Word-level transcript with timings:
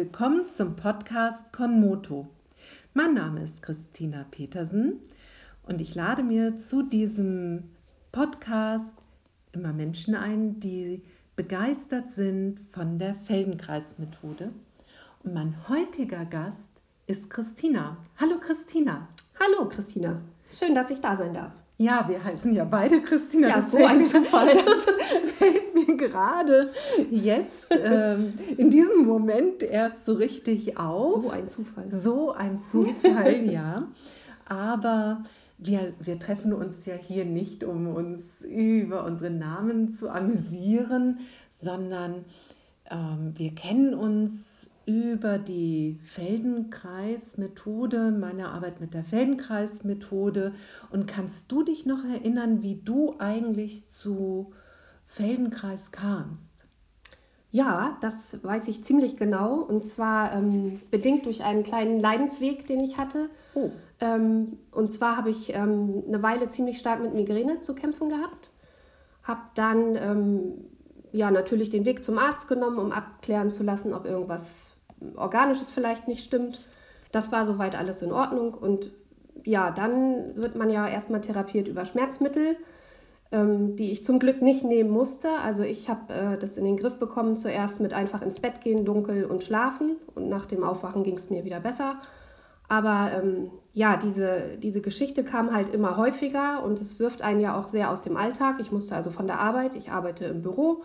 Willkommen 0.00 0.48
zum 0.48 0.76
Podcast 0.76 1.52
Konmoto. 1.52 2.28
Mein 2.94 3.14
Name 3.14 3.42
ist 3.42 3.64
Christina 3.64 4.24
Petersen 4.30 5.00
und 5.64 5.80
ich 5.80 5.96
lade 5.96 6.22
mir 6.22 6.56
zu 6.56 6.84
diesem 6.84 7.64
Podcast 8.12 8.94
immer 9.50 9.72
Menschen 9.72 10.14
ein, 10.14 10.60
die 10.60 11.02
begeistert 11.34 12.12
sind 12.12 12.60
von 12.70 13.00
der 13.00 13.16
Feldenkreismethode. 13.16 14.52
Und 15.24 15.34
mein 15.34 15.56
heutiger 15.68 16.24
Gast 16.26 16.70
ist 17.08 17.28
Christina. 17.28 17.96
Hallo 18.18 18.38
Christina. 18.38 19.08
Hallo 19.40 19.68
Christina. 19.68 20.20
Schön, 20.56 20.76
dass 20.76 20.90
ich 20.90 21.00
da 21.00 21.16
sein 21.16 21.34
darf. 21.34 21.50
Ja, 21.76 22.08
wir 22.08 22.22
heißen 22.22 22.54
ja 22.54 22.64
beide 22.64 23.02
Christina. 23.02 23.48
Ja, 23.48 23.62
so 23.62 23.84
ein 23.84 24.04
Zufall. 24.04 24.62
Das 24.64 24.86
gerade 25.96 26.70
jetzt 27.10 27.66
ähm, 27.70 28.34
in 28.56 28.70
diesem 28.70 29.06
Moment 29.06 29.62
erst 29.62 30.04
so 30.04 30.14
richtig 30.14 30.78
auf. 30.78 31.22
So 31.22 31.30
ein 31.30 31.48
Zufall. 31.48 31.86
So 31.90 32.32
ein 32.32 32.58
Zufall, 32.58 33.44
ja. 33.50 33.88
Aber 34.46 35.24
wir, 35.58 35.92
wir 36.00 36.18
treffen 36.18 36.52
uns 36.52 36.84
ja 36.86 36.94
hier 36.94 37.24
nicht, 37.24 37.62
um 37.64 37.86
uns 37.88 38.42
über 38.42 39.04
unsere 39.04 39.30
Namen 39.30 39.94
zu 39.94 40.10
amüsieren, 40.10 41.20
sondern 41.50 42.24
ähm, 42.90 43.32
wir 43.36 43.54
kennen 43.54 43.94
uns 43.94 44.74
über 44.86 45.38
die 45.38 46.00
Feldenkreismethode, 46.04 48.10
meine 48.10 48.50
Arbeit 48.50 48.80
mit 48.80 48.94
der 48.94 49.04
Feldenkreismethode. 49.04 50.54
Und 50.90 51.06
kannst 51.06 51.52
du 51.52 51.62
dich 51.62 51.84
noch 51.84 52.02
erinnern, 52.04 52.62
wie 52.62 52.76
du 52.76 53.16
eigentlich 53.18 53.86
zu 53.86 54.54
Feldenkreis 55.08 55.90
kamst? 55.90 56.58
Ja, 57.50 57.96
das 58.02 58.44
weiß 58.44 58.68
ich 58.68 58.84
ziemlich 58.84 59.16
genau. 59.16 59.54
Und 59.54 59.82
zwar 59.82 60.32
ähm, 60.32 60.80
bedingt 60.90 61.26
durch 61.26 61.42
einen 61.42 61.62
kleinen 61.62 61.98
Leidensweg, 61.98 62.66
den 62.66 62.80
ich 62.80 62.98
hatte. 62.98 63.30
Oh. 63.54 63.70
Ähm, 64.00 64.58
und 64.70 64.92
zwar 64.92 65.16
habe 65.16 65.30
ich 65.30 65.54
ähm, 65.54 66.04
eine 66.06 66.22
Weile 66.22 66.50
ziemlich 66.50 66.78
stark 66.78 67.00
mit 67.00 67.14
Migräne 67.14 67.62
zu 67.62 67.74
kämpfen 67.74 68.10
gehabt. 68.10 68.50
Habe 69.22 69.40
dann 69.54 69.96
ähm, 69.96 70.52
ja 71.10 71.30
natürlich 71.30 71.70
den 71.70 71.86
Weg 71.86 72.04
zum 72.04 72.18
Arzt 72.18 72.48
genommen, 72.48 72.78
um 72.78 72.92
abklären 72.92 73.50
zu 73.50 73.62
lassen, 73.62 73.94
ob 73.94 74.04
irgendwas 74.04 74.76
Organisches 75.16 75.70
vielleicht 75.70 76.06
nicht 76.06 76.22
stimmt. 76.22 76.60
Das 77.12 77.32
war 77.32 77.46
soweit 77.46 77.76
alles 77.76 78.02
in 78.02 78.12
Ordnung. 78.12 78.52
Und 78.52 78.90
ja, 79.44 79.70
dann 79.70 80.36
wird 80.36 80.54
man 80.54 80.68
ja 80.68 80.86
erstmal 80.86 81.22
therapiert 81.22 81.66
über 81.66 81.86
Schmerzmittel, 81.86 82.56
ähm, 83.30 83.76
die 83.76 83.92
ich 83.92 84.04
zum 84.04 84.18
Glück 84.18 84.40
nicht 84.42 84.64
nehmen 84.64 84.90
musste. 84.90 85.28
Also 85.42 85.62
ich 85.62 85.88
habe 85.88 86.12
äh, 86.12 86.38
das 86.38 86.56
in 86.56 86.64
den 86.64 86.76
Griff 86.76 86.98
bekommen, 86.98 87.36
zuerst 87.36 87.80
mit 87.80 87.92
einfach 87.92 88.22
ins 88.22 88.40
Bett 88.40 88.60
gehen, 88.62 88.84
dunkel 88.84 89.24
und 89.24 89.44
schlafen. 89.44 89.96
Und 90.14 90.28
nach 90.28 90.46
dem 90.46 90.64
Aufwachen 90.64 91.02
ging 91.04 91.16
es 91.16 91.30
mir 91.30 91.44
wieder 91.44 91.60
besser. 91.60 91.96
Aber 92.68 93.10
ähm, 93.14 93.50
ja, 93.72 93.96
diese, 93.96 94.58
diese 94.58 94.80
Geschichte 94.80 95.24
kam 95.24 95.54
halt 95.54 95.70
immer 95.70 95.96
häufiger 95.96 96.62
und 96.62 96.80
es 96.80 96.98
wirft 96.98 97.22
einen 97.22 97.40
ja 97.40 97.58
auch 97.58 97.68
sehr 97.68 97.90
aus 97.90 98.02
dem 98.02 98.16
Alltag. 98.16 98.56
Ich 98.60 98.72
musste 98.72 98.94
also 98.94 99.10
von 99.10 99.26
der 99.26 99.40
Arbeit, 99.40 99.74
ich 99.74 99.90
arbeite 99.90 100.26
im 100.26 100.42
Büro, 100.42 100.82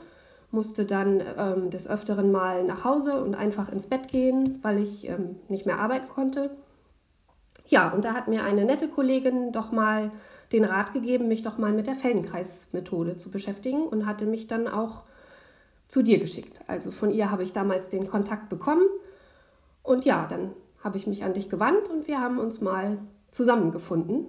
musste 0.51 0.85
dann 0.85 1.21
ähm, 1.37 1.69
des 1.69 1.87
Öfteren 1.87 2.31
mal 2.31 2.63
nach 2.63 2.85
Hause 2.85 3.21
und 3.21 3.35
einfach 3.35 3.69
ins 3.69 3.87
Bett 3.87 4.07
gehen, 4.07 4.59
weil 4.61 4.79
ich 4.79 5.09
ähm, 5.09 5.37
nicht 5.49 5.65
mehr 5.65 5.79
arbeiten 5.79 6.07
konnte. 6.07 6.51
Ja, 7.67 7.89
und 7.89 8.05
da 8.05 8.13
hat 8.13 8.27
mir 8.27 8.43
eine 8.43 8.65
nette 8.65 8.87
Kollegin 8.87 9.51
doch 9.51 9.71
mal 9.71 10.11
den 10.53 10.63
Rat 10.63 10.93
gegeben, 10.93 11.27
mich 11.27 11.43
doch 11.43 11.57
mal 11.57 11.73
mit 11.73 11.87
der 11.87 11.95
Feldenkreismethode 11.95 13.17
zu 13.17 13.31
beschäftigen 13.31 13.83
und 13.83 14.05
hatte 14.05 14.25
mich 14.25 14.47
dann 14.47 14.67
auch 14.67 15.03
zu 15.87 16.01
dir 16.01 16.19
geschickt. 16.19 16.59
Also 16.67 16.91
von 16.91 17.11
ihr 17.11 17.31
habe 17.31 17.43
ich 17.43 17.53
damals 17.53 17.89
den 17.89 18.07
Kontakt 18.07 18.49
bekommen. 18.49 18.85
Und 19.81 20.05
ja, 20.05 20.27
dann 20.27 20.51
habe 20.83 20.97
ich 20.97 21.07
mich 21.07 21.23
an 21.23 21.33
dich 21.33 21.49
gewandt 21.49 21.89
und 21.89 22.07
wir 22.07 22.21
haben 22.21 22.39
uns 22.39 22.61
mal 22.61 22.99
zusammengefunden 23.31 24.27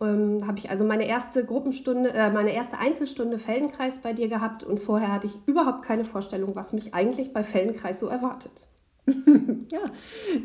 ähm, 0.00 0.46
habe 0.46 0.58
ich 0.58 0.70
also 0.70 0.84
meine 0.84 1.06
erste 1.06 1.44
Gruppenstunde, 1.44 2.12
äh, 2.12 2.30
meine 2.30 2.52
erste 2.52 2.78
Einzelstunde 2.78 3.38
Feldenkreis 3.38 4.00
bei 4.00 4.12
dir 4.12 4.28
gehabt 4.28 4.64
und 4.64 4.80
vorher 4.80 5.12
hatte 5.12 5.26
ich 5.26 5.38
überhaupt 5.46 5.82
keine 5.82 6.04
Vorstellung, 6.04 6.56
was 6.56 6.72
mich 6.72 6.94
eigentlich 6.94 7.32
bei 7.32 7.44
Feldenkreis 7.44 8.00
so 8.00 8.08
erwartet. 8.08 8.66
ja, 9.70 9.80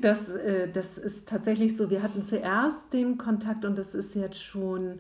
das, 0.02 0.30
äh, 0.30 0.70
das 0.72 0.98
ist 0.98 1.28
tatsächlich 1.28 1.78
so. 1.78 1.90
Wir 1.90 2.04
hatten 2.04 2.22
zuerst 2.22 2.94
den 2.94 3.18
Kontakt 3.18 3.66
und 3.66 3.78
das 3.78 3.96
ist 3.96 4.16
jetzt 4.16 4.42
schon 4.42 5.00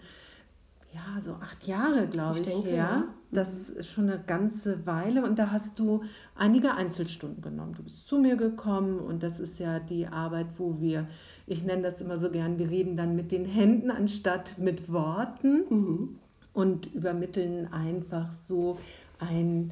ja, 0.94 1.22
so 1.22 1.34
acht 1.34 1.68
Jahre, 1.68 2.08
glaube 2.08 2.40
ich, 2.40 2.48
ich 2.48 2.54
denke, 2.54 2.70
her. 2.70 2.78
Ja. 2.78 3.04
Das 3.32 3.70
mhm. 3.70 3.80
ist 3.80 3.90
schon 3.90 4.10
eine 4.10 4.20
ganze 4.26 4.86
Weile. 4.88 5.24
Und 5.24 5.38
da 5.38 5.52
hast 5.52 5.78
du 5.80 6.04
einige 6.36 6.74
Einzelstunden 6.74 7.42
genommen. 7.42 7.76
Du 7.76 7.84
bist 7.84 8.08
zu 8.08 8.18
mir 8.18 8.38
gekommen 8.38 9.00
und 9.00 9.22
das 9.22 9.40
ist 9.40 9.60
ja 9.60 9.80
die 9.80 10.08
Arbeit, 10.08 10.48
wo 10.58 10.80
wir, 10.80 11.08
ich 11.46 11.64
nenne 11.64 11.84
das 11.84 12.02
immer 12.02 12.18
so 12.18 12.32
gern, 12.32 12.58
wir 12.58 12.70
reden 12.70 12.98
dann 12.98 13.16
mit 13.16 13.32
den 13.32 13.46
Händen 13.46 13.92
anstatt 13.92 14.58
mit 14.58 14.92
Worten 14.92 15.66
mhm. 15.70 16.20
und 16.54 16.94
übermitteln 16.94 17.72
einfach 17.72 18.32
so 18.32 18.80
ein 19.20 19.72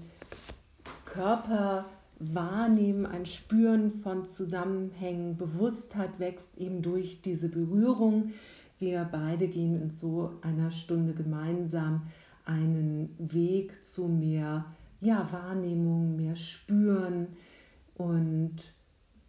Körperwahrnehmen, 2.18 3.06
ein 3.06 3.26
Spüren 3.26 4.02
von 4.02 4.26
Zusammenhängen. 4.26 5.38
Bewusstheit 5.38 6.20
wächst 6.20 6.58
eben 6.58 6.82
durch 6.82 7.22
diese 7.22 7.50
Berührung 7.50 8.32
wir 8.80 9.08
beide 9.12 9.48
gehen 9.48 9.82
in 9.82 9.92
so 9.92 10.34
einer 10.42 10.70
Stunde 10.70 11.14
gemeinsam 11.14 12.04
einen 12.46 13.16
Weg 13.18 13.84
zu 13.84 14.08
mehr 14.08 14.66
ja, 15.02 15.28
Wahrnehmung, 15.32 16.16
mehr 16.16 16.36
Spüren 16.36 17.28
und 17.96 18.56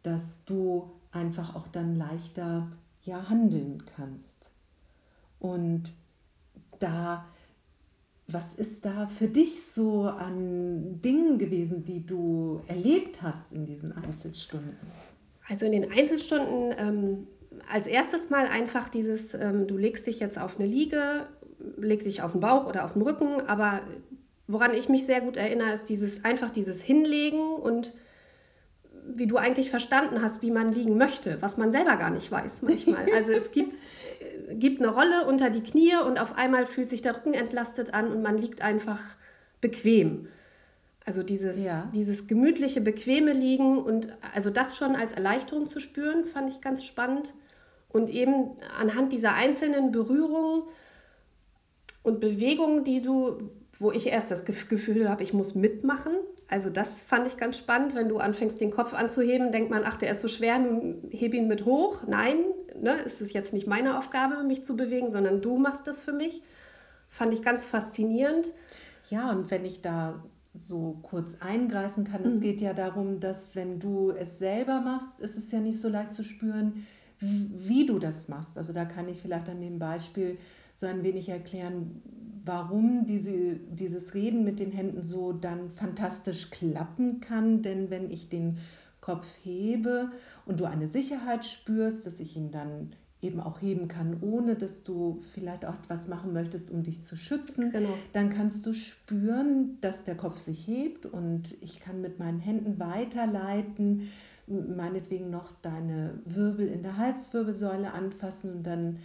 dass 0.03 0.45
du 0.45 0.91
einfach 1.13 1.55
auch 1.55 1.69
dann 1.69 1.97
leichter 1.97 2.71
ja, 3.05 3.29
handeln 3.29 3.83
kannst. 3.97 4.51
Und 5.39 5.93
da, 6.79 7.25
was 8.31 8.55
ist 8.55 8.85
da 8.85 9.07
für 9.07 9.27
dich 9.27 9.65
so 9.65 10.03
an 10.03 11.01
Dingen 11.01 11.39
gewesen, 11.39 11.85
die 11.85 12.05
du 12.05 12.61
erlebt 12.69 13.23
hast 13.23 13.53
in 13.53 13.65
diesen 13.65 13.97
Einzelstunden? 13.97 14.77
Also 15.49 15.65
in 15.65 15.73
den 15.73 15.91
Einzelstunden 15.91 16.75
ähm, 16.79 17.27
als 17.73 17.87
erstes 17.87 18.29
mal 18.29 18.47
einfach 18.47 18.91
dieses, 18.91 19.33
ähm, 19.33 19.67
du 19.67 19.79
legst 19.79 20.07
dich 20.07 20.21
jetzt 20.21 20.39
auf 20.39 20.61
eine 20.61 20.69
Liege, 20.69 21.27
leg 21.79 22.03
dich 22.03 22.21
auf 22.21 22.33
den 22.33 22.43
Bauch 22.43 22.67
oder 22.67 22.85
auf 22.85 22.93
den 22.93 23.03
Rücken, 23.03 23.41
aber 23.47 23.81
woran 24.47 24.75
ich 24.75 24.91
mich 24.91 25.07
sehr 25.07 25.23
gut 25.23 25.39
erinnere, 25.39 25.73
ist 25.73 25.87
dieses 25.87 26.23
einfach 26.25 26.51
dieses 26.51 26.83
Hinlegen 26.83 27.55
und 27.55 27.95
wie 29.11 29.27
du 29.27 29.39
eigentlich 29.39 29.71
verstanden 29.71 30.21
hast, 30.21 30.43
wie 30.43 30.51
man 30.51 30.71
liegen 30.71 30.99
möchte, 30.99 31.39
was 31.41 31.57
man 31.57 31.73
selber 31.73 31.97
gar 31.97 32.11
nicht 32.11 32.31
weiß 32.31 32.61
manchmal. 32.61 33.07
Also 33.15 33.33
es 33.33 33.51
gibt, 33.53 33.73
gibt 34.53 34.81
eine 34.81 34.91
Rolle 34.91 35.27
unter 35.27 35.51
die 35.51 35.63
Knie 35.63 35.97
und 35.97 36.19
auf 36.19 36.37
einmal 36.37 36.67
fühlt 36.67 36.91
sich 36.91 37.03
der 37.03 37.17
Rücken 37.17 37.35
entlastet 37.35 37.95
an 37.95 38.11
und 38.11 38.23
man 38.23 38.39
liegt 38.39 38.63
einfach 38.63 39.01
bequem. 39.61 40.29
Also 41.05 41.23
dieses, 41.23 41.65
ja. 41.65 41.91
dieses 41.95 42.27
gemütliche, 42.27 42.83
bequeme 42.83 43.33
Liegen 43.33 43.79
und 43.79 44.09
also 44.35 44.51
das 44.51 44.77
schon 44.77 44.95
als 44.95 45.15
Erleichterung 45.15 45.69
zu 45.69 45.81
spüren, 45.81 46.27
fand 46.27 46.51
ich 46.51 46.61
ganz 46.61 46.85
spannend. 46.85 47.33
Und 47.89 48.11
eben 48.11 48.51
anhand 48.79 49.13
dieser 49.13 49.33
einzelnen 49.33 49.91
Berührungen 49.91 50.65
und 52.03 52.21
Bewegungen, 52.21 52.85
die 52.85 53.01
du, 53.01 53.39
wo 53.79 53.91
ich 53.91 54.09
erst 54.09 54.31
das 54.31 54.45
Gefühl 54.45 55.09
habe, 55.09 55.23
ich 55.23 55.33
muss 55.33 55.55
mitmachen. 55.55 56.13
Also 56.47 56.69
das 56.69 57.01
fand 57.01 57.27
ich 57.27 57.39
ganz 57.39 57.57
spannend, 57.57 57.95
wenn 57.95 58.11
du 58.11 58.19
anfängst, 58.19 58.61
den 58.61 58.71
Kopf 58.71 58.93
anzuheben, 58.93 59.51
denkt 59.51 59.71
man, 59.71 59.85
ach, 59.87 59.97
der 59.97 60.11
ist 60.11 60.21
so 60.21 60.29
schwer, 60.29 60.59
nun 60.59 61.09
heb 61.11 61.33
ihn 61.33 61.49
mit 61.49 61.65
hoch. 61.65 62.03
Nein, 62.07 62.37
ne, 62.83 63.05
es 63.05 63.21
ist 63.21 63.33
jetzt 63.33 63.53
nicht 63.53 63.67
meine 63.67 63.99
Aufgabe, 63.99 64.43
mich 64.43 64.65
zu 64.65 64.77
bewegen, 64.77 65.11
sondern 65.11 65.41
du 65.41 65.59
machst 65.59 65.87
das 65.87 66.01
für 66.01 66.13
mich. 66.13 66.43
Fand 67.09 67.33
ich 67.33 67.43
ganz 67.43 67.67
faszinierend. 67.67 68.49
Ja, 69.11 69.31
und 69.31 69.51
wenn 69.51 69.65
ich 69.65 69.81
da 69.81 70.23
so 70.55 70.99
kurz 71.03 71.37
eingreifen 71.41 72.05
kann, 72.05 72.23
mhm. 72.23 72.29
es 72.29 72.41
geht 72.41 72.61
ja 72.61 72.75
darum, 72.75 73.21
dass 73.21 73.55
wenn 73.57 73.79
du 73.79 74.11
es 74.11 74.39
selber 74.39 74.81
machst, 74.81 75.21
ist 75.21 75.37
es 75.37 75.51
ja 75.53 75.61
nicht 75.61 75.81
so 75.81 75.89
leicht 75.89 76.13
zu 76.13 76.25
spüren, 76.25 76.87
wie 77.21 77.87
du 77.87 77.99
das 77.99 78.29
machst. 78.29 78.57
Also 78.59 78.73
da 78.73 78.85
kann 78.85 79.09
ich 79.09 79.19
vielleicht 79.19 79.49
an 79.49 79.61
dem 79.61 79.79
Beispiel 79.79 80.39
so 80.75 80.87
ein 80.87 81.03
wenig 81.03 81.29
erklären, 81.29 82.03
warum 82.45 83.07
diese, 83.07 83.57
dieses 83.57 84.15
Reden 84.15 84.45
mit 84.45 84.59
den 84.59 84.71
Händen 84.71 85.03
so 85.03 85.33
dann 85.33 85.71
fantastisch 85.71 86.51
klappen 86.51 87.21
kann. 87.21 87.63
Denn 87.63 87.91
wenn 87.91 88.11
ich 88.11 88.29
den 88.29 88.59
Kopf 89.01 89.27
hebe 89.43 90.13
und 90.49 90.61
du 90.61 90.65
eine 90.65 90.89
Sicherheit 90.89 91.45
spürst, 91.45 92.07
dass 92.07 92.19
ich 92.21 92.35
ihn 92.35 92.51
dann 92.51 92.93
eben 93.21 93.39
auch 93.39 93.61
heben 93.61 93.87
kann, 93.87 94.17
ohne 94.23 94.55
dass 94.55 94.83
du 94.83 95.21
vielleicht 95.35 95.67
auch 95.67 95.75
etwas 95.75 96.09
machen 96.09 96.33
möchtest, 96.33 96.71
um 96.71 96.83
dich 96.83 97.03
zu 97.03 97.17
schützen, 97.17 97.71
genau. 97.71 97.91
dann 98.13 98.31
kannst 98.31 98.65
du 98.65 98.73
spüren, 98.73 99.79
dass 99.83 100.05
der 100.05 100.17
Kopf 100.17 100.39
sich 100.39 100.67
hebt 100.67 101.05
und 101.05 101.57
ich 101.61 101.81
kann 101.81 102.01
mit 102.01 102.19
meinen 102.19 102.39
Händen 102.39 102.79
weiterleiten, 102.79 104.09
meinetwegen 104.47 105.31
noch 105.31 105.53
deine 105.61 106.21
Wirbel 106.25 106.69
in 106.69 106.83
der 106.83 106.97
Halswirbelsäule 106.97 107.93
anfassen 107.93 108.57
und 108.57 108.63
dann 108.63 108.99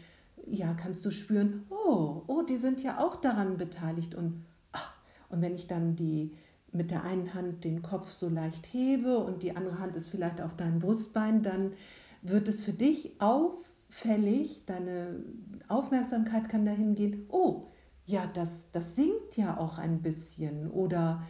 ja, 0.46 0.74
kannst 0.74 1.04
du 1.06 1.12
spüren, 1.12 1.64
oh, 1.70 2.22
oh, 2.28 2.42
die 2.44 2.58
sind 2.58 2.84
ja 2.84 3.00
auch 3.00 3.18
daran 3.18 3.58
beteiligt 3.58 4.16
und 4.16 4.46
ach, 4.72 4.96
und 5.30 5.42
wenn 5.42 5.56
ich 5.56 5.68
dann 5.68 5.96
die 5.96 6.32
mit 6.74 6.92
der 6.92 7.04
einen 7.04 7.34
Hand 7.34 7.64
den 7.64 7.82
Kopf 7.82 8.12
so 8.12 8.30
leicht 8.30 8.66
hebe 8.72 9.18
und 9.18 9.44
die 9.44 9.56
andere 9.56 9.80
Hand 9.80 9.96
ist 9.96 10.10
vielleicht 10.10 10.42
auf 10.42 10.56
deinem 10.56 10.80
Brustbein, 10.80 11.44
dann 11.44 11.74
wird 12.22 12.48
es 12.48 12.64
für 12.64 12.74
dich 12.74 13.20
auffällig, 13.20 14.66
deine 14.66 15.24
Aufmerksamkeit 15.68 16.50
kann 16.50 16.66
dahin 16.66 16.96
gehen, 16.96 17.26
oh, 17.30 17.68
ja, 18.06 18.30
das, 18.34 18.72
das 18.72 18.96
singt 18.96 19.38
ja 19.38 19.58
auch 19.58 19.78
ein 19.78 20.02
bisschen 20.02 20.70
oder 20.72 21.22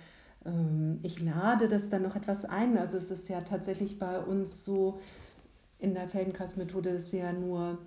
ähm, 0.46 1.00
ich 1.04 1.22
lade 1.22 1.68
das 1.68 1.90
dann 1.90 2.04
noch 2.04 2.16
etwas 2.16 2.46
ein. 2.46 2.78
Also 2.78 2.98
es 2.98 3.12
ist 3.12 3.30
ja 3.30 3.42
tatsächlich 3.42 4.00
bei 4.00 4.20
uns 4.20 4.66
so 4.66 5.00
in 5.80 5.94
der 5.94 6.08
Feldenkreismethode, 6.08 6.94
dass 6.94 7.12
wir 7.12 7.20
ja 7.20 7.34
nur, 7.34 7.78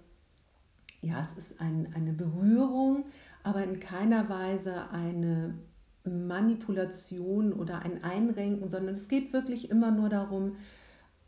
ja, 1.01 1.21
es 1.21 1.37
ist 1.37 1.61
ein, 1.61 1.93
eine 1.95 2.13
Berührung, 2.13 3.05
aber 3.43 3.65
in 3.65 3.81
keiner 3.81 4.29
Weise 4.29 4.91
eine 4.91 5.55
Manipulation 6.11 7.53
oder 7.53 7.81
ein 7.81 8.05
Einrenken, 8.05 8.69
sondern 8.69 8.95
es 8.95 9.09
geht 9.09 9.33
wirklich 9.33 9.71
immer 9.71 9.91
nur 9.91 10.09
darum, 10.09 10.57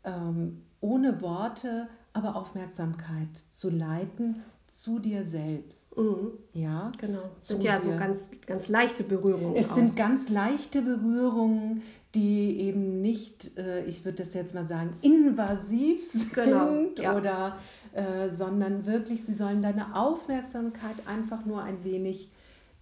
ähm, 0.03 0.63
ohne 0.81 1.21
Worte, 1.21 1.87
aber 2.13 2.35
Aufmerksamkeit 2.35 3.37
zu 3.49 3.69
leiten 3.69 4.43
zu 4.71 4.99
dir 4.99 5.25
selbst. 5.25 5.97
Mhm. 5.97 6.33
Ja, 6.53 6.91
genau. 6.99 7.31
Es 7.37 7.47
sind 7.47 7.63
ja 7.63 7.77
dir. 7.77 7.81
so 7.81 7.89
ganz, 7.97 8.31
ganz 8.45 8.69
leichte 8.69 9.03
Berührungen. 9.03 9.55
Es 9.55 9.71
auch. 9.71 9.75
sind 9.75 9.95
ganz 9.95 10.29
leichte 10.29 10.81
Berührungen, 10.81 11.81
die 12.15 12.59
eben 12.61 13.01
nicht, 13.01 13.57
äh, 13.57 13.85
ich 13.85 14.05
würde 14.05 14.23
das 14.23 14.33
jetzt 14.33 14.55
mal 14.55 14.65
sagen, 14.65 14.93
invasiv 15.01 16.03
sind 16.11 16.33
genau. 16.33 16.85
ja. 16.99 17.17
oder 17.17 17.57
äh, 17.93 18.29
sondern 18.29 18.85
wirklich, 18.85 19.23
sie 19.23 19.33
sollen 19.33 19.61
deine 19.61 19.95
Aufmerksamkeit 19.95 20.95
einfach 21.07 21.45
nur 21.45 21.63
ein 21.63 21.83
wenig 21.83 22.31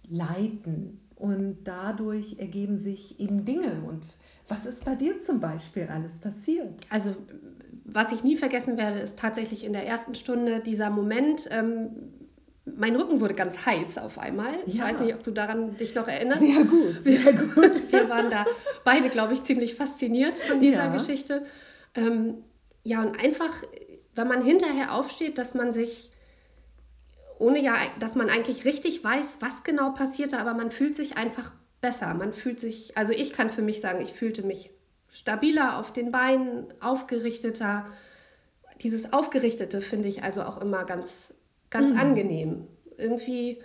leiten. 0.08 1.00
Und 1.18 1.58
dadurch 1.64 2.38
ergeben 2.38 2.78
sich 2.78 3.18
eben 3.18 3.44
Dinge. 3.44 3.82
Und 3.86 4.02
was 4.48 4.66
ist 4.66 4.84
bei 4.84 4.94
dir 4.94 5.18
zum 5.18 5.40
Beispiel 5.40 5.88
alles 5.92 6.20
passiert? 6.20 6.74
Also 6.88 7.14
was 7.84 8.12
ich 8.12 8.22
nie 8.22 8.36
vergessen 8.36 8.76
werde, 8.76 9.00
ist 9.00 9.18
tatsächlich 9.18 9.64
in 9.64 9.72
der 9.72 9.86
ersten 9.86 10.14
Stunde 10.14 10.60
dieser 10.60 10.90
Moment. 10.90 11.48
Ähm, 11.50 11.90
mein 12.76 12.94
Rücken 12.96 13.20
wurde 13.20 13.34
ganz 13.34 13.64
heiß 13.64 13.98
auf 13.98 14.18
einmal. 14.18 14.54
Ich 14.66 14.74
ja. 14.74 14.84
weiß 14.84 15.00
nicht, 15.00 15.14
ob 15.14 15.22
du 15.22 15.30
daran 15.30 15.76
dich 15.76 15.94
noch 15.94 16.06
erinnerst. 16.06 16.40
Sehr 16.40 16.64
gut, 16.64 16.96
sehr 17.02 17.32
gut. 17.32 17.90
Wir 17.90 18.08
waren 18.08 18.30
da 18.30 18.44
beide, 18.84 19.08
glaube 19.08 19.34
ich, 19.34 19.42
ziemlich 19.42 19.74
fasziniert 19.74 20.38
von 20.38 20.60
dieser 20.60 20.84
ja. 20.84 20.92
Geschichte. 20.92 21.46
Ähm, 21.94 22.44
ja, 22.84 23.02
und 23.02 23.18
einfach, 23.18 23.52
wenn 24.14 24.28
man 24.28 24.42
hinterher 24.42 24.94
aufsteht, 24.94 25.38
dass 25.38 25.54
man 25.54 25.72
sich, 25.72 26.07
ohne 27.38 27.60
ja, 27.60 27.76
dass 28.00 28.14
man 28.14 28.30
eigentlich 28.30 28.64
richtig 28.64 29.02
weiß, 29.02 29.38
was 29.40 29.62
genau 29.62 29.92
passierte, 29.92 30.38
aber 30.38 30.54
man 30.54 30.70
fühlt 30.70 30.96
sich 30.96 31.16
einfach 31.16 31.52
besser. 31.80 32.12
Man 32.14 32.32
fühlt 32.32 32.60
sich, 32.60 32.96
also 32.96 33.12
ich 33.12 33.32
kann 33.32 33.50
für 33.50 33.62
mich 33.62 33.80
sagen, 33.80 34.00
ich 34.00 34.12
fühlte 34.12 34.42
mich 34.44 34.70
stabiler 35.08 35.78
auf 35.78 35.92
den 35.92 36.10
Beinen, 36.10 36.66
aufgerichteter. 36.80 37.86
Dieses 38.82 39.12
Aufgerichtete 39.12 39.80
finde 39.80 40.08
ich 40.08 40.22
also 40.22 40.42
auch 40.42 40.60
immer 40.60 40.84
ganz, 40.84 41.32
ganz 41.70 41.92
mhm. 41.92 41.98
angenehm. 41.98 42.66
Irgendwie, 42.96 43.62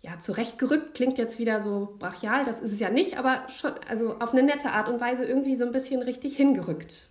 ja, 0.00 0.18
zurechtgerückt 0.18 0.94
klingt 0.94 1.18
jetzt 1.18 1.38
wieder 1.38 1.60
so 1.60 1.96
brachial, 1.98 2.44
das 2.46 2.62
ist 2.62 2.72
es 2.72 2.80
ja 2.80 2.88
nicht, 2.88 3.18
aber 3.18 3.46
schon, 3.48 3.72
also 3.88 4.16
auf 4.18 4.32
eine 4.32 4.42
nette 4.42 4.70
Art 4.70 4.88
und 4.88 5.00
Weise 5.00 5.24
irgendwie 5.24 5.56
so 5.56 5.64
ein 5.64 5.72
bisschen 5.72 6.02
richtig 6.02 6.36
hingerückt 6.36 7.08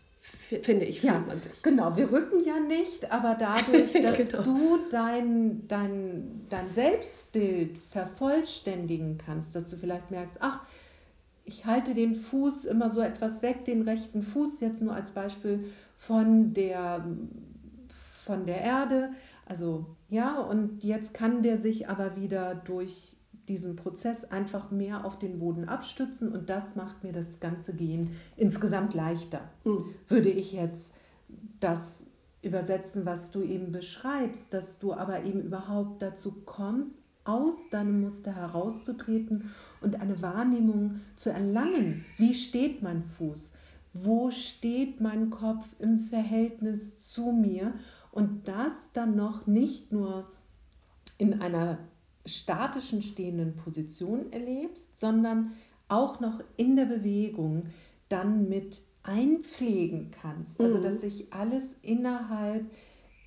finde 0.62 0.86
ich, 0.86 1.04
ja, 1.04 1.20
man 1.20 1.40
sich. 1.40 1.52
Genau, 1.62 1.96
wir 1.96 2.12
rücken 2.12 2.44
ja 2.46 2.60
nicht, 2.60 3.12
aber 3.12 3.36
dadurch, 3.36 3.92
dass 4.02 4.32
genau. 4.32 4.44
du 4.44 4.80
dein, 4.92 5.68
dein, 5.68 6.46
dein 6.50 6.70
Selbstbild 6.70 7.78
vervollständigen 7.92 9.18
kannst, 9.24 9.56
dass 9.56 9.70
du 9.70 9.78
vielleicht 9.78 10.12
merkst, 10.12 10.38
ach, 10.40 10.62
ich 11.46 11.66
halte 11.66 11.94
den 11.94 12.16
Fuß 12.16 12.66
immer 12.66 12.90
so 12.90 13.02
etwas 13.02 13.42
weg, 13.42 13.66
den 13.66 13.82
rechten 13.82 14.24
Fuß 14.24 14.62
jetzt 14.62 14.82
nur 14.82 14.94
als 14.94 15.12
Beispiel 15.12 15.66
von 15.98 16.54
der, 16.54 17.06
von 18.24 18.46
der 18.46 18.62
Erde. 18.62 19.12
Also 19.46 19.86
ja, 20.10 20.40
und 20.40 20.84
jetzt 20.84 21.14
kann 21.14 21.44
der 21.44 21.58
sich 21.58 21.90
aber 21.90 22.16
wieder 22.16 22.56
durch 22.56 23.18
diesen 23.48 23.76
Prozess 23.76 24.26
einfach 24.26 24.72
mehr 24.72 25.06
auf 25.06 25.20
den 25.20 25.40
Boden 25.40 25.68
abstützen 25.68 26.32
und 26.32 26.50
das 26.50 26.76
macht 26.76 27.04
mir 27.04 27.12
das 27.12 27.40
ganze 27.40 27.76
Gehen 27.76 28.16
insgesamt 28.38 28.94
leichter. 28.94 29.42
Mhm. 29.66 29.86
Würde 30.08 30.30
ich 30.30 30.54
jetzt 30.54 30.96
das 31.60 32.08
übersetzen, 32.42 33.06
was 33.06 33.32
du 33.32 33.42
eben 33.42 33.72
beschreibst, 33.72 34.54
dass 34.54 34.80
du 34.80 34.94
aber 34.94 35.24
eben 35.24 35.42
überhaupt 35.42 36.02
dazu 36.02 36.44
kommst, 36.46 36.98
aus 37.26 37.70
deinem 37.70 38.02
Muster 38.02 38.36
herauszutreten 38.36 39.52
und 39.82 40.02
eine 40.02 40.22
Wahrnehmung 40.22 41.00
zu 41.16 41.32
erlangen. 41.32 42.04
Wie 42.18 42.34
steht 42.34 42.84
mein 42.84 43.04
Fuß? 43.18 43.54
Wo 43.94 44.30
steht 44.32 45.00
mein 45.00 45.30
Kopf 45.30 45.66
im 45.80 46.00
Verhältnis 46.00 47.08
zu 47.08 47.32
mir? 47.32 47.74
Und 48.12 48.48
das 48.48 48.92
dann 48.94 49.16
noch 49.16 49.48
nicht 49.48 49.92
nur 49.92 50.28
in 51.18 51.42
einer 51.42 51.78
statischen 52.26 53.02
stehenden 53.02 53.56
Position 53.56 54.32
erlebst, 54.32 55.00
sondern 55.00 55.54
auch 55.88 56.20
noch 56.20 56.42
in 56.58 56.76
der 56.76 56.86
Bewegung 56.86 57.68
dann 58.10 58.48
mit 58.48 58.82
einpflegen 59.04 60.12
kannst. 60.12 60.60
Also 60.62 60.80
dass 60.82 60.96
mhm. 60.96 61.00
sich 61.00 61.34
alles 61.34 61.74
innerhalb 61.82 62.66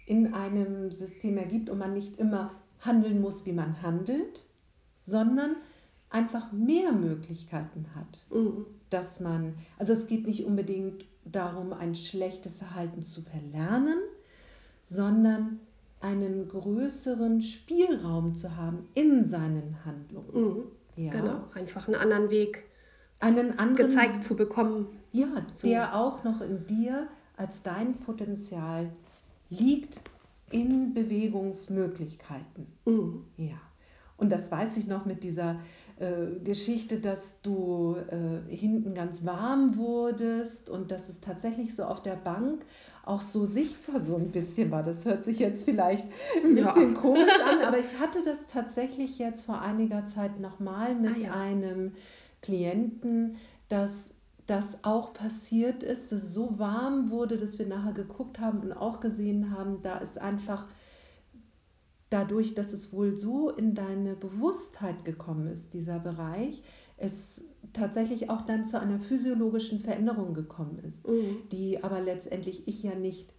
in 0.06 0.32
einem 0.32 0.90
System 0.90 1.36
ergibt 1.36 1.68
und 1.68 1.78
man 1.78 1.92
nicht 1.92 2.16
immer 2.18 2.52
handeln 2.80 3.20
muss, 3.20 3.44
wie 3.44 3.52
man 3.52 3.82
handelt, 3.82 4.44
sondern 4.98 5.56
einfach 6.08 6.52
mehr 6.52 6.92
Möglichkeiten 6.92 7.86
hat, 7.94 8.26
mhm. 8.30 8.66
dass 8.90 9.20
man, 9.20 9.54
also 9.78 9.92
es 9.92 10.06
geht 10.06 10.26
nicht 10.26 10.44
unbedingt 10.44 11.04
darum, 11.24 11.72
ein 11.72 11.94
schlechtes 11.94 12.58
Verhalten 12.58 13.02
zu 13.02 13.22
verlernen, 13.22 13.98
sondern 14.82 15.60
einen 16.06 16.48
größeren 16.48 17.42
Spielraum 17.42 18.34
zu 18.34 18.56
haben 18.56 18.88
in 18.94 19.24
seinen 19.24 19.84
Handlungen. 19.84 20.30
Mhm. 20.32 20.62
Ja. 20.96 21.10
Genau, 21.10 21.40
einfach 21.54 21.88
einen 21.88 21.96
anderen 21.96 22.30
Weg 22.30 22.64
einen 23.18 23.58
anderen, 23.58 23.88
gezeigt 23.88 24.24
zu 24.24 24.36
bekommen. 24.36 24.86
Ja, 25.12 25.26
so. 25.54 25.66
der 25.66 25.96
auch 25.96 26.24
noch 26.24 26.40
in 26.40 26.66
dir 26.66 27.08
als 27.36 27.62
dein 27.62 27.94
Potenzial 27.98 28.90
liegt 29.50 29.98
in 30.50 30.94
Bewegungsmöglichkeiten. 30.94 32.66
Mhm. 32.84 33.24
Ja. 33.36 33.60
Und 34.16 34.30
das 34.30 34.50
weiß 34.50 34.76
ich 34.76 34.86
noch 34.86 35.04
mit 35.04 35.22
dieser 35.22 35.56
äh, 35.98 36.38
Geschichte, 36.44 37.00
dass 37.00 37.40
du 37.40 37.96
äh, 38.10 38.54
hinten 38.54 38.94
ganz 38.94 39.24
warm 39.24 39.76
wurdest 39.78 40.68
und 40.68 40.90
dass 40.90 41.08
es 41.08 41.20
tatsächlich 41.20 41.74
so 41.74 41.84
auf 41.84 42.02
der 42.02 42.16
Bank 42.16 42.64
auch 43.04 43.20
so 43.20 43.46
sichtbar 43.46 44.00
so 44.00 44.16
ein 44.16 44.30
bisschen 44.30 44.70
war. 44.70 44.82
Das 44.82 45.04
hört 45.04 45.24
sich 45.24 45.38
jetzt 45.38 45.64
vielleicht 45.64 46.04
ein 46.44 46.54
bisschen 46.54 46.94
ja. 46.94 47.00
komisch 47.00 47.40
an, 47.46 47.62
aber 47.66 47.78
ich 47.78 47.98
hatte 47.98 48.22
das 48.24 48.46
tatsächlich 48.48 49.18
jetzt 49.18 49.46
vor 49.46 49.62
einiger 49.62 50.04
Zeit 50.06 50.38
nochmal 50.40 50.94
mit 50.94 51.16
ah, 51.16 51.18
ja. 51.18 51.32
einem 51.32 51.92
Klienten, 52.42 53.36
dass 53.68 54.14
das 54.46 54.84
auch 54.84 55.14
passiert 55.14 55.82
ist, 55.82 56.12
dass 56.12 56.24
es 56.24 56.34
so 56.34 56.58
warm 56.58 57.10
wurde, 57.10 57.36
dass 57.36 57.58
wir 57.58 57.66
nachher 57.66 57.92
geguckt 57.92 58.38
haben 58.38 58.60
und 58.60 58.72
auch 58.72 59.00
gesehen 59.00 59.56
haben, 59.56 59.82
da 59.82 59.98
ist 59.98 60.20
einfach 60.20 60.66
dadurch, 62.10 62.54
dass 62.54 62.72
es 62.72 62.92
wohl 62.92 63.16
so 63.16 63.50
in 63.50 63.74
deine 63.74 64.14
Bewusstheit 64.14 65.04
gekommen 65.04 65.48
ist, 65.48 65.74
dieser 65.74 65.98
Bereich, 65.98 66.62
es 66.96 67.44
tatsächlich 67.72 68.30
auch 68.30 68.42
dann 68.42 68.64
zu 68.64 68.80
einer 68.80 69.00
physiologischen 69.00 69.80
Veränderung 69.80 70.34
gekommen 70.34 70.78
ist, 70.86 71.06
mhm. 71.06 71.38
die 71.52 71.82
aber 71.82 72.00
letztendlich 72.00 72.66
ich 72.68 72.82
ja 72.82 72.94
nicht 72.94 73.32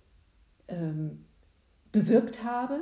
ähm, 0.68 1.26
bewirkt 1.92 2.44
habe, 2.44 2.80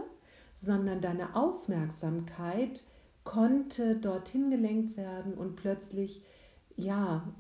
sondern 0.55 1.01
deine 1.01 1.35
Aufmerksamkeit 1.35 2.83
konnte 3.23 3.95
dorthin 3.95 4.49
gelenkt 4.49 4.97
werden 4.97 5.33
und 5.33 5.55
plötzlich, 5.55 6.23
ja, 6.75 7.33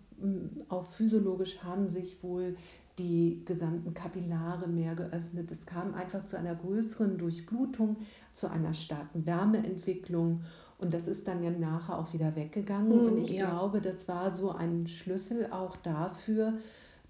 auch 0.69 0.85
physiologisch 0.87 1.63
haben 1.63 1.87
sich 1.87 2.23
wohl 2.23 2.55
die 2.97 3.43
gesamten 3.45 3.93
Kapillare 3.93 4.67
mehr 4.67 4.95
geöffnet. 4.95 5.51
Es 5.51 5.65
kam 5.65 5.93
einfach 5.93 6.23
zu 6.25 6.37
einer 6.37 6.55
größeren 6.55 7.17
Durchblutung, 7.17 7.97
zu 8.33 8.49
einer 8.49 8.73
starken 8.73 9.25
Wärmeentwicklung 9.25 10.41
und 10.77 10.93
das 10.93 11.07
ist 11.07 11.27
dann 11.27 11.43
ja 11.43 11.51
nachher 11.51 11.97
auch 11.97 12.13
wieder 12.13 12.35
weggegangen. 12.35 12.89
Mhm, 12.89 13.05
und 13.05 13.17
ich 13.17 13.31
ja. 13.31 13.49
glaube, 13.49 13.81
das 13.81 14.07
war 14.07 14.31
so 14.31 14.51
ein 14.51 14.87
Schlüssel 14.87 15.47
auch 15.51 15.75
dafür, 15.77 16.53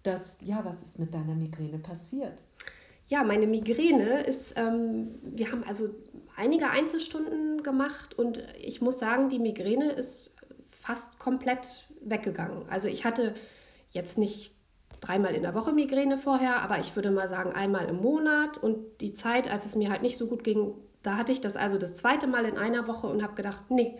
dass, 0.03 0.37
ja, 0.41 0.63
was 0.63 0.83
ist 0.83 0.99
mit 0.99 1.13
deiner 1.13 1.35
Migräne 1.35 1.79
passiert? 1.79 2.37
Ja, 3.07 3.23
meine 3.23 3.47
Migräne 3.47 4.23
ist, 4.23 4.53
ähm, 4.55 5.09
wir 5.23 5.51
haben 5.51 5.63
also 5.63 5.89
einige 6.35 6.69
Einzelstunden 6.69 7.63
gemacht 7.63 8.17
und 8.17 8.43
ich 8.59 8.81
muss 8.81 8.99
sagen, 8.99 9.29
die 9.29 9.39
Migräne 9.39 9.91
ist 9.91 10.35
fast 10.69 11.17
komplett 11.19 11.87
weggegangen. 12.01 12.67
Also 12.69 12.87
ich 12.87 13.05
hatte 13.05 13.35
jetzt 13.91 14.17
nicht 14.17 14.54
dreimal 15.01 15.33
in 15.33 15.41
der 15.41 15.53
Woche 15.53 15.73
Migräne 15.73 16.17
vorher, 16.17 16.61
aber 16.61 16.79
ich 16.79 16.95
würde 16.95 17.11
mal 17.11 17.29
sagen 17.29 17.53
einmal 17.53 17.87
im 17.87 17.97
Monat 17.97 18.57
und 18.57 19.01
die 19.01 19.13
Zeit, 19.13 19.49
als 19.49 19.65
es 19.65 19.75
mir 19.75 19.89
halt 19.89 20.01
nicht 20.01 20.17
so 20.17 20.27
gut 20.27 20.43
ging, 20.43 20.73
da 21.03 21.17
hatte 21.17 21.31
ich 21.31 21.41
das 21.41 21.55
also 21.55 21.77
das 21.77 21.95
zweite 21.95 22.27
Mal 22.27 22.45
in 22.45 22.57
einer 22.57 22.87
Woche 22.87 23.07
und 23.07 23.21
habe 23.21 23.35
gedacht, 23.35 23.69
nee, 23.69 23.97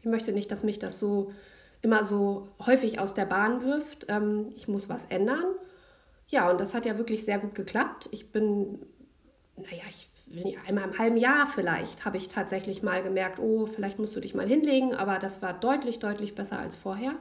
ich 0.00 0.06
möchte 0.06 0.32
nicht, 0.32 0.50
dass 0.50 0.62
mich 0.62 0.78
das 0.78 0.98
so 0.98 1.32
immer 1.82 2.04
so 2.04 2.48
häufig 2.64 2.98
aus 2.98 3.14
der 3.14 3.26
Bahn 3.26 3.62
wirft. 3.62 4.06
Ähm, 4.08 4.48
ich 4.56 4.68
muss 4.68 4.88
was 4.88 5.04
ändern. 5.08 5.44
Ja, 6.28 6.50
und 6.50 6.60
das 6.60 6.74
hat 6.74 6.86
ja 6.86 6.98
wirklich 6.98 7.24
sehr 7.24 7.38
gut 7.38 7.54
geklappt. 7.54 8.08
Ich 8.12 8.32
bin, 8.32 8.80
naja, 9.56 9.84
ich 9.88 10.08
einmal 10.66 10.84
im 10.84 10.98
halben 10.98 11.16
Jahr 11.16 11.46
vielleicht 11.46 12.04
habe 12.04 12.18
ich 12.18 12.28
tatsächlich 12.28 12.82
mal 12.82 13.02
gemerkt, 13.02 13.38
oh, 13.38 13.66
vielleicht 13.66 13.98
musst 13.98 14.14
du 14.14 14.20
dich 14.20 14.34
mal 14.34 14.46
hinlegen, 14.46 14.94
aber 14.94 15.18
das 15.18 15.40
war 15.40 15.54
deutlich, 15.54 16.00
deutlich 16.00 16.34
besser 16.34 16.58
als 16.58 16.76
vorher. 16.76 17.14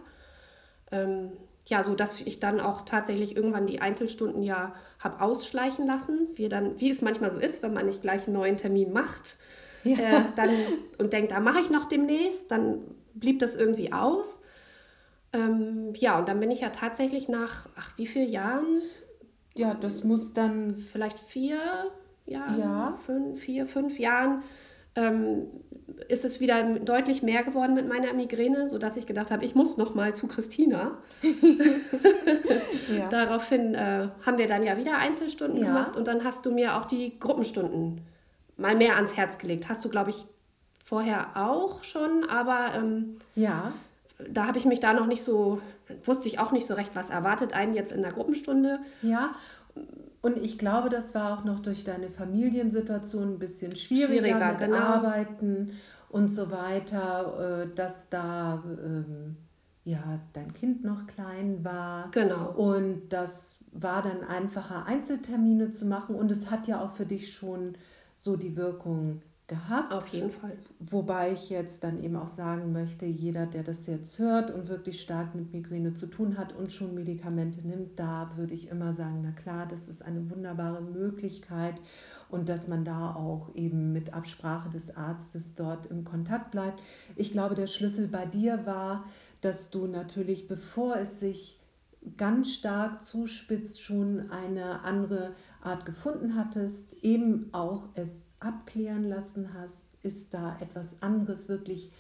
Ähm, 0.92 1.32
ja, 1.68 1.84
so 1.84 1.96
dass 1.96 2.20
ich 2.22 2.40
dann 2.40 2.60
auch 2.60 2.82
tatsächlich 2.82 3.36
irgendwann 3.36 3.68
die 3.68 3.82
Einzelstunden 3.82 4.42
ja 4.42 4.74
habe 5.00 5.22
ausschleichen 5.22 5.86
lassen, 5.86 6.28
wie, 6.36 6.50
dann, 6.50 6.80
wie 6.80 6.90
es 6.90 7.02
manchmal 7.02 7.32
so 7.32 7.40
ist, 7.40 7.62
wenn 7.62 7.74
man 7.74 7.86
nicht 7.86 8.02
gleich 8.02 8.26
einen 8.26 8.36
neuen 8.36 8.58
Termin 8.58 8.92
macht 8.92 9.38
ja. 9.84 10.20
äh, 10.20 10.24
dann, 10.36 10.50
und 10.98 11.14
denkt, 11.14 11.32
da 11.32 11.40
mache 11.40 11.60
ich 11.60 11.70
noch 11.70 11.86
demnächst, 11.86 12.50
dann 12.50 12.82
blieb 13.14 13.40
das 13.40 13.56
irgendwie 13.56 13.94
aus. 13.94 14.42
Ähm, 15.34 15.94
ja, 15.96 16.18
und 16.20 16.28
dann 16.28 16.40
bin 16.40 16.52
ich 16.52 16.62
ja 16.62 16.70
tatsächlich 16.70 17.28
nach, 17.28 17.68
ach, 17.78 17.98
wie 17.98 18.08
vielen 18.08 18.30
Jahren? 18.30 18.82
Ja, 19.56 19.74
das 19.74 20.04
muss 20.04 20.34
dann. 20.34 20.76
Vielleicht 20.76 21.20
vier 21.20 21.60
Jahren, 22.26 22.60
ja. 22.60 22.92
fünf, 22.94 23.40
vier, 23.40 23.66
fünf 23.66 24.00
Jahren 24.00 24.44
ähm, 24.98 25.48
ist 26.10 26.26
es 26.26 26.40
wieder 26.40 26.64
deutlich 26.80 27.22
mehr 27.24 27.44
geworden 27.44 27.74
mit 27.74 27.88
meiner 27.88 28.14
Migräne, 28.14 28.68
sodass 28.68 28.98
ich 28.98 29.06
gedacht 29.06 29.32
habe, 29.32 29.46
ich 29.46 29.56
muss 29.56 29.78
noch 29.78 29.96
mal 29.96 30.14
zu 30.16 30.28
Christina. 30.28 30.98
ja. 32.98 33.08
Daraufhin 33.10 33.76
äh, 33.76 34.10
haben 34.26 34.38
wir 34.38 34.48
dann 34.48 34.64
ja 34.64 34.78
wieder 34.78 34.98
Einzelstunden 34.98 35.62
ja. 35.62 35.68
gemacht 35.68 35.96
und 35.96 36.08
dann 36.08 36.24
hast 36.24 36.46
du 36.46 36.52
mir 36.52 36.76
auch 36.76 36.86
die 36.86 37.20
Gruppenstunden 37.20 38.02
mal 38.58 38.76
mehr 38.76 38.96
ans 38.96 39.16
Herz 39.16 39.38
gelegt. 39.38 39.70
Hast 39.70 39.86
du, 39.86 39.90
glaube 39.90 40.10
ich, 40.10 40.26
vorher 40.84 41.30
auch 41.36 41.84
schon, 41.84 42.28
aber 42.30 42.74
ähm, 42.76 43.18
ja. 43.36 43.74
da 44.30 44.48
habe 44.48 44.58
ich 44.58 44.66
mich 44.66 44.80
da 44.80 44.94
noch 44.94 45.06
nicht 45.06 45.24
so, 45.24 45.62
wusste 46.06 46.28
ich 46.28 46.40
auch 46.40 46.52
nicht 46.52 46.66
so 46.66 46.74
recht, 46.74 46.92
was 46.96 47.10
erwartet 47.10 47.54
einen 47.54 47.76
jetzt 47.76 47.92
in 47.92 48.02
der 48.02 48.12
Gruppenstunde. 48.12 48.80
Ja, 49.02 49.36
und 50.22 50.38
ich 50.38 50.58
glaube, 50.58 50.90
das 50.90 51.16
war 51.16 51.38
auch 51.38 51.44
noch 51.46 51.60
durch 51.60 51.84
deine 51.84 52.10
Familiensituation 52.10 53.34
ein 53.34 53.40
bisschen 53.40 53.76
schwieriger, 53.76 54.24
schwieriger 54.24 54.50
mit 54.52 54.60
genau. 54.60 54.78
Arbeiten 54.78 55.72
und 56.10 56.30
so 56.30 56.52
weiter, 56.52 57.64
äh, 57.64 57.76
dass 57.76 58.10
da 58.10 58.64
ähm, 58.66 59.38
ja 59.84 60.20
dein 60.34 60.54
Kind 60.54 60.84
noch 60.84 61.08
klein 61.08 61.64
war. 61.64 62.10
Genau. 62.12 62.52
Und 62.52 63.10
das 63.10 63.60
war 63.72 64.02
dann 64.02 64.24
einfacher, 64.24 64.86
Einzeltermine 64.86 65.70
zu 65.72 65.86
machen. 65.86 66.16
Und 66.16 66.32
es 66.32 66.52
hat 66.52 66.68
ja 66.68 66.82
auch 66.82 66.94
für 66.94 67.06
dich 67.06 67.34
schon 67.34 67.76
so 68.16 68.36
die 68.36 68.58
Wirkung 68.58 69.22
gehabt. 69.48 69.94
Auf 69.94 70.08
jeden 70.10 70.30
Fall. 70.30 70.58
Wobei 70.80 71.32
ich 71.32 71.50
jetzt 71.50 71.84
dann 71.84 72.04
eben 72.04 72.18
auch 72.18 72.28
sagen 72.28 72.74
möchte, 72.74 73.06
jeder, 73.06 73.46
der 73.46 73.64
das 73.64 73.88
jetzt 73.88 74.20
hört 74.20 74.52
und 74.52 74.68
wirklich 74.68 75.02
stark 75.02 75.36
mit 75.36 75.54
Migräne 75.54 75.94
zu 75.94 76.08
tun 76.08 76.38
hat 76.38 76.54
und 76.54 76.74
schon 76.74 76.94
Medikamente 76.94 77.66
nimmt, 77.66 77.98
da 77.98 78.32
würde 78.36 78.54
ich 78.54 78.70
immer 78.70 78.94
sagen, 78.94 79.22
na 79.24 79.32
klar, 79.32 79.66
das 79.66 79.88
ist 79.88 80.04
eine 80.04 80.30
wunderbare 80.30 80.82
Möglichkeit 80.82 81.76
und 82.30 82.50
dass 82.50 82.68
man 82.68 82.84
da 82.84 83.16
auch 83.16 83.56
eben 83.56 83.94
mit 83.94 84.14
Absprache 84.14 84.70
des 84.70 84.96
Arztes 84.98 85.56
dort 85.56 85.86
im 85.86 86.04
Kontakt 86.04 86.52
bleibt. 86.52 86.84
Ich 87.16 87.32
glaube, 87.32 87.56
der 87.56 87.68
Schlüssel 87.68 88.10
bei 88.10 88.26
dir 88.26 88.66
war, 88.66 89.06
dass 89.40 89.70
du 89.70 89.88
natürlich, 89.88 90.50
bevor 90.50 90.98
es 90.98 91.22
sich 91.22 91.58
ganz 92.18 92.52
stark 92.52 93.02
zuspitzt, 93.02 93.82
schon 93.82 94.30
eine 94.30 94.82
andere 94.84 95.36
Art 95.62 95.86
gefunden 95.86 96.36
hattest, 96.36 96.94
eben 97.02 97.48
auch 97.54 97.84
es 97.96 98.27
abklären 98.40 99.04
lassen 99.04 99.54
hast, 99.54 99.88
ist 100.04 100.34
da 100.34 100.58
etwas 100.60 101.02
anderes 101.02 101.50
wirklich 101.50 101.92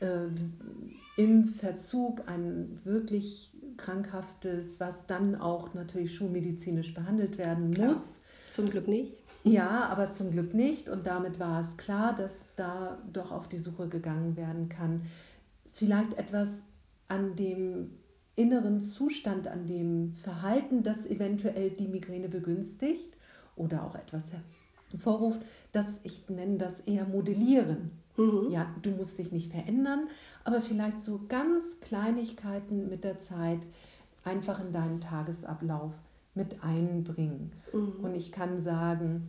äh, 0.00 0.26
im 1.16 1.48
Verzug, 1.48 2.22
ein 2.28 2.80
wirklich 2.84 3.52
krankhaftes, 3.76 4.80
was 4.80 5.06
dann 5.06 5.34
auch 5.34 5.74
natürlich 5.74 6.14
schulmedizinisch 6.14 6.94
behandelt 6.94 7.38
werden 7.38 7.72
Klar. 7.74 7.88
muss. 7.88 8.20
Zum 8.52 8.70
Glück 8.70 8.88
nicht. 8.88 9.12
Ja, 9.44 9.84
aber 9.84 10.10
zum 10.10 10.32
Glück 10.32 10.54
nicht. 10.54 10.88
Und 10.88 11.06
damit 11.06 11.38
war 11.38 11.60
es 11.60 11.76
klar, 11.76 12.14
dass 12.14 12.54
da 12.56 12.98
doch 13.12 13.30
auf 13.30 13.48
die 13.48 13.58
Suche 13.58 13.88
gegangen 13.88 14.36
werden 14.36 14.68
kann. 14.68 15.02
Vielleicht 15.72 16.14
etwas 16.14 16.64
an 17.08 17.36
dem 17.36 17.90
inneren 18.34 18.80
Zustand, 18.80 19.46
an 19.46 19.66
dem 19.66 20.14
Verhalten, 20.22 20.82
das 20.82 21.06
eventuell 21.06 21.70
die 21.70 21.88
Migräne 21.88 22.28
begünstigt 22.28 23.16
oder 23.54 23.84
auch 23.84 23.94
etwas 23.94 24.32
hervorruft, 24.96 25.40
das 25.72 26.00
ich 26.02 26.28
nenne 26.28 26.58
das 26.58 26.80
eher 26.80 27.06
modellieren. 27.06 27.90
Mhm. 28.16 28.50
Ja, 28.50 28.66
du 28.82 28.90
musst 28.90 29.18
dich 29.18 29.30
nicht 29.30 29.50
verändern, 29.50 30.08
aber 30.44 30.62
vielleicht 30.62 31.00
so 31.00 31.20
ganz 31.28 31.80
Kleinigkeiten 31.80 32.88
mit 32.88 33.04
der 33.04 33.18
Zeit 33.18 33.60
einfach 34.24 34.60
in 34.60 34.72
deinen 34.72 35.00
Tagesablauf 35.00 35.92
mit 36.34 36.62
einbringen. 36.62 37.52
Mhm. 37.72 38.04
Und 38.04 38.14
ich 38.14 38.32
kann 38.32 38.60
sagen, 38.60 39.28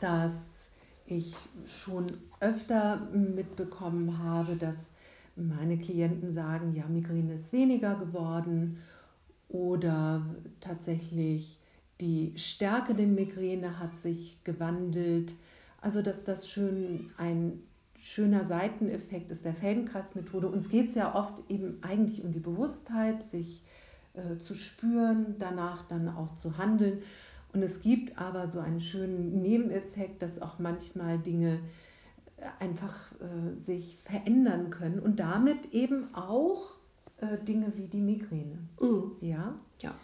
dass 0.00 0.70
ich 1.06 1.34
schon 1.66 2.06
öfter 2.40 3.08
mitbekommen 3.12 4.18
habe, 4.18 4.56
dass 4.56 4.92
meine 5.36 5.78
Klienten 5.78 6.30
sagen, 6.30 6.74
ja, 6.74 6.86
Migräne 6.86 7.34
ist 7.34 7.52
weniger 7.52 7.96
geworden 7.96 8.78
oder 9.48 10.24
tatsächlich 10.60 11.58
die 12.00 12.32
Stärke 12.36 12.94
der 12.94 13.06
Migräne 13.06 13.78
hat 13.78 13.96
sich 13.96 14.42
gewandelt. 14.44 15.32
Also 15.80 16.02
dass 16.02 16.24
das 16.24 16.48
schön 16.48 17.10
ein 17.16 17.62
schöner 17.98 18.44
Seiteneffekt 18.44 19.30
ist 19.30 19.44
der 19.44 19.54
Feldenkreismethode. 19.54 20.48
Uns 20.48 20.68
geht 20.68 20.88
es 20.88 20.94
ja 20.94 21.14
oft 21.14 21.50
eben 21.50 21.78
eigentlich 21.82 22.22
um 22.22 22.32
die 22.32 22.40
Bewusstheit, 22.40 23.22
sich 23.22 23.62
äh, 24.12 24.38
zu 24.38 24.54
spüren, 24.54 25.36
danach 25.38 25.88
dann 25.88 26.08
auch 26.08 26.34
zu 26.34 26.58
handeln. 26.58 26.98
Und 27.52 27.62
es 27.62 27.80
gibt 27.80 28.18
aber 28.18 28.46
so 28.46 28.60
einen 28.60 28.80
schönen 28.80 29.40
Nebeneffekt, 29.40 30.20
dass 30.20 30.42
auch 30.42 30.58
manchmal 30.58 31.18
Dinge 31.18 31.60
einfach 32.58 33.12
äh, 33.12 33.56
sich 33.56 33.98
verändern 34.04 34.70
können 34.70 34.98
und 34.98 35.20
damit 35.20 35.72
eben 35.72 36.14
auch 36.14 36.76
äh, 37.18 37.38
Dinge 37.38 37.72
wie 37.76 37.86
die 37.86 38.00
Migräne. 38.00 38.58
Mhm. 38.80 39.12
Ja? 39.20 39.54
Ja, 39.78 39.94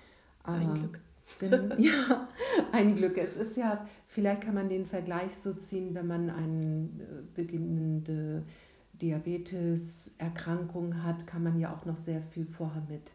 ein 0.44 0.74
Glück. 0.74 1.00
Ja, 1.78 2.28
ein 2.72 2.96
Glück. 2.96 3.18
Es 3.18 3.36
ist 3.36 3.56
ja, 3.56 3.86
vielleicht 4.06 4.42
kann 4.42 4.54
man 4.54 4.68
den 4.68 4.86
Vergleich 4.86 5.36
so 5.36 5.52
ziehen, 5.54 5.94
wenn 5.94 6.06
man 6.06 6.30
eine 6.30 6.84
äh, 6.84 7.22
beginnende 7.34 8.44
Diabetes-Erkrankung 9.00 11.02
hat, 11.02 11.26
kann 11.26 11.42
man 11.42 11.58
ja 11.58 11.74
auch 11.74 11.86
noch 11.86 11.96
sehr 11.96 12.20
viel 12.20 12.46
vorher 12.46 12.82
mit 12.88 13.12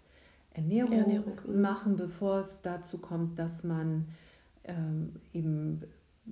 Ernährung, 0.54 0.94
Ernährung. 0.94 1.62
Machen, 1.62 1.98
bevor 1.98 2.40
es 2.40 2.62
dazu 2.62 3.00
kommt, 3.00 3.38
dass 3.38 3.64
man 3.64 4.08
ähm, 4.64 5.12
eben 5.34 5.84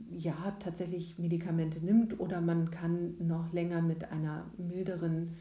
ja 0.09 0.55
tatsächlich 0.59 1.19
Medikamente 1.19 1.79
nimmt 1.79 2.19
oder 2.19 2.41
man 2.41 2.71
kann 2.71 3.13
noch 3.19 3.53
länger 3.53 3.81
mit 3.81 4.11
einer 4.11 4.45
milderen 4.57 5.35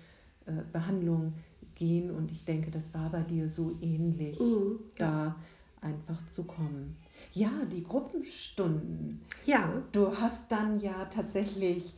äh, 0.47 0.53
Behandlung 0.73 1.33
gehen 1.75 2.11
und 2.11 2.31
ich 2.31 2.45
denke, 2.45 2.71
das 2.71 2.93
war 2.93 3.11
bei 3.11 3.23
dir 3.23 3.49
so 3.49 3.79
ähnlich, 3.81 4.39
mhm, 4.39 4.81
ja. 4.99 5.07
da 5.07 5.37
einfach 5.83 6.25
zu 6.27 6.45
kommen. 6.45 6.97
Ja, 7.33 7.51
die 7.71 7.83
Gruppenstunden. 7.83 9.21
Ja. 9.45 9.83
Du 9.93 10.17
hast 10.17 10.51
dann 10.51 10.81
ja 10.81 11.07
tatsächlich 11.07 11.95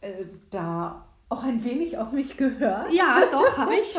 äh, 0.00 0.24
da 0.50 1.06
auch 1.28 1.44
ein 1.44 1.64
wenig 1.64 1.96
auf 1.96 2.12
mich 2.12 2.36
gehört. 2.36 2.92
Ja, 2.92 3.22
doch, 3.30 3.56
habe 3.56 3.72
ich. 3.74 3.96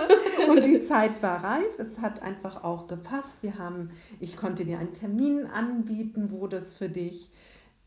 und 0.50 0.64
die 0.64 0.80
Zeit 0.82 1.22
war 1.24 1.44
reif. 1.44 1.80
Es 1.80 2.00
hat 2.00 2.22
einfach 2.22 2.64
auch 2.64 2.88
gepasst. 2.88 3.38
Wir 3.42 3.58
haben, 3.58 3.90
ich 4.20 4.38
konnte 4.38 4.66
dir 4.66 4.78
einen 4.78 4.94
Termin 4.94 5.48
anbieten, 5.48 6.30
wo 6.32 6.46
das 6.46 6.76
für 6.76 6.90
dich 6.90 7.32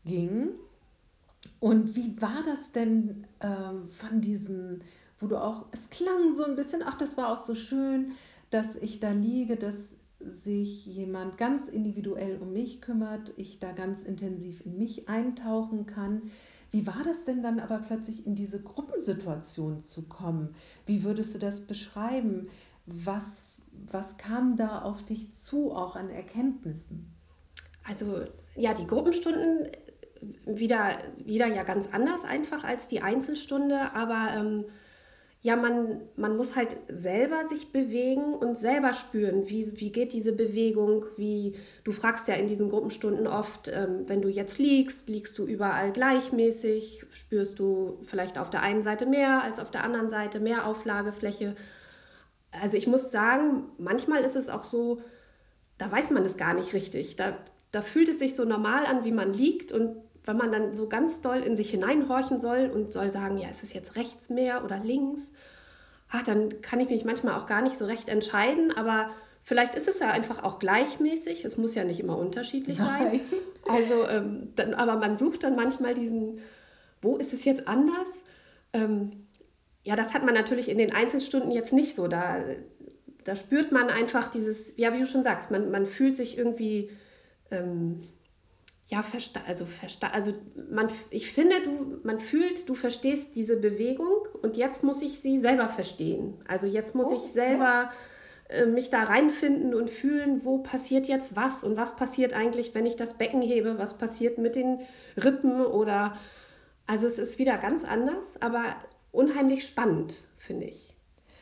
ging. 0.05 0.49
Und 1.61 1.95
wie 1.95 2.21
war 2.21 2.43
das 2.45 2.73
denn 2.73 3.25
äh, 3.39 3.47
von 3.87 4.19
diesen, 4.19 4.83
wo 5.19 5.27
du 5.27 5.37
auch, 5.37 5.67
es 5.71 5.89
klang 5.89 6.35
so 6.35 6.43
ein 6.43 6.57
bisschen, 6.57 6.83
ach, 6.85 6.97
das 6.97 7.15
war 7.15 7.31
auch 7.31 7.37
so 7.37 7.55
schön, 7.55 8.11
dass 8.49 8.75
ich 8.75 8.99
da 8.99 9.11
liege, 9.11 9.55
dass 9.55 9.97
sich 10.19 10.85
jemand 10.85 11.37
ganz 11.37 11.67
individuell 11.67 12.37
um 12.41 12.53
mich 12.53 12.81
kümmert, 12.81 13.31
ich 13.37 13.59
da 13.59 13.71
ganz 13.71 14.03
intensiv 14.03 14.65
in 14.65 14.77
mich 14.77 15.07
eintauchen 15.07 15.85
kann. 15.85 16.23
Wie 16.71 16.85
war 16.85 17.01
das 17.03 17.25
denn 17.25 17.43
dann 17.43 17.59
aber 17.59 17.79
plötzlich 17.79 18.25
in 18.25 18.35
diese 18.35 18.61
Gruppensituation 18.61 19.83
zu 19.83 20.07
kommen? 20.07 20.55
Wie 20.85 21.03
würdest 21.03 21.35
du 21.35 21.39
das 21.39 21.65
beschreiben? 21.65 22.49
Was, 22.85 23.57
was 23.71 24.17
kam 24.17 24.57
da 24.57 24.81
auf 24.81 25.03
dich 25.03 25.33
zu, 25.33 25.71
auch 25.71 25.95
an 25.95 26.09
Erkenntnissen? 26.09 27.13
Also 27.87 28.21
ja, 28.55 28.73
die 28.73 28.87
Gruppenstunden 28.87 29.67
wieder, 30.45 30.97
wieder 31.23 31.47
ja 31.47 31.63
ganz 31.63 31.87
anders 31.91 32.23
einfach 32.23 32.63
als 32.63 32.87
die 32.87 33.01
Einzelstunde, 33.01 33.93
aber 33.93 34.33
ähm, 34.35 34.65
ja, 35.47 35.55
man, 35.55 36.01
man 36.17 36.35
muss 36.35 36.57
halt 36.57 36.75
selber 36.89 37.47
sich 37.47 37.71
bewegen 37.71 38.33
und 38.33 38.57
selber 38.57 38.91
spüren, 38.91 39.47
wie, 39.47 39.79
wie 39.79 39.93
geht 39.93 40.11
diese 40.11 40.33
Bewegung, 40.33 41.05
wie 41.15 41.55
du 41.85 41.93
fragst 41.93 42.27
ja 42.27 42.33
in 42.33 42.49
diesen 42.49 42.67
Gruppenstunden 42.67 43.27
oft, 43.27 43.69
ähm, 43.73 44.03
wenn 44.07 44.21
du 44.21 44.27
jetzt 44.27 44.59
liegst, 44.59 45.07
liegst 45.07 45.37
du 45.37 45.45
überall 45.45 45.93
gleichmäßig, 45.93 47.05
spürst 47.11 47.59
du 47.59 47.97
vielleicht 48.03 48.37
auf 48.37 48.49
der 48.49 48.61
einen 48.61 48.83
Seite 48.83 49.05
mehr 49.05 49.41
als 49.41 49.57
auf 49.59 49.71
der 49.71 49.85
anderen 49.85 50.09
Seite 50.09 50.41
mehr 50.41 50.67
Auflagefläche. 50.67 51.55
also 52.51 52.75
ich 52.75 52.87
muss 52.87 53.09
sagen, 53.09 53.69
manchmal 53.77 54.25
ist 54.25 54.35
es 54.35 54.49
auch 54.49 54.65
so, 54.65 55.01
da 55.77 55.89
weiß 55.89 56.09
man 56.09 56.25
es 56.25 56.35
gar 56.35 56.55
nicht 56.55 56.73
richtig. 56.73 57.15
Da, 57.15 57.37
da 57.71 57.81
fühlt 57.83 58.09
es 58.09 58.19
sich 58.19 58.35
so 58.35 58.43
normal 58.43 58.85
an, 58.85 59.05
wie 59.05 59.13
man 59.13 59.33
liegt 59.33 59.71
und 59.71 59.95
wenn 60.27 60.37
man 60.37 60.51
dann 60.51 60.75
so 60.75 60.87
ganz 60.87 61.21
doll 61.21 61.39
in 61.39 61.55
sich 61.55 61.71
hineinhorchen 61.71 62.39
soll 62.39 62.69
und 62.73 62.91
soll 62.91 63.11
sagen, 63.11 63.37
ja, 63.37 63.49
ist 63.49 63.63
es 63.63 63.73
jetzt 63.73 63.95
rechts 63.95 64.29
mehr 64.29 64.63
oder 64.63 64.79
links, 64.79 65.21
ach, 66.09 66.23
dann 66.23 66.61
kann 66.61 66.79
ich 66.79 66.89
mich 66.89 67.05
manchmal 67.05 67.39
auch 67.39 67.47
gar 67.47 67.61
nicht 67.61 67.77
so 67.77 67.85
recht 67.85 68.09
entscheiden, 68.09 68.75
aber 68.75 69.09
vielleicht 69.41 69.75
ist 69.75 69.87
es 69.87 69.99
ja 69.99 70.11
einfach 70.11 70.43
auch 70.43 70.59
gleichmäßig, 70.59 71.45
es 71.45 71.57
muss 71.57 71.75
ja 71.75 71.85
nicht 71.85 72.01
immer 72.01 72.17
unterschiedlich 72.17 72.77
sein. 72.77 73.03
Nein. 73.03 73.21
Also, 73.69 74.07
ähm, 74.07 74.53
dann, 74.55 74.73
aber 74.73 74.95
man 74.95 75.17
sucht 75.17 75.43
dann 75.43 75.55
manchmal 75.55 75.93
diesen, 75.93 76.39
wo 77.01 77.17
ist 77.17 77.33
es 77.33 77.43
jetzt 77.43 77.67
anders? 77.67 78.07
Ähm, 78.73 79.27
ja, 79.83 79.95
das 79.95 80.13
hat 80.13 80.25
man 80.25 80.33
natürlich 80.33 80.69
in 80.69 80.77
den 80.77 80.93
Einzelstunden 80.93 81.51
jetzt 81.51 81.73
nicht 81.73 81.95
so. 81.95 82.07
Da, 82.07 82.43
da 83.23 83.35
spürt 83.35 83.71
man 83.71 83.89
einfach 83.89 84.31
dieses, 84.31 84.73
ja, 84.77 84.93
wie 84.93 84.99
du 84.99 85.05
schon 85.05 85.23
sagst, 85.23 85.51
man, 85.51 85.71
man 85.71 85.85
fühlt 85.85 86.15
sich 86.15 86.37
irgendwie, 86.37 86.91
ähm, 87.51 88.03
ja, 88.89 89.03
versta 89.03 89.41
also, 89.45 89.65
versta 89.65 90.07
also 90.07 90.33
man, 90.71 90.89
ich 91.09 91.31
finde, 91.31 91.55
du, 91.63 91.99
man 92.03 92.19
fühlt, 92.19 92.69
du 92.69 92.75
verstehst 92.75 93.35
diese 93.35 93.57
Bewegung 93.57 94.27
und 94.41 94.55
jetzt 94.55 94.83
muss 94.83 95.01
ich 95.01 95.19
sie 95.19 95.39
selber 95.39 95.67
verstehen. 95.67 96.35
Also 96.47 96.67
jetzt 96.67 96.95
muss 96.95 97.07
oh, 97.07 97.21
ich 97.21 97.33
selber 97.33 97.91
ja. 98.49 98.55
äh, 98.55 98.65
mich 98.65 98.89
da 98.89 99.03
reinfinden 99.03 99.73
und 99.73 99.89
fühlen, 99.89 100.45
wo 100.45 100.59
passiert 100.59 101.07
jetzt 101.09 101.35
was 101.35 101.65
und 101.65 101.75
was 101.75 101.97
passiert 101.97 102.33
eigentlich, 102.33 102.73
wenn 102.75 102.85
ich 102.85 102.95
das 102.95 103.17
Becken 103.17 103.41
hebe, 103.41 103.77
was 103.77 103.97
passiert 103.97 104.37
mit 104.37 104.55
den 104.55 104.79
Rippen 105.21 105.65
oder, 105.65 106.17
also 106.85 107.07
es 107.07 107.17
ist 107.17 107.39
wieder 107.39 107.57
ganz 107.57 107.83
anders, 107.83 108.23
aber 108.39 108.77
unheimlich 109.11 109.67
spannend, 109.67 110.13
finde 110.37 110.67
ich. 110.67 110.95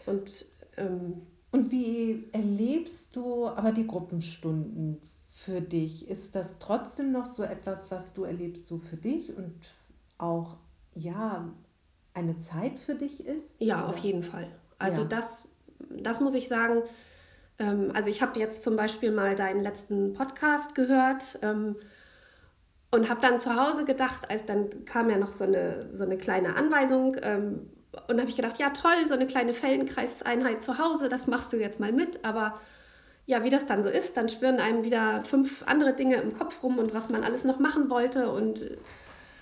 Und, 0.07 0.45
ähm, 0.77 1.21
und 1.51 1.71
wie 1.71 2.27
erlebst 2.31 3.15
du 3.15 3.47
aber 3.47 3.71
die 3.71 3.85
Gruppenstunden 3.85 4.99
für 5.45 5.61
dich? 5.61 6.09
Ist 6.09 6.35
das 6.35 6.59
trotzdem 6.59 7.11
noch 7.11 7.25
so 7.25 7.43
etwas, 7.43 7.91
was 7.91 8.13
du 8.13 8.23
erlebst 8.23 8.67
so 8.67 8.79
für 8.79 8.97
dich 8.97 9.35
und 9.37 9.55
auch, 10.17 10.57
ja, 10.95 11.47
eine 12.13 12.37
Zeit 12.39 12.79
für 12.79 12.95
dich 12.95 13.25
ist? 13.25 13.61
Ja, 13.61 13.83
oder? 13.83 13.89
auf 13.89 13.97
jeden 13.99 14.23
Fall. 14.23 14.47
Also 14.79 15.01
ja. 15.01 15.07
das, 15.07 15.47
das 15.89 16.19
muss 16.19 16.33
ich 16.33 16.47
sagen. 16.47 16.81
Ähm, 17.59 17.91
also 17.93 18.09
ich 18.09 18.21
habe 18.21 18.39
jetzt 18.39 18.63
zum 18.63 18.75
Beispiel 18.75 19.11
mal 19.11 19.35
deinen 19.35 19.61
letzten 19.61 20.13
Podcast 20.13 20.73
gehört 20.73 21.37
ähm, 21.43 21.75
und 22.89 23.09
habe 23.09 23.21
dann 23.21 23.39
zu 23.39 23.55
Hause 23.55 23.85
gedacht, 23.85 24.29
als 24.29 24.45
dann 24.45 24.85
kam 24.85 25.09
ja 25.09 25.17
noch 25.17 25.33
so 25.33 25.43
eine, 25.43 25.89
so 25.93 26.03
eine 26.03 26.17
kleine 26.17 26.55
Anweisung 26.55 27.17
ähm, 27.21 27.69
und 28.07 28.19
habe 28.19 28.29
ich 28.29 28.35
gedacht, 28.35 28.57
ja 28.57 28.71
toll, 28.71 29.07
so 29.07 29.13
eine 29.13 29.27
kleine 29.27 29.53
Feldenkreiseinheit 29.53 30.63
zu 30.63 30.79
Hause, 30.79 31.07
das 31.07 31.27
machst 31.27 31.53
du 31.53 31.57
jetzt 31.57 31.79
mal 31.79 31.91
mit. 31.91 32.25
Aber 32.25 32.59
ja, 33.25 33.43
wie 33.43 33.49
das 33.49 33.65
dann 33.65 33.81
so 33.81 33.89
ist, 33.89 34.17
dann 34.17 34.29
schwirren 34.29 34.59
einem 34.59 34.83
wieder 34.83 35.23
fünf 35.23 35.63
andere 35.65 35.93
Dinge 35.93 36.17
im 36.17 36.33
Kopf 36.37 36.61
rum 36.63 36.77
und 36.77 36.93
was 36.93 37.09
man 37.09 37.23
alles 37.23 37.43
noch 37.43 37.59
machen 37.59 37.89
wollte. 37.89 38.31
Und 38.31 38.69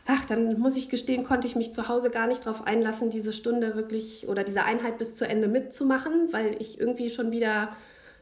ach, 0.05 0.25
dann 0.25 0.59
muss 0.59 0.77
ich 0.77 0.89
gestehen, 0.89 1.23
konnte 1.23 1.47
ich 1.47 1.55
mich 1.55 1.73
zu 1.73 1.89
Hause 1.89 2.09
gar 2.09 2.27
nicht 2.27 2.45
darauf 2.45 2.65
einlassen, 2.65 3.09
diese 3.09 3.33
Stunde 3.33 3.75
wirklich 3.75 4.27
oder 4.29 4.43
diese 4.43 4.63
Einheit 4.63 4.97
bis 4.97 5.17
zu 5.17 5.27
Ende 5.27 5.47
mitzumachen, 5.47 6.29
weil 6.31 6.55
ich 6.59 6.79
irgendwie 6.79 7.09
schon 7.09 7.31
wieder 7.31 7.75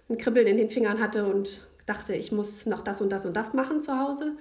ein 0.09 0.17
Kribbeln 0.17 0.47
in 0.47 0.57
den 0.57 0.69
Fingern 0.69 0.99
hatte 0.99 1.27
und 1.27 1.61
dachte, 1.85 2.15
ich 2.15 2.31
muss 2.31 2.65
noch 2.65 2.81
das 2.81 3.01
und 3.01 3.11
das 3.11 3.25
und 3.25 3.35
das 3.35 3.53
machen 3.53 3.83
zu 3.83 3.99
Hause. 3.99 4.33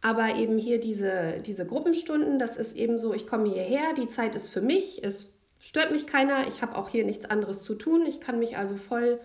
Aber 0.00 0.36
eben 0.36 0.56
hier 0.56 0.80
diese, 0.80 1.38
diese 1.44 1.66
Gruppenstunden, 1.66 2.38
das 2.38 2.56
ist 2.56 2.76
eben 2.76 2.98
so, 2.98 3.12
ich 3.12 3.26
komme 3.26 3.48
hierher, 3.48 3.94
die 3.94 4.08
Zeit 4.08 4.34
ist 4.34 4.48
für 4.48 4.60
mich, 4.60 5.02
es 5.04 5.32
stört 5.58 5.90
mich 5.90 6.06
keiner, 6.06 6.46
ich 6.48 6.62
habe 6.62 6.76
auch 6.76 6.88
hier 6.88 7.04
nichts 7.04 7.24
anderes 7.24 7.62
zu 7.62 7.74
tun. 7.74 8.06
Ich 8.06 8.20
kann 8.20 8.38
mich 8.38 8.56
also 8.56 8.76
voll 8.76 9.18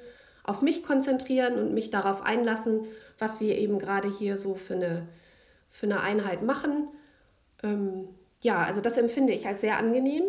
auf 0.43 0.61
mich 0.61 0.83
konzentrieren 0.83 1.55
und 1.55 1.73
mich 1.73 1.91
darauf 1.91 2.23
einlassen, 2.23 2.85
was 3.19 3.39
wir 3.39 3.57
eben 3.57 3.79
gerade 3.79 4.09
hier 4.09 4.37
so 4.37 4.55
für 4.55 4.75
eine, 4.75 5.07
für 5.69 5.85
eine 5.85 6.01
Einheit 6.01 6.43
machen. 6.43 6.87
Ähm, 7.63 8.07
ja, 8.41 8.63
also 8.63 8.81
das 8.81 8.97
empfinde 8.97 9.33
ich 9.33 9.47
als 9.47 9.61
sehr 9.61 9.77
angenehm, 9.77 10.23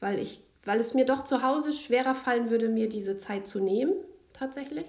weil, 0.00 0.18
ich, 0.18 0.42
weil 0.64 0.78
es 0.80 0.94
mir 0.94 1.06
doch 1.06 1.24
zu 1.24 1.42
Hause 1.42 1.72
schwerer 1.72 2.14
fallen 2.14 2.50
würde, 2.50 2.68
mir 2.68 2.88
diese 2.88 3.16
Zeit 3.16 3.46
zu 3.46 3.60
nehmen, 3.60 3.94
tatsächlich. 4.32 4.86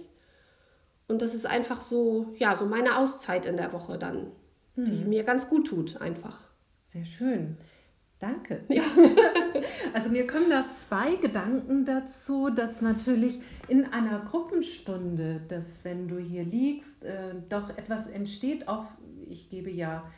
Und 1.08 1.22
das 1.22 1.34
ist 1.34 1.46
einfach 1.46 1.82
so, 1.82 2.34
ja, 2.38 2.56
so 2.56 2.66
meine 2.66 2.98
Auszeit 2.98 3.46
in 3.46 3.56
der 3.56 3.72
Woche 3.72 3.98
dann 3.98 4.32
die 4.78 5.04
hm. 5.04 5.10
mir 5.10 5.24
ganz 5.24 5.50
gut 5.50 5.68
tut, 5.68 6.00
einfach. 6.02 6.40
Sehr 6.86 7.06
schön. 7.06 7.58
Danke. 8.20 8.64
Ja. 8.70 8.84
also 9.94 10.10
mir 10.10 10.26
kommen 10.28 10.50
da 10.50 10.68
zwei 10.70 11.16
Gedanken 11.16 11.86
dazu, 11.86 12.50
dass 12.50 12.82
natürlich 12.82 13.40
in 13.68 13.86
einer 13.86 14.20
Gruppenstunde, 14.20 15.42
dass 15.48 15.84
wenn 15.86 16.08
du 16.08 16.18
hier 16.18 16.44
liegst, 16.44 17.04
äh, 17.04 17.36
doch 17.50 17.70
etwas 17.70 18.08
entsteht, 18.08 18.68
auch 18.68 18.86
ich 19.30 19.50
gebe 19.50 19.70
ja, 19.70 20.10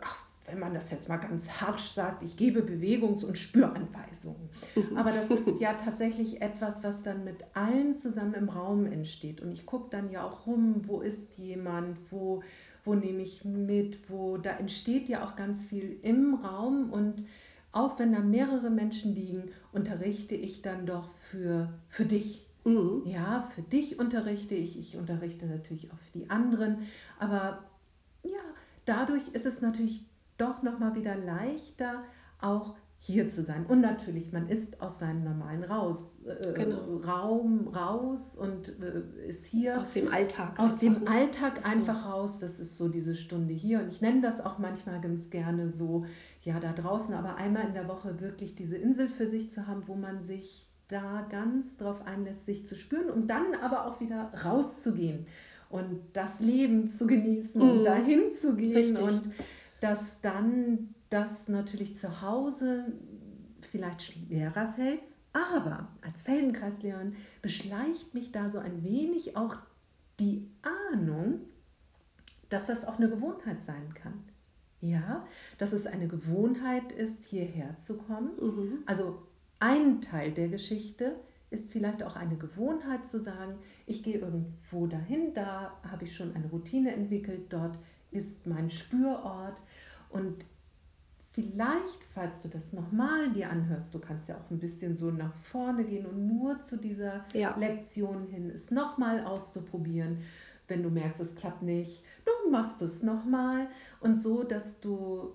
ach, 0.00 0.28
wenn 0.46 0.58
man 0.58 0.72
das 0.72 0.90
jetzt 0.90 1.08
mal 1.08 1.18
ganz 1.18 1.60
harsch 1.60 1.90
sagt, 1.90 2.22
ich 2.22 2.36
gebe 2.36 2.62
Bewegungs- 2.62 3.24
und 3.24 3.36
Spüranweisungen. 3.36 4.48
Mhm. 4.74 4.96
Aber 4.96 5.12
das 5.12 5.30
ist 5.30 5.48
ja 5.60 5.74
tatsächlich 5.74 6.40
etwas, 6.40 6.82
was 6.82 7.02
dann 7.02 7.24
mit 7.24 7.44
allen 7.54 7.94
zusammen 7.94 8.34
im 8.34 8.48
Raum 8.48 8.86
entsteht. 8.86 9.40
Und 9.40 9.52
ich 9.52 9.66
gucke 9.66 9.90
dann 9.90 10.10
ja 10.10 10.24
auch 10.24 10.46
rum, 10.46 10.82
wo 10.86 11.00
ist 11.00 11.36
jemand, 11.38 11.98
wo 12.10 12.42
wo 12.88 12.94
nehme 12.94 13.20
ich 13.20 13.44
mit, 13.44 14.10
wo 14.10 14.38
da 14.38 14.52
entsteht 14.52 15.10
ja 15.10 15.22
auch 15.22 15.36
ganz 15.36 15.66
viel 15.66 15.98
im 16.02 16.34
Raum 16.34 16.90
und 16.90 17.22
auch 17.70 17.98
wenn 17.98 18.12
da 18.12 18.20
mehrere 18.20 18.70
Menschen 18.70 19.14
liegen, 19.14 19.50
unterrichte 19.72 20.34
ich 20.34 20.62
dann 20.62 20.86
doch 20.86 21.10
für, 21.18 21.68
für 21.90 22.06
dich. 22.06 22.46
Mhm. 22.64 23.02
Ja, 23.04 23.46
für 23.54 23.60
dich 23.60 23.98
unterrichte 23.98 24.54
ich, 24.54 24.78
ich 24.78 24.96
unterrichte 24.96 25.44
natürlich 25.44 25.92
auch 25.92 25.98
für 25.98 26.18
die 26.18 26.30
anderen, 26.30 26.78
aber 27.18 27.62
ja, 28.24 28.40
dadurch 28.86 29.28
ist 29.34 29.44
es 29.44 29.60
natürlich 29.60 30.06
doch 30.38 30.62
nochmal 30.62 30.94
wieder 30.94 31.14
leichter, 31.14 32.02
auch 32.40 32.74
hier 33.08 33.26
zu 33.28 33.42
sein. 33.42 33.64
Und 33.66 33.80
natürlich, 33.80 34.32
man 34.32 34.48
ist 34.48 34.82
aus 34.82 34.98
seinem 34.98 35.24
normalen 35.24 35.64
raus, 35.64 36.18
äh, 36.26 36.52
genau. 36.52 36.98
Raum 36.98 37.68
raus 37.68 38.36
und 38.36 38.68
äh, 38.82 39.26
ist 39.26 39.46
hier. 39.46 39.80
Aus 39.80 39.94
dem 39.94 40.12
Alltag. 40.12 40.58
Aus 40.58 40.78
dem 40.78 40.92
ne? 40.92 41.10
Alltag 41.10 41.66
einfach 41.66 42.04
so. 42.04 42.10
raus. 42.10 42.38
Das 42.38 42.60
ist 42.60 42.76
so 42.76 42.88
diese 42.88 43.16
Stunde 43.16 43.54
hier. 43.54 43.80
Und 43.80 43.88
ich 43.88 44.02
nenne 44.02 44.20
das 44.20 44.44
auch 44.44 44.58
manchmal 44.58 45.00
ganz 45.00 45.30
gerne 45.30 45.70
so, 45.70 46.04
ja, 46.42 46.60
da 46.60 46.72
draußen, 46.72 47.14
aber 47.14 47.36
einmal 47.36 47.66
in 47.66 47.72
der 47.72 47.88
Woche 47.88 48.20
wirklich 48.20 48.54
diese 48.54 48.76
Insel 48.76 49.08
für 49.08 49.26
sich 49.26 49.50
zu 49.50 49.66
haben, 49.66 49.84
wo 49.86 49.94
man 49.94 50.22
sich 50.22 50.68
da 50.88 51.26
ganz 51.30 51.78
drauf 51.78 52.06
einlässt, 52.06 52.44
sich 52.44 52.66
zu 52.66 52.76
spüren 52.76 53.08
und 53.08 53.28
dann 53.28 53.54
aber 53.62 53.86
auch 53.86 54.00
wieder 54.00 54.32
rauszugehen 54.44 55.26
und 55.70 56.00
das 56.12 56.40
Leben 56.40 56.86
zu 56.86 57.06
genießen 57.06 57.58
mm. 57.58 57.70
und 57.70 57.84
dahin 57.84 58.32
zu 58.32 58.54
gehen 58.56 58.76
Richtig. 58.76 59.02
und 59.02 59.22
dass 59.80 60.20
dann 60.20 60.94
das 61.10 61.48
natürlich 61.48 61.96
zu 61.96 62.22
Hause 62.22 62.92
vielleicht 63.60 64.02
schwerer 64.02 64.68
fällt, 64.72 65.00
aber 65.32 65.88
als 66.02 66.22
Feldenkreislehrerin 66.22 67.16
beschleicht 67.42 68.14
mich 68.14 68.32
da 68.32 68.48
so 68.48 68.58
ein 68.58 68.82
wenig 68.82 69.36
auch 69.36 69.56
die 70.18 70.48
Ahnung, 70.92 71.40
dass 72.48 72.66
das 72.66 72.86
auch 72.86 72.98
eine 72.98 73.08
Gewohnheit 73.08 73.62
sein 73.62 73.94
kann. 73.94 74.24
Ja, 74.80 75.26
dass 75.58 75.72
es 75.72 75.86
eine 75.86 76.06
Gewohnheit 76.06 76.92
ist, 76.92 77.24
hierher 77.24 77.76
zu 77.78 77.98
kommen. 77.98 78.30
Mhm. 78.40 78.78
Also 78.86 79.22
ein 79.58 80.00
Teil 80.00 80.32
der 80.32 80.48
Geschichte 80.48 81.16
ist 81.50 81.72
vielleicht 81.72 82.02
auch 82.02 82.14
eine 82.14 82.36
Gewohnheit 82.36 83.06
zu 83.06 83.20
sagen, 83.20 83.58
ich 83.86 84.02
gehe 84.02 84.18
irgendwo 84.18 84.86
dahin, 84.86 85.34
da 85.34 85.78
habe 85.90 86.04
ich 86.04 86.14
schon 86.14 86.34
eine 86.36 86.48
Routine 86.48 86.92
entwickelt, 86.92 87.52
dort 87.52 87.78
ist 88.10 88.46
mein 88.46 88.70
Spürort 88.70 89.56
und 90.10 90.44
vielleicht, 91.38 92.02
falls 92.14 92.42
du 92.42 92.48
das 92.48 92.72
nochmal 92.72 93.30
dir 93.30 93.50
anhörst, 93.50 93.94
du 93.94 94.00
kannst 94.00 94.28
ja 94.28 94.36
auch 94.36 94.50
ein 94.50 94.58
bisschen 94.58 94.96
so 94.96 95.12
nach 95.12 95.34
vorne 95.34 95.84
gehen 95.84 96.04
und 96.04 96.26
nur 96.26 96.58
zu 96.58 96.76
dieser 96.76 97.24
ja. 97.32 97.56
Lektion 97.56 98.26
hin 98.26 98.50
es 98.50 98.72
nochmal 98.72 99.24
auszuprobieren. 99.24 100.18
Wenn 100.66 100.82
du 100.82 100.90
merkst, 100.90 101.20
es 101.20 101.36
klappt 101.36 101.62
nicht, 101.62 102.02
dann 102.24 102.50
machst 102.50 102.80
du 102.80 102.86
es 102.86 103.02
nochmal 103.02 103.68
und 104.00 104.16
so, 104.16 104.42
dass 104.42 104.80
du 104.80 105.32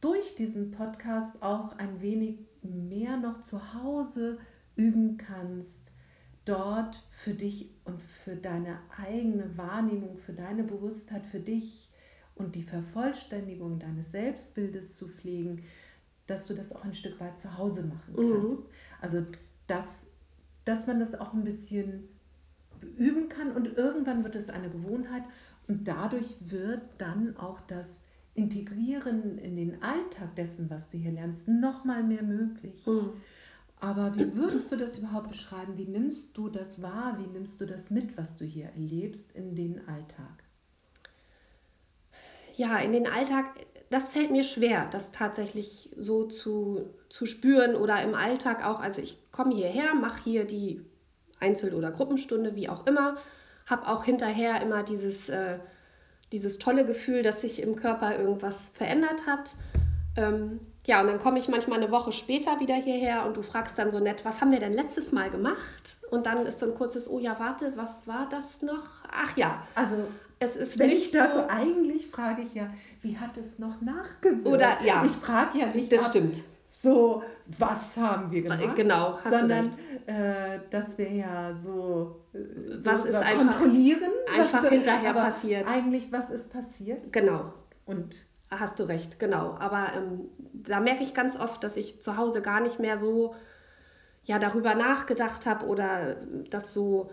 durch 0.00 0.36
diesen 0.36 0.70
Podcast 0.70 1.42
auch 1.42 1.76
ein 1.78 2.00
wenig 2.00 2.38
mehr 2.62 3.16
noch 3.16 3.40
zu 3.40 3.74
Hause 3.74 4.38
üben 4.76 5.16
kannst, 5.18 5.90
dort 6.44 7.04
für 7.10 7.34
dich 7.34 7.70
und 7.84 8.00
für 8.00 8.36
deine 8.36 8.78
eigene 8.96 9.56
Wahrnehmung, 9.58 10.16
für 10.18 10.32
deine 10.32 10.62
Bewusstheit, 10.62 11.26
für 11.26 11.40
dich 11.40 11.91
und 12.34 12.54
die 12.54 12.62
Vervollständigung 12.62 13.78
deines 13.78 14.12
Selbstbildes 14.12 14.96
zu 14.96 15.08
pflegen, 15.08 15.62
dass 16.26 16.46
du 16.46 16.54
das 16.54 16.74
auch 16.74 16.84
ein 16.84 16.94
Stück 16.94 17.20
weit 17.20 17.38
zu 17.38 17.56
Hause 17.58 17.82
machen 17.82 18.14
mhm. 18.16 18.32
kannst. 18.32 18.62
Mhm. 18.62 18.68
Also, 19.00 19.26
dass, 19.66 20.10
dass 20.64 20.86
man 20.86 21.00
das 21.00 21.14
auch 21.14 21.32
ein 21.32 21.44
bisschen 21.44 22.08
üben 22.96 23.28
kann 23.28 23.52
und 23.52 23.76
irgendwann 23.76 24.24
wird 24.24 24.34
es 24.34 24.50
eine 24.50 24.68
Gewohnheit 24.68 25.22
und 25.68 25.86
dadurch 25.86 26.36
wird 26.40 26.82
dann 26.98 27.36
auch 27.36 27.60
das 27.60 28.02
Integrieren 28.34 29.38
in 29.38 29.56
den 29.56 29.82
Alltag 29.82 30.34
dessen, 30.36 30.70
was 30.70 30.88
du 30.88 30.96
hier 30.96 31.12
lernst, 31.12 31.48
noch 31.48 31.84
mal 31.84 32.02
mehr 32.02 32.22
möglich. 32.22 32.86
Mhm. 32.86 33.10
Aber 33.78 34.16
wie 34.16 34.34
würdest 34.36 34.70
du 34.72 34.76
das 34.76 34.98
überhaupt 34.98 35.28
beschreiben? 35.28 35.76
Wie 35.76 35.86
nimmst 35.86 36.38
du 36.38 36.48
das 36.48 36.80
wahr? 36.80 37.18
Wie 37.18 37.26
nimmst 37.26 37.60
du 37.60 37.66
das 37.66 37.90
mit, 37.90 38.16
was 38.16 38.36
du 38.36 38.44
hier 38.44 38.66
erlebst 38.66 39.32
in 39.32 39.54
den 39.54 39.86
Alltag? 39.88 40.41
Ja, 42.54 42.78
in 42.78 42.92
den 42.92 43.06
Alltag, 43.06 43.46
das 43.90 44.08
fällt 44.08 44.30
mir 44.30 44.44
schwer, 44.44 44.88
das 44.90 45.12
tatsächlich 45.12 45.90
so 45.96 46.24
zu, 46.24 46.90
zu 47.08 47.26
spüren 47.26 47.76
oder 47.76 48.02
im 48.02 48.14
Alltag 48.14 48.64
auch. 48.64 48.80
Also 48.80 49.00
ich 49.00 49.18
komme 49.32 49.54
hierher, 49.54 49.94
mache 49.94 50.22
hier 50.24 50.44
die 50.44 50.84
Einzel- 51.40 51.74
oder 51.74 51.90
Gruppenstunde, 51.90 52.54
wie 52.54 52.68
auch 52.68 52.86
immer, 52.86 53.16
habe 53.66 53.88
auch 53.88 54.04
hinterher 54.04 54.62
immer 54.62 54.82
dieses, 54.82 55.28
äh, 55.28 55.58
dieses 56.30 56.58
tolle 56.58 56.84
Gefühl, 56.84 57.22
dass 57.22 57.40
sich 57.40 57.60
im 57.60 57.76
Körper 57.76 58.18
irgendwas 58.18 58.70
verändert 58.70 59.26
hat. 59.26 59.50
Ähm, 60.16 60.60
ja, 60.86 61.00
und 61.00 61.06
dann 61.06 61.20
komme 61.20 61.38
ich 61.38 61.48
manchmal 61.48 61.80
eine 61.80 61.90
Woche 61.90 62.12
später 62.12 62.58
wieder 62.60 62.74
hierher 62.74 63.24
und 63.24 63.36
du 63.36 63.42
fragst 63.42 63.78
dann 63.78 63.90
so 63.90 64.00
nett, 64.00 64.24
was 64.24 64.40
haben 64.40 64.50
wir 64.50 64.60
denn 64.60 64.72
letztes 64.72 65.12
Mal 65.12 65.30
gemacht? 65.30 65.96
Und 66.10 66.26
dann 66.26 66.44
ist 66.44 66.60
so 66.60 66.66
ein 66.66 66.74
kurzes, 66.74 67.08
oh 67.08 67.18
ja, 67.18 67.38
warte, 67.38 67.72
was 67.76 68.06
war 68.06 68.28
das 68.30 68.62
noch? 68.62 68.84
Ach 69.10 69.36
ja. 69.36 69.62
Also, 69.74 70.08
es 70.44 70.56
ist 70.56 70.78
wenn 70.78 70.90
ich 70.90 71.10
da 71.10 71.32
so, 71.34 71.48
eigentlich 71.48 72.08
frage 72.08 72.42
ich 72.42 72.54
ja, 72.54 72.70
wie 73.00 73.18
hat 73.18 73.36
es 73.36 73.58
noch 73.58 73.80
nachgewirkt? 73.80 74.46
Oder 74.46 74.82
ja. 74.84 75.04
Ich 75.04 75.12
frage 75.12 75.58
ja 75.58 75.66
nicht, 75.66 75.92
das 75.92 76.04
ab, 76.04 76.10
stimmt. 76.10 76.42
So, 76.70 77.22
was 77.46 77.96
haben 77.96 78.30
wir 78.30 78.42
gemacht? 78.42 78.76
Genau, 78.76 79.18
sondern 79.22 79.70
äh, 80.06 80.60
dass 80.70 80.98
wir 80.98 81.12
ja 81.12 81.54
so, 81.54 82.24
so 82.32 82.84
was 82.84 83.04
ist 83.04 83.14
einfach, 83.14 83.58
kontrollieren, 83.58 84.10
einfach 84.34 84.68
hinterher 84.68 85.12
passiert. 85.12 85.68
Eigentlich, 85.68 86.10
was 86.10 86.30
ist 86.30 86.52
passiert? 86.52 87.12
Genau. 87.12 87.52
Und 87.84 88.14
Hast 88.58 88.78
du 88.78 88.84
recht, 88.84 89.18
genau. 89.18 89.56
Aber 89.58 89.92
ähm, 89.96 90.28
da 90.52 90.78
merke 90.78 91.02
ich 91.02 91.14
ganz 91.14 91.40
oft, 91.40 91.64
dass 91.64 91.78
ich 91.78 92.02
zu 92.02 92.18
Hause 92.18 92.42
gar 92.42 92.60
nicht 92.60 92.78
mehr 92.78 92.98
so 92.98 93.34
ja, 94.24 94.38
darüber 94.38 94.74
nachgedacht 94.74 95.46
habe 95.46 95.66
oder 95.66 96.16
das 96.50 96.74
so, 96.74 97.10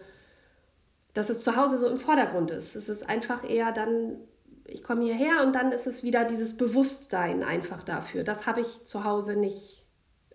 dass 1.14 1.30
es 1.30 1.42
zu 1.42 1.56
Hause 1.56 1.78
so 1.78 1.88
im 1.88 1.98
Vordergrund 1.98 2.52
ist. 2.52 2.76
Es 2.76 2.90
ist 2.90 3.08
einfach 3.08 3.48
eher 3.48 3.72
dann, 3.72 4.18
ich 4.66 4.84
komme 4.84 5.04
hierher 5.04 5.44
und 5.44 5.54
dann 5.54 5.72
ist 5.72 5.88
es 5.88 6.04
wieder 6.04 6.26
dieses 6.26 6.58
Bewusstsein 6.58 7.44
einfach 7.44 7.84
dafür. 7.84 8.24
Das 8.24 8.46
habe 8.46 8.62
ich 8.62 8.86
zu 8.86 9.04
Hause 9.04 9.36
nicht, 9.36 9.86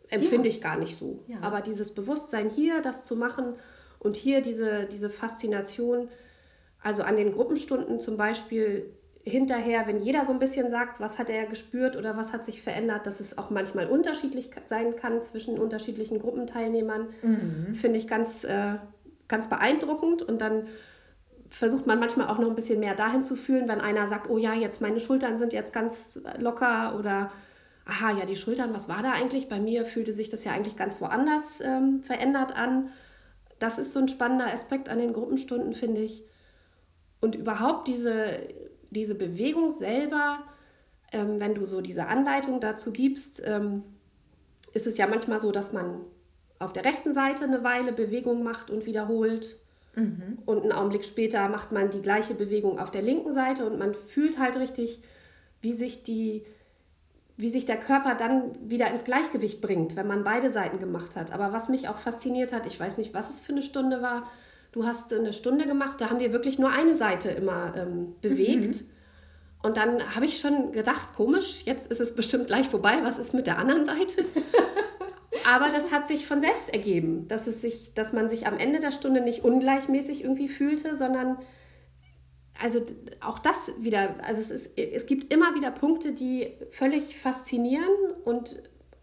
empfinde 0.08 0.48
ja. 0.48 0.54
ich 0.54 0.60
gar 0.60 0.78
nicht 0.78 0.98
so. 0.98 1.24
Ja. 1.26 1.38
Aber 1.40 1.60
dieses 1.60 1.94
Bewusstsein 1.94 2.50
hier, 2.50 2.82
das 2.82 3.04
zu 3.04 3.16
machen 3.16 3.54
und 3.98 4.16
hier 4.16 4.40
diese, 4.40 4.86
diese 4.86 5.10
Faszination, 5.10 6.08
also 6.82 7.02
an 7.02 7.16
den 7.16 7.32
Gruppenstunden 7.32 8.00
zum 8.00 8.16
Beispiel 8.16 8.94
hinterher, 9.26 9.86
wenn 9.86 10.02
jeder 10.02 10.26
so 10.26 10.32
ein 10.32 10.38
bisschen 10.38 10.70
sagt, 10.70 11.00
was 11.00 11.18
hat 11.18 11.30
er 11.30 11.46
gespürt 11.46 11.96
oder 11.96 12.16
was 12.16 12.32
hat 12.32 12.44
sich 12.44 12.60
verändert, 12.60 13.06
dass 13.06 13.20
es 13.20 13.38
auch 13.38 13.48
manchmal 13.50 13.86
unterschiedlich 13.86 14.50
sein 14.68 14.96
kann 14.96 15.22
zwischen 15.22 15.58
unterschiedlichen 15.58 16.18
Gruppenteilnehmern, 16.18 17.08
mhm. 17.22 17.74
finde 17.74 17.98
ich 17.98 18.06
ganz, 18.06 18.44
äh, 18.44 18.74
ganz 19.34 19.48
beeindruckend. 19.48 20.22
Und 20.22 20.40
dann 20.40 20.68
versucht 21.50 21.86
man 21.86 22.00
manchmal 22.00 22.28
auch 22.28 22.38
noch 22.38 22.48
ein 22.48 22.56
bisschen 22.56 22.80
mehr 22.80 22.94
dahin 22.94 23.24
zu 23.24 23.36
fühlen, 23.36 23.68
wenn 23.68 23.80
einer 23.80 24.08
sagt, 24.08 24.28
oh 24.30 24.38
ja, 24.38 24.54
jetzt 24.54 24.80
meine 24.80 25.00
Schultern 25.00 25.38
sind 25.38 25.52
jetzt 25.52 25.72
ganz 25.72 26.20
locker 26.38 26.96
oder 26.98 27.30
aha, 27.86 28.18
ja, 28.18 28.26
die 28.26 28.36
Schultern, 28.36 28.72
was 28.72 28.88
war 28.88 29.02
da 29.02 29.12
eigentlich? 29.12 29.48
Bei 29.48 29.60
mir 29.60 29.84
fühlte 29.84 30.12
sich 30.12 30.30
das 30.30 30.44
ja 30.44 30.52
eigentlich 30.52 30.76
ganz 30.76 31.00
woanders 31.00 31.44
ähm, 31.60 32.02
verändert 32.02 32.56
an. 32.56 32.90
Das 33.58 33.78
ist 33.78 33.92
so 33.92 34.00
ein 34.00 34.08
spannender 34.08 34.52
Aspekt 34.52 34.88
an 34.88 34.98
den 34.98 35.12
Gruppenstunden, 35.12 35.74
finde 35.74 36.00
ich. 36.00 36.24
Und 37.20 37.34
überhaupt 37.34 37.88
diese 37.88 38.40
diese 38.94 39.14
Bewegung 39.14 39.70
selber, 39.70 40.38
ähm, 41.12 41.40
wenn 41.40 41.54
du 41.54 41.66
so 41.66 41.80
diese 41.80 42.06
Anleitung 42.06 42.60
dazu 42.60 42.92
gibst, 42.92 43.42
ähm, 43.44 43.82
ist 44.72 44.86
es 44.86 44.96
ja 44.96 45.06
manchmal 45.06 45.40
so, 45.40 45.52
dass 45.52 45.72
man 45.72 46.00
auf 46.58 46.72
der 46.72 46.84
rechten 46.84 47.14
Seite 47.14 47.44
eine 47.44 47.64
Weile 47.64 47.92
Bewegung 47.92 48.42
macht 48.42 48.70
und 48.70 48.86
wiederholt. 48.86 49.58
Mhm. 49.96 50.38
Und 50.44 50.62
einen 50.62 50.72
Augenblick 50.72 51.04
später 51.04 51.48
macht 51.48 51.72
man 51.72 51.90
die 51.90 52.02
gleiche 52.02 52.34
Bewegung 52.34 52.78
auf 52.78 52.90
der 52.90 53.02
linken 53.02 53.34
Seite 53.34 53.66
und 53.66 53.78
man 53.78 53.94
fühlt 53.94 54.38
halt 54.38 54.56
richtig, 54.56 55.02
wie 55.60 55.74
sich 55.74 56.02
die 56.04 56.44
wie 57.36 57.50
sich 57.50 57.66
der 57.66 57.78
Körper 57.78 58.14
dann 58.14 58.52
wieder 58.68 58.88
ins 58.92 59.04
Gleichgewicht 59.04 59.60
bringt, 59.60 59.96
wenn 59.96 60.06
man 60.06 60.22
beide 60.22 60.52
Seiten 60.52 60.78
gemacht 60.78 61.16
hat. 61.16 61.32
Aber 61.32 61.52
was 61.52 61.68
mich 61.68 61.88
auch 61.88 61.98
fasziniert 61.98 62.52
hat, 62.52 62.66
ich 62.66 62.78
weiß 62.78 62.96
nicht, 62.96 63.12
was 63.12 63.28
es 63.28 63.40
für 63.40 63.52
eine 63.52 63.62
Stunde 63.62 64.02
war, 64.02 64.30
du 64.72 64.86
hast 64.86 65.12
eine 65.12 65.32
Stunde 65.32 65.66
gemacht, 65.66 66.00
da 66.00 66.10
haben 66.10 66.20
wir 66.20 66.32
wirklich 66.32 66.58
nur 66.58 66.70
eine 66.70 66.96
Seite 66.96 67.30
immer 67.30 67.74
ähm, 67.76 68.14
bewegt. 68.20 68.82
Mhm. 68.82 68.88
Und 69.62 69.76
dann 69.76 70.14
habe 70.14 70.26
ich 70.26 70.38
schon 70.38 70.72
gedacht, 70.72 71.08
komisch, 71.16 71.62
jetzt 71.64 71.90
ist 71.90 72.00
es 72.00 72.14
bestimmt 72.14 72.46
gleich 72.46 72.68
vorbei, 72.68 72.98
was 73.02 73.18
ist 73.18 73.34
mit 73.34 73.46
der 73.46 73.58
anderen 73.58 73.86
Seite? 73.86 74.24
Aber 75.46 75.68
das 75.68 75.92
hat 75.92 76.08
sich 76.08 76.26
von 76.26 76.40
selbst 76.40 76.70
ergeben, 76.72 77.28
dass, 77.28 77.46
es 77.46 77.60
sich, 77.60 77.92
dass 77.94 78.12
man 78.12 78.28
sich 78.28 78.46
am 78.46 78.58
Ende 78.58 78.80
der 78.80 78.92
Stunde 78.92 79.20
nicht 79.20 79.44
ungleichmäßig 79.44 80.22
irgendwie 80.22 80.48
fühlte, 80.48 80.96
sondern 80.96 81.38
also 82.60 82.80
auch 83.20 83.38
das 83.38 83.56
wieder, 83.78 84.14
also 84.22 84.40
es, 84.40 84.50
ist, 84.50 84.78
es 84.78 85.06
gibt 85.06 85.32
immer 85.32 85.54
wieder 85.54 85.70
Punkte, 85.70 86.12
die 86.12 86.52
völlig 86.70 87.18
faszinieren 87.18 87.90
und 88.24 88.62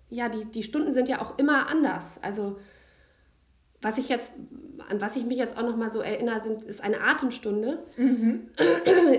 ja, 0.09 0.29
die, 0.29 0.45
die 0.45 0.63
Stunden 0.63 0.93
sind 0.93 1.07
ja 1.09 1.21
auch 1.21 1.37
immer 1.37 1.67
anders. 1.67 2.03
Also 2.21 2.57
was 3.81 3.97
ich 3.97 4.09
jetzt, 4.09 4.33
an 4.89 5.01
was 5.01 5.15
ich 5.15 5.25
mich 5.25 5.37
jetzt 5.37 5.57
auch 5.57 5.63
noch 5.63 5.75
mal 5.75 5.91
so 5.91 6.01
erinnere, 6.01 6.41
sind, 6.41 6.63
ist 6.63 6.83
eine 6.83 7.01
Atemstunde, 7.01 7.79
mhm. 7.97 8.49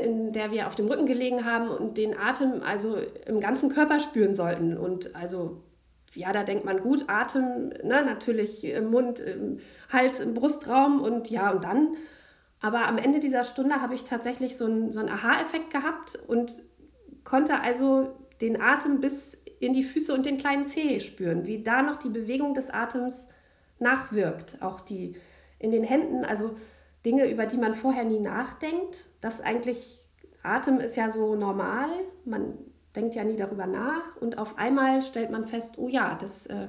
in 0.05 0.33
der 0.33 0.53
wir 0.53 0.69
auf 0.69 0.77
dem 0.77 0.87
Rücken 0.87 1.07
gelegen 1.07 1.45
haben 1.45 1.69
und 1.69 1.99
den 1.99 2.17
Atem 2.17 2.63
also 2.63 2.97
im 3.27 3.41
ganzen 3.41 3.71
Körper 3.71 3.99
spüren 3.99 4.35
sollten. 4.35 4.77
Und 4.77 5.17
also, 5.17 5.63
ja, 6.15 6.33
da 6.33 6.45
denkt 6.45 6.65
man 6.65 6.81
gut, 6.81 7.05
Atem, 7.09 7.71
ne, 7.83 8.05
natürlich 8.05 8.65
im 8.65 8.91
Mund, 8.91 9.21
im 9.21 9.61
Hals, 9.91 10.21
im 10.21 10.35
Brustraum 10.35 11.01
und 11.01 11.31
ja, 11.31 11.51
und 11.51 11.65
dann. 11.65 11.97
Aber 12.61 12.87
am 12.87 12.99
Ende 12.99 13.21
dieser 13.21 13.45
Stunde 13.45 13.81
habe 13.81 13.95
ich 13.95 14.05
tatsächlich 14.05 14.57
so 14.57 14.67
einen, 14.67 14.93
so 14.93 15.01
einen 15.01 15.09
Aha-Effekt 15.09 15.71
gehabt 15.71 16.19
und 16.27 16.55
konnte 17.25 17.61
also 17.61 18.17
den 18.41 18.61
Atem 18.61 19.01
bis 19.01 19.37
in 19.59 19.73
die 19.73 19.85
Füße 19.85 20.13
und 20.13 20.27
den 20.27 20.37
kleinen 20.37 20.67
Zeh 20.67 21.01
spüren, 21.01 21.47
wie 21.47 21.63
da 21.63 21.83
noch 21.83 21.97
die 21.97 22.09
Bewegung 22.09 22.55
des 22.55 22.71
Atems 22.71 23.29
nachwirkt. 23.79 24.61
Auch 24.61 24.81
die 24.81 25.17
in 25.59 25.71
den 25.71 25.85
Händen, 25.85 26.25
also 26.25 26.57
Dinge, 27.05 27.31
über 27.31 27.47
die 27.47 27.57
man 27.57 27.75
vorher 27.75 28.05
nie 28.05 28.21
nachdenkt. 28.21 29.05
Das 29.21 29.41
eigentlich, 29.41 30.01
Atem 30.43 30.81
ist 30.81 30.97
ja 30.97 31.11
so 31.11 31.35
normal, 31.37 31.91
man 32.25 32.59
denkt 32.95 33.15
ja 33.15 33.25
nie 33.25 33.37
darüber 33.37 33.67
nach 33.67 34.17
und 34.21 34.39
auf 34.39 34.59
einmal 34.59 35.03
stellt 35.03 35.31
man 35.31 35.47
fest, 35.47 35.75
oh 35.79 35.89
ja, 35.89 36.19
das 36.21 36.47
äh, 36.47 36.69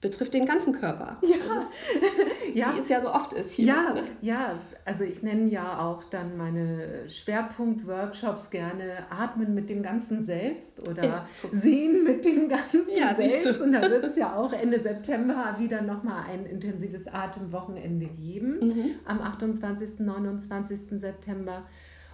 betrifft 0.00 0.34
den 0.34 0.44
ganzen 0.44 0.74
Körper. 0.74 1.16
Ja, 1.22 1.28
ist, 1.28 2.54
ja. 2.54 2.74
wie 2.74 2.80
es 2.80 2.88
ja 2.88 3.00
so 3.00 3.12
oft 3.12 3.32
ist 3.32 3.52
hier. 3.52 3.66
Ja, 3.66 3.94
ne? 3.94 4.02
ja, 4.20 4.58
also 4.84 5.04
ich 5.04 5.22
nenne 5.22 5.48
ja 5.48 5.80
auch 5.80 6.04
dann 6.04 6.36
meine 6.36 7.08
Schwerpunkt-Workshops 7.08 8.50
gerne 8.50 9.06
Atmen 9.10 9.54
mit 9.54 9.70
dem 9.70 9.82
ganzen 9.82 10.24
Selbst 10.24 10.86
oder 10.86 11.04
ja. 11.04 11.28
Sehen 11.50 12.04
mit 12.04 12.24
dem 12.24 12.48
ganzen 12.48 12.82
ja, 12.94 13.14
Selbst. 13.14 13.60
Und 13.60 13.72
da 13.72 13.82
wird 13.82 14.04
es 14.04 14.16
ja 14.16 14.36
auch 14.36 14.52
Ende 14.52 14.80
September 14.80 15.56
wieder 15.58 15.80
nochmal 15.80 16.24
ein 16.30 16.44
intensives 16.44 17.08
Atemwochenende 17.08 18.06
geben, 18.06 18.58
mhm. 18.60 18.90
am 19.06 19.20
28. 19.20 20.00
29. 20.00 21.00
September. 21.00 21.64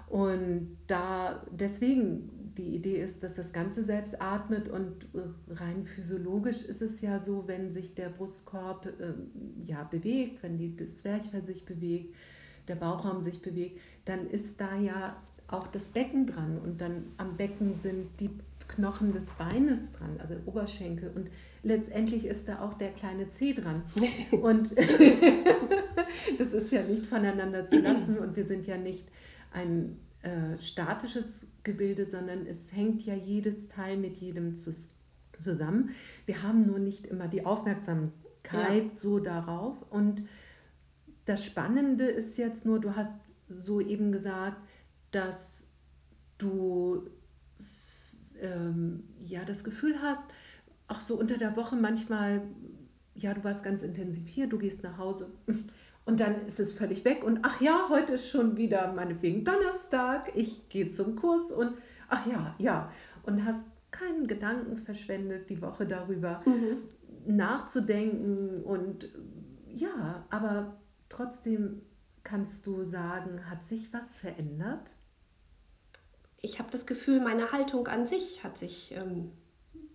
Und 0.08 0.76
da 0.86 1.42
deswegen 1.50 2.41
die 2.56 2.74
Idee 2.74 3.02
ist, 3.02 3.22
dass 3.22 3.34
das 3.34 3.52
Ganze 3.52 3.84
selbst 3.84 4.20
atmet 4.20 4.68
und 4.68 5.04
äh, 5.14 5.52
rein 5.52 5.84
physiologisch 5.84 6.64
ist 6.64 6.82
es 6.82 7.00
ja 7.00 7.18
so, 7.18 7.46
wenn 7.46 7.70
sich 7.70 7.94
der 7.94 8.08
Brustkorb 8.08 8.86
äh, 8.86 9.14
ja, 9.64 9.84
bewegt, 9.84 10.42
wenn 10.42 10.58
die, 10.58 10.76
das 10.76 10.98
Zwerchfell 10.98 11.44
sich 11.44 11.64
bewegt, 11.64 12.14
der 12.68 12.76
Bauchraum 12.76 13.22
sich 13.22 13.42
bewegt, 13.42 13.80
dann 14.04 14.28
ist 14.28 14.60
da 14.60 14.76
ja 14.78 15.16
auch 15.48 15.66
das 15.66 15.90
Becken 15.90 16.26
dran 16.26 16.58
und 16.58 16.80
dann 16.80 17.04
am 17.18 17.36
Becken 17.36 17.74
sind 17.74 18.08
die 18.20 18.30
Knochen 18.68 19.12
des 19.12 19.26
Beines 19.38 19.92
dran, 19.92 20.16
also 20.18 20.34
Oberschenkel 20.46 21.10
und 21.14 21.30
letztendlich 21.62 22.26
ist 22.26 22.48
da 22.48 22.60
auch 22.62 22.74
der 22.74 22.90
kleine 22.90 23.28
Zeh 23.28 23.52
dran. 23.52 23.82
Und 24.30 24.70
das 26.38 26.52
ist 26.52 26.72
ja 26.72 26.82
nicht 26.82 27.06
voneinander 27.06 27.66
zu 27.66 27.80
lassen 27.80 28.18
und 28.18 28.36
wir 28.36 28.46
sind 28.46 28.66
ja 28.66 28.76
nicht 28.76 29.04
ein 29.52 29.98
äh, 30.22 30.58
statisches 30.58 31.48
Gebilde, 31.62 32.08
sondern 32.08 32.46
es 32.46 32.72
hängt 32.72 33.04
ja 33.04 33.14
jedes 33.14 33.68
Teil 33.68 33.96
mit 33.96 34.16
jedem 34.16 34.54
zusammen. 34.54 35.90
Wir 36.26 36.42
haben 36.42 36.66
nur 36.66 36.78
nicht 36.78 37.06
immer 37.06 37.28
die 37.28 37.44
Aufmerksamkeit 37.44 38.84
ja. 38.84 38.90
so 38.90 39.18
darauf. 39.18 39.82
Und 39.90 40.28
das 41.24 41.44
Spannende 41.44 42.04
ist 42.04 42.38
jetzt 42.38 42.66
nur, 42.66 42.80
du 42.80 42.94
hast 42.94 43.20
so 43.48 43.80
eben 43.80 44.12
gesagt, 44.12 44.60
dass 45.10 45.66
du 46.38 47.10
ähm, 48.40 49.04
ja 49.24 49.44
das 49.44 49.64
Gefühl 49.64 50.00
hast, 50.00 50.30
auch 50.88 51.00
so 51.00 51.18
unter 51.18 51.38
der 51.38 51.56
Woche 51.56 51.76
manchmal, 51.76 52.42
ja, 53.14 53.34
du 53.34 53.44
warst 53.44 53.64
ganz 53.64 53.82
intensiv 53.82 54.28
hier, 54.28 54.48
du 54.48 54.58
gehst 54.58 54.82
nach 54.82 54.98
Hause 54.98 55.32
und 56.04 56.20
dann 56.20 56.46
ist 56.46 56.58
es 56.58 56.72
völlig 56.72 57.04
weg 57.04 57.22
und 57.24 57.40
ach 57.42 57.60
ja, 57.60 57.86
heute 57.88 58.14
ist 58.14 58.28
schon 58.28 58.56
wieder 58.56 58.92
meinetwegen 58.92 59.44
Donnerstag, 59.44 60.32
ich 60.34 60.68
gehe 60.68 60.88
zum 60.88 61.16
Kurs 61.16 61.52
und 61.52 61.74
ach 62.08 62.26
ja, 62.26 62.54
ja. 62.58 62.92
Und 63.24 63.44
hast 63.44 63.70
keinen 63.92 64.26
Gedanken 64.26 64.78
verschwendet 64.78 65.48
die 65.48 65.62
Woche 65.62 65.86
darüber, 65.86 66.40
mhm. 66.44 66.78
nachzudenken 67.36 68.62
und 68.64 69.08
ja, 69.68 70.24
aber 70.30 70.76
trotzdem 71.08 71.82
kannst 72.24 72.66
du 72.66 72.82
sagen, 72.82 73.48
hat 73.48 73.62
sich 73.62 73.92
was 73.92 74.14
verändert? 74.14 74.90
Ich 76.40 76.58
habe 76.58 76.70
das 76.72 76.86
Gefühl, 76.86 77.20
meine 77.20 77.52
Haltung 77.52 77.86
an 77.86 78.06
sich 78.06 78.42
hat 78.42 78.58
sich, 78.58 78.92
ähm, 78.92 79.30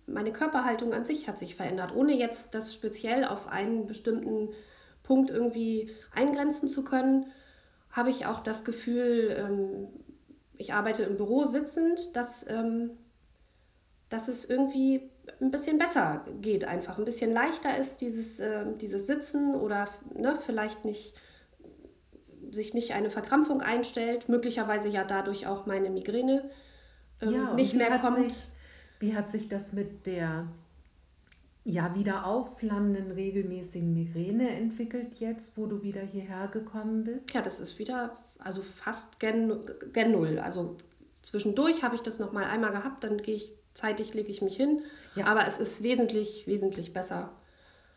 meine 0.06 0.32
Körperhaltung 0.32 0.94
an 0.94 1.04
sich 1.04 1.28
hat 1.28 1.38
sich 1.38 1.54
verändert, 1.54 1.94
ohne 1.94 2.14
jetzt 2.16 2.54
das 2.54 2.72
speziell 2.72 3.24
auf 3.24 3.46
einen 3.46 3.86
bestimmten 3.86 4.48
Punkt 5.08 5.30
irgendwie 5.30 5.90
eingrenzen 6.14 6.68
zu 6.68 6.84
können, 6.84 7.32
habe 7.90 8.10
ich 8.10 8.26
auch 8.26 8.40
das 8.40 8.64
Gefühl, 8.64 9.34
ähm, 9.36 9.88
ich 10.56 10.74
arbeite 10.74 11.02
im 11.04 11.16
Büro 11.16 11.46
sitzend, 11.46 12.14
dass, 12.14 12.46
ähm, 12.48 12.90
dass 14.10 14.28
es 14.28 14.44
irgendwie 14.44 15.10
ein 15.40 15.50
bisschen 15.50 15.78
besser 15.78 16.26
geht, 16.42 16.66
einfach 16.66 16.98
ein 16.98 17.06
bisschen 17.06 17.32
leichter 17.32 17.78
ist, 17.78 18.02
dieses, 18.02 18.38
äh, 18.38 18.66
dieses 18.80 19.06
Sitzen 19.06 19.54
oder 19.54 19.88
ne, 20.14 20.38
vielleicht 20.44 20.84
nicht 20.84 21.14
sich 22.50 22.74
nicht 22.74 22.92
eine 22.92 23.10
Verkrampfung 23.10 23.62
einstellt, 23.62 24.28
möglicherweise 24.28 24.88
ja 24.88 25.04
dadurch 25.04 25.46
auch 25.46 25.66
meine 25.66 25.90
Migräne 25.90 26.50
ähm, 27.20 27.32
ja, 27.32 27.54
nicht 27.54 27.74
mehr 27.74 27.98
kommt. 27.98 28.30
Sich, 28.30 28.46
wie 29.00 29.14
hat 29.14 29.30
sich 29.30 29.48
das 29.48 29.72
mit 29.72 30.06
der 30.06 30.48
ja, 31.64 31.94
wieder 31.94 32.26
aufflammenden 32.26 33.10
regelmäßigen 33.10 33.92
Migräne 33.92 34.50
entwickelt 34.50 35.16
jetzt, 35.16 35.58
wo 35.58 35.66
du 35.66 35.82
wieder 35.82 36.00
hierher 36.00 36.48
gekommen 36.48 37.04
bist? 37.04 37.32
Ja, 37.34 37.42
das 37.42 37.60
ist 37.60 37.78
wieder, 37.78 38.16
also 38.38 38.62
fast 38.62 39.20
gen, 39.20 39.60
gen 39.92 40.12
Null. 40.12 40.38
Also 40.38 40.78
zwischendurch 41.22 41.82
habe 41.82 41.94
ich 41.94 42.00
das 42.00 42.18
noch 42.18 42.32
mal 42.32 42.44
einmal 42.44 42.70
gehabt, 42.70 43.04
dann 43.04 43.18
gehe 43.18 43.36
ich 43.36 43.52
zeitig, 43.74 44.14
lege 44.14 44.30
ich 44.30 44.40
mich 44.40 44.56
hin. 44.56 44.82
Ja. 45.14 45.26
Aber 45.26 45.46
es 45.46 45.58
ist 45.58 45.82
wesentlich, 45.82 46.46
wesentlich 46.46 46.92
besser. 46.92 47.32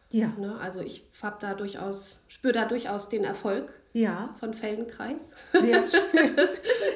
Ja. 0.10 0.28
Ne? 0.38 0.58
Also 0.60 0.82
ich 0.82 1.08
habe 1.22 1.38
da 1.40 1.54
durchaus, 1.54 2.22
spüre 2.28 2.54
da 2.54 2.66
durchaus 2.66 3.10
den 3.10 3.24
Erfolg 3.24 3.72
ja. 3.94 4.36
von 4.40 4.54
Feldenkreis. 4.54 5.32
Sehr 5.54 5.84
schön. 5.90 6.36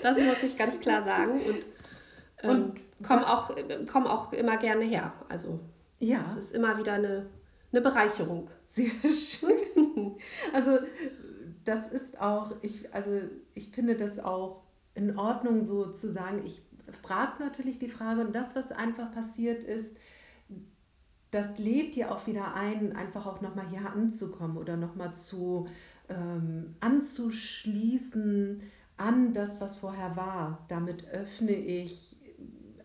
das 0.02 0.18
muss 0.18 0.44
ich 0.44 0.58
ganz 0.58 0.80
klar 0.80 1.04
sagen. 1.04 1.40
Und, 1.40 1.66
ähm, 2.44 2.50
und 2.50 3.04
komme 3.04 3.26
auch, 3.26 3.56
komm 3.90 4.08
auch 4.08 4.34
immer 4.34 4.58
gerne 4.58 4.84
her. 4.84 5.14
Also 5.30 5.62
ja. 6.00 6.26
Es 6.28 6.38
ist 6.38 6.54
immer 6.54 6.78
wieder 6.78 6.94
eine, 6.94 7.28
eine 7.72 7.82
Bereicherung. 7.82 8.50
Sehr 8.66 8.92
schön. 9.14 10.16
Also 10.54 10.80
das 11.64 11.92
ist 11.92 12.20
auch, 12.20 12.56
ich, 12.62 12.94
also 12.94 13.22
ich 13.54 13.70
finde 13.70 13.96
das 13.96 14.20
auch 14.20 14.64
in 14.94 15.18
Ordnung, 15.18 15.64
so 15.64 15.92
zu 15.92 16.12
sagen, 16.12 16.44
ich 16.46 16.62
frage 17.02 17.44
natürlich 17.44 17.80
die 17.80 17.90
Frage 17.90 18.22
und 18.22 18.36
das, 18.36 18.56
was 18.56 18.72
einfach 18.72 19.12
passiert 19.12 19.64
ist, 19.64 19.98
das 21.32 21.58
lebt 21.58 21.96
ja 21.96 22.12
auch 22.12 22.28
wieder 22.28 22.54
ein, 22.54 22.96
einfach 22.96 23.26
auch 23.26 23.42
nochmal 23.42 23.68
hier 23.68 23.90
anzukommen 23.90 24.58
oder 24.58 24.78
nochmal 24.78 25.14
zu 25.14 25.68
ähm, 26.08 26.76
anzuschließen 26.80 28.62
an 28.98 29.34
das, 29.34 29.60
was 29.60 29.78
vorher 29.78 30.16
war. 30.16 30.66
Damit 30.70 31.08
öffne 31.10 31.52
ich 31.52 32.15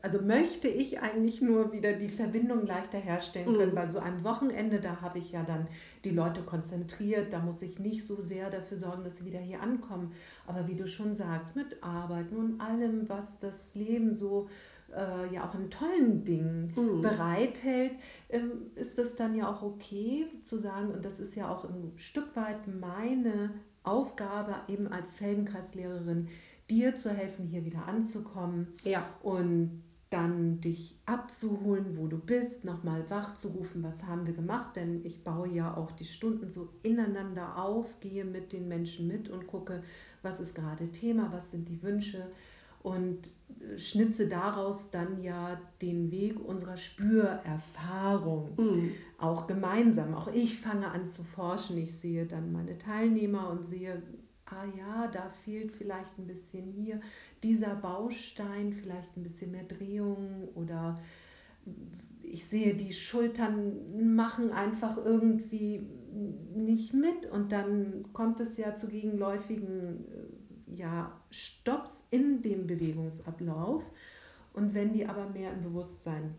also 0.02 0.20
möchte 0.20 0.68
ich 0.68 1.00
eigentlich 1.00 1.40
nur 1.42 1.72
wieder 1.72 1.92
die 1.92 2.08
Verbindung 2.08 2.66
leichter 2.66 2.98
herstellen 2.98 3.46
können. 3.46 3.70
Mhm. 3.70 3.74
Bei 3.74 3.86
so 3.86 3.98
einem 3.98 4.24
Wochenende, 4.24 4.80
da 4.80 5.00
habe 5.00 5.18
ich 5.18 5.32
ja 5.32 5.42
dann 5.42 5.66
die 6.04 6.10
Leute 6.10 6.42
konzentriert, 6.42 7.32
da 7.32 7.40
muss 7.40 7.62
ich 7.62 7.78
nicht 7.78 8.06
so 8.06 8.20
sehr 8.20 8.50
dafür 8.50 8.76
sorgen, 8.76 9.04
dass 9.04 9.18
sie 9.18 9.24
wieder 9.24 9.38
hier 9.38 9.60
ankommen. 9.60 10.12
Aber 10.46 10.66
wie 10.68 10.74
du 10.74 10.86
schon 10.86 11.14
sagst, 11.14 11.56
mit 11.56 11.82
Arbeiten 11.82 12.36
und 12.36 12.60
allem, 12.60 13.08
was 13.08 13.38
das 13.40 13.74
Leben 13.74 14.14
so 14.14 14.48
äh, 14.94 15.32
ja 15.32 15.48
auch 15.48 15.54
in 15.54 15.70
tollen 15.70 16.24
Dingen 16.24 16.72
mhm. 16.74 17.02
bereithält, 17.02 17.92
ähm, 18.28 18.70
ist 18.74 18.98
das 18.98 19.16
dann 19.16 19.34
ja 19.34 19.50
auch 19.50 19.62
okay 19.62 20.26
zu 20.42 20.58
sagen, 20.58 20.92
und 20.92 21.04
das 21.04 21.20
ist 21.20 21.36
ja 21.36 21.52
auch 21.52 21.64
ein 21.64 21.92
Stück 21.96 22.34
weit 22.36 22.66
meine 22.66 23.50
Aufgabe 23.82 24.56
eben 24.68 24.88
als 24.88 25.14
Feldenkreislehrerin, 25.14 26.28
dir 26.68 26.94
zu 26.94 27.10
helfen, 27.10 27.46
hier 27.46 27.64
wieder 27.64 27.86
anzukommen. 27.86 28.68
Ja. 28.84 29.08
Und 29.22 29.82
dann 30.10 30.60
dich 30.60 30.98
abzuholen, 31.06 31.96
wo 31.96 32.08
du 32.08 32.18
bist, 32.18 32.64
nochmal 32.64 33.04
wach 33.08 33.34
zu 33.34 33.48
rufen, 33.48 33.82
was 33.84 34.06
haben 34.06 34.26
wir 34.26 34.34
gemacht, 34.34 34.74
denn 34.74 35.04
ich 35.04 35.22
baue 35.22 35.48
ja 35.48 35.76
auch 35.76 35.92
die 35.92 36.04
Stunden 36.04 36.50
so 36.50 36.68
ineinander 36.82 37.56
auf, 37.56 38.00
gehe 38.00 38.24
mit 38.24 38.52
den 38.52 38.66
Menschen 38.66 39.06
mit 39.06 39.28
und 39.28 39.46
gucke, 39.46 39.84
was 40.22 40.40
ist 40.40 40.56
gerade 40.56 40.90
Thema, 40.90 41.30
was 41.32 41.52
sind 41.52 41.68
die 41.68 41.80
Wünsche 41.82 42.26
und 42.82 43.28
äh, 43.60 43.78
schnitze 43.78 44.26
daraus 44.26 44.90
dann 44.90 45.22
ja 45.22 45.60
den 45.80 46.10
Weg 46.10 46.40
unserer 46.40 46.76
Spürerfahrung 46.76 48.50
mhm. 48.56 48.92
auch 49.18 49.46
gemeinsam. 49.46 50.14
Auch 50.14 50.28
ich 50.28 50.58
fange 50.58 50.90
an 50.90 51.04
zu 51.04 51.22
forschen, 51.22 51.76
ich 51.76 51.96
sehe 51.96 52.26
dann 52.26 52.52
meine 52.52 52.78
Teilnehmer 52.78 53.48
und 53.50 53.64
sehe, 53.64 54.02
ah 54.50 54.64
ja, 54.76 55.06
da 55.08 55.28
fehlt 55.28 55.72
vielleicht 55.72 56.18
ein 56.18 56.26
bisschen 56.26 56.66
hier 56.72 57.00
dieser 57.42 57.74
Baustein, 57.76 58.72
vielleicht 58.72 59.16
ein 59.16 59.22
bisschen 59.22 59.52
mehr 59.52 59.64
Drehung 59.64 60.48
oder 60.54 60.96
ich 62.22 62.44
sehe, 62.44 62.74
die 62.74 62.92
Schultern 62.92 64.14
machen 64.14 64.52
einfach 64.52 64.96
irgendwie 64.96 65.82
nicht 66.54 66.94
mit 66.94 67.26
und 67.26 67.52
dann 67.52 68.04
kommt 68.12 68.40
es 68.40 68.56
ja 68.56 68.74
zu 68.74 68.88
gegenläufigen 68.88 70.04
äh, 70.06 70.76
ja, 70.76 71.20
Stops 71.30 72.06
in 72.10 72.42
dem 72.42 72.66
Bewegungsablauf. 72.66 73.82
Und 74.52 74.74
wenn 74.74 74.92
die 74.92 75.06
aber 75.06 75.28
mehr 75.28 75.52
im 75.52 75.62
Bewusstsein 75.62 76.34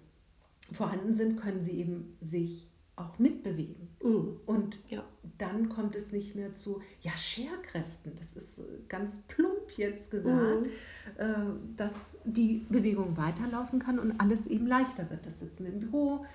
vorhanden 0.72 1.14
sind, 1.14 1.40
können 1.40 1.62
sie 1.62 1.80
eben 1.80 2.18
sich 2.20 2.71
auch 3.02 3.20
mitbewegen. 3.20 3.90
Mhm. 4.04 4.40
Und 4.46 4.80
ja. 4.90 5.04
dann 5.38 5.70
kommt 5.70 5.96
es 5.96 6.12
nicht 6.12 6.36
mehr 6.36 6.54
zu 6.54 6.82
ja, 7.02 7.16
Scherkräften. 7.16 8.16
Das 8.18 8.36
ist 8.36 8.60
äh, 8.60 8.64
ganz 8.88 9.22
plump 9.24 9.72
jetzt 9.78 10.12
gesagt, 10.12 10.62
mhm. 10.62 10.70
äh, 11.18 11.76
dass 11.76 12.18
die 12.26 12.66
Bewegung 12.70 13.18
weiterlaufen 13.18 13.80
kann 13.80 14.00
und 14.00 14.20
alles 14.20 14.48
eben 14.48 14.68
leichter 14.68 15.10
wird. 15.10 15.26
Das 15.26 15.40
Sitzen 15.40 15.66
im 15.66 15.80
Büro, 15.80 16.26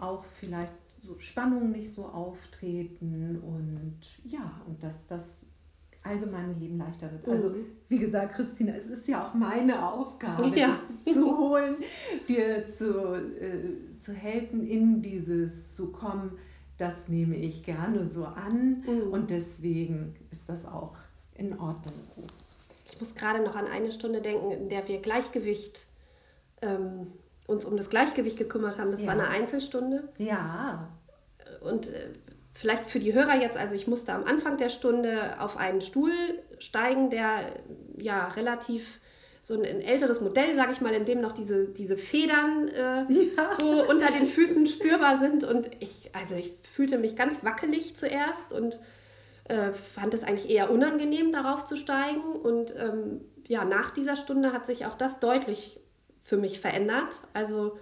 auch 0.00 0.24
vielleicht 0.38 0.72
so 1.02 1.18
Spannungen 1.18 1.70
nicht 1.72 1.92
so 1.92 2.06
auftreten 2.06 3.40
und 3.40 4.00
ja, 4.24 4.60
und 4.66 4.82
dass 4.82 5.06
das 5.06 5.46
allgemeine 6.06 6.52
Leben 6.54 6.78
leichter 6.78 7.10
wird. 7.10 7.26
Also 7.28 7.50
mhm. 7.50 7.66
wie 7.88 7.98
gesagt, 7.98 8.34
Christina, 8.34 8.74
es 8.74 8.86
ist 8.86 9.08
ja 9.08 9.26
auch 9.26 9.34
meine 9.34 9.86
Aufgabe, 9.86 10.56
ja. 10.56 10.78
dich 11.04 11.14
zu 11.14 11.36
holen, 11.38 11.76
dir 12.28 12.66
zu, 12.66 13.14
äh, 13.14 13.98
zu 13.98 14.12
helfen, 14.12 14.66
in 14.66 15.02
dieses 15.02 15.74
zu 15.74 15.92
kommen. 15.92 16.38
Das 16.78 17.08
nehme 17.08 17.36
ich 17.36 17.62
gerne 17.62 18.06
so 18.06 18.24
an 18.24 18.84
mhm. 18.86 19.12
und 19.12 19.30
deswegen 19.30 20.14
ist 20.30 20.48
das 20.48 20.66
auch 20.66 20.96
in 21.34 21.52
Ordnung 21.52 21.94
so. 22.02 22.22
Ich 22.90 23.00
muss 23.00 23.14
gerade 23.14 23.42
noch 23.42 23.56
an 23.56 23.66
eine 23.66 23.92
Stunde 23.92 24.20
denken, 24.20 24.50
in 24.50 24.68
der 24.68 24.86
wir 24.88 25.00
Gleichgewicht 25.00 25.86
ähm, 26.62 27.08
uns 27.46 27.64
um 27.64 27.76
das 27.76 27.90
Gleichgewicht 27.90 28.36
gekümmert 28.36 28.78
haben. 28.78 28.92
Das 28.92 29.02
ja. 29.02 29.08
war 29.08 29.14
eine 29.14 29.28
Einzelstunde. 29.28 30.08
Ja. 30.18 30.88
Und 31.60 31.88
äh, 31.88 32.10
Vielleicht 32.58 32.90
für 32.90 32.98
die 32.98 33.12
Hörer 33.12 33.36
jetzt, 33.36 33.58
also 33.58 33.74
ich 33.74 33.86
musste 33.86 34.14
am 34.14 34.24
Anfang 34.24 34.56
der 34.56 34.70
Stunde 34.70 35.40
auf 35.40 35.58
einen 35.58 35.82
Stuhl 35.82 36.12
steigen, 36.58 37.10
der 37.10 37.52
ja 37.98 38.28
relativ 38.28 39.00
so 39.42 39.54
ein, 39.54 39.64
ein 39.64 39.82
älteres 39.82 40.22
Modell, 40.22 40.56
sage 40.56 40.72
ich 40.72 40.80
mal, 40.80 40.94
in 40.94 41.04
dem 41.04 41.20
noch 41.20 41.32
diese, 41.32 41.66
diese 41.66 41.98
Federn 41.98 42.68
äh, 42.68 43.04
ja. 43.36 43.54
so 43.58 43.86
unter 43.86 44.10
den 44.10 44.26
Füßen 44.26 44.66
spürbar 44.66 45.18
sind. 45.18 45.44
Und 45.44 45.68
ich, 45.80 46.10
also 46.14 46.34
ich 46.34 46.52
fühlte 46.72 46.98
mich 46.98 47.14
ganz 47.14 47.44
wackelig 47.44 47.94
zuerst 47.94 48.52
und 48.52 48.80
äh, 49.44 49.72
fand 49.94 50.14
es 50.14 50.22
eigentlich 50.24 50.50
eher 50.50 50.70
unangenehm, 50.70 51.32
darauf 51.32 51.66
zu 51.66 51.76
steigen. 51.76 52.22
Und 52.22 52.74
ähm, 52.74 53.20
ja, 53.46 53.64
nach 53.64 53.90
dieser 53.90 54.16
Stunde 54.16 54.52
hat 54.52 54.66
sich 54.66 54.86
auch 54.86 54.96
das 54.96 55.20
deutlich 55.20 55.78
für 56.24 56.38
mich 56.38 56.58
verändert. 56.58 57.20
Also 57.34 57.78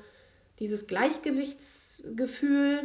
dieses 0.58 0.88
Gleichgewichtsgefühl 0.88 2.80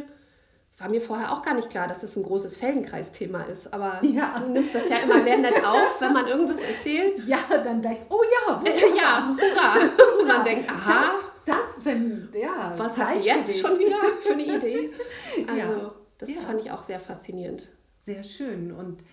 war 0.80 0.88
mir 0.88 1.02
vorher 1.02 1.30
auch 1.30 1.42
gar 1.42 1.54
nicht 1.54 1.68
klar, 1.68 1.86
dass 1.86 2.00
das 2.00 2.16
ein 2.16 2.22
großes 2.22 2.56
Feldenkreisthema 2.56 3.42
ist. 3.42 3.72
Aber 3.72 3.98
ja. 4.02 4.40
du 4.40 4.48
nimmst 4.48 4.74
das 4.74 4.88
ja 4.88 4.96
immer 4.96 5.22
sehr 5.22 5.36
nett 5.36 5.62
auf, 5.62 6.00
wenn 6.00 6.12
man 6.12 6.26
irgendwas 6.26 6.58
erzählt. 6.60 7.22
Ja, 7.26 7.38
dann 7.48 7.82
denkt, 7.82 8.04
oh 8.08 8.22
ja, 8.22 8.56
hurra. 8.56 8.66
Äh, 8.66 8.96
ja, 8.96 9.28
hurra. 9.28 9.74
Und 10.20 10.26
man 10.26 10.42
denkt, 10.42 10.70
aha. 10.70 11.04
Das, 11.44 11.54
das 11.54 11.84
wenn, 11.84 12.30
ja. 12.32 12.72
Was 12.78 12.96
hat 12.96 13.20
sie 13.20 13.26
jetzt 13.26 13.60
schon 13.60 13.78
wieder 13.78 13.98
für 14.22 14.32
eine 14.32 14.56
Idee? 14.56 14.90
Also, 15.46 15.58
ja. 15.58 15.92
das 16.18 16.30
ja. 16.30 16.40
fand 16.40 16.60
ich 16.60 16.70
auch 16.70 16.82
sehr 16.82 16.98
faszinierend. 16.98 17.68
Sehr 17.98 18.24
schön. 18.24 18.72
Und 18.72 19.04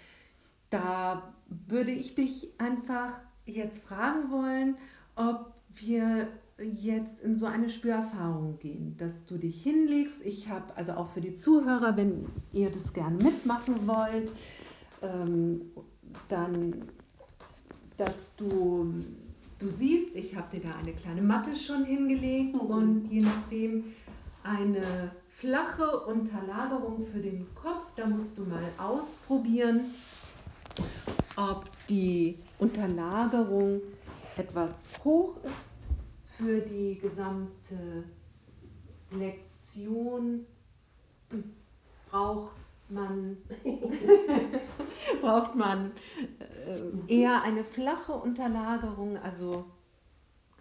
da 0.69 1.33
würde 1.67 1.91
ich 1.91 2.15
dich 2.15 2.53
einfach 2.57 3.19
jetzt 3.45 3.85
fragen 3.85 4.31
wollen, 4.31 4.77
ob 5.15 5.53
wir 5.69 6.27
jetzt 6.59 7.21
in 7.21 7.35
so 7.35 7.45
eine 7.45 7.69
Spürerfahrung 7.69 8.57
gehen, 8.59 8.95
dass 8.97 9.25
du 9.25 9.37
dich 9.37 9.61
hinlegst. 9.61 10.25
Ich 10.25 10.49
habe, 10.49 10.65
also 10.75 10.93
auch 10.93 11.09
für 11.11 11.21
die 11.21 11.33
Zuhörer, 11.33 11.95
wenn 11.97 12.25
ihr 12.51 12.71
das 12.71 12.93
gerne 12.93 13.23
mitmachen 13.23 13.87
wollt, 13.87 14.31
ähm, 15.01 15.61
dann, 16.29 16.73
dass 17.97 18.35
du, 18.35 18.93
du 19.59 19.69
siehst, 19.69 20.15
ich 20.15 20.35
habe 20.35 20.57
dir 20.57 20.67
da 20.67 20.75
eine 20.77 20.93
kleine 20.93 21.21
Matte 21.21 21.55
schon 21.55 21.85
hingelegt 21.85 22.55
mhm. 22.55 22.61
und 22.61 23.05
je 23.05 23.19
nachdem 23.19 23.83
eine 24.43 25.11
flache 25.29 26.05
Unterlagerung 26.05 27.05
für 27.05 27.19
den 27.19 27.45
Kopf. 27.53 27.85
Da 27.95 28.07
musst 28.07 28.37
du 28.37 28.43
mal 28.43 28.63
ausprobieren, 28.79 29.81
ob 31.35 31.65
die 31.87 32.39
Unterlagerung 32.57 33.81
etwas 34.35 34.89
hoch 35.03 35.35
ist 35.43 35.66
für 36.37 36.61
die 36.61 36.99
gesamte 36.99 38.03
Lektion. 39.11 40.45
Braucht 42.09 42.55
man, 42.89 43.37
braucht 45.21 45.55
man 45.55 45.91
äh, 46.39 47.13
eher 47.13 47.41
eine 47.41 47.63
flache 47.63 48.13
Unterlagerung. 48.13 49.17
Also 49.17 49.65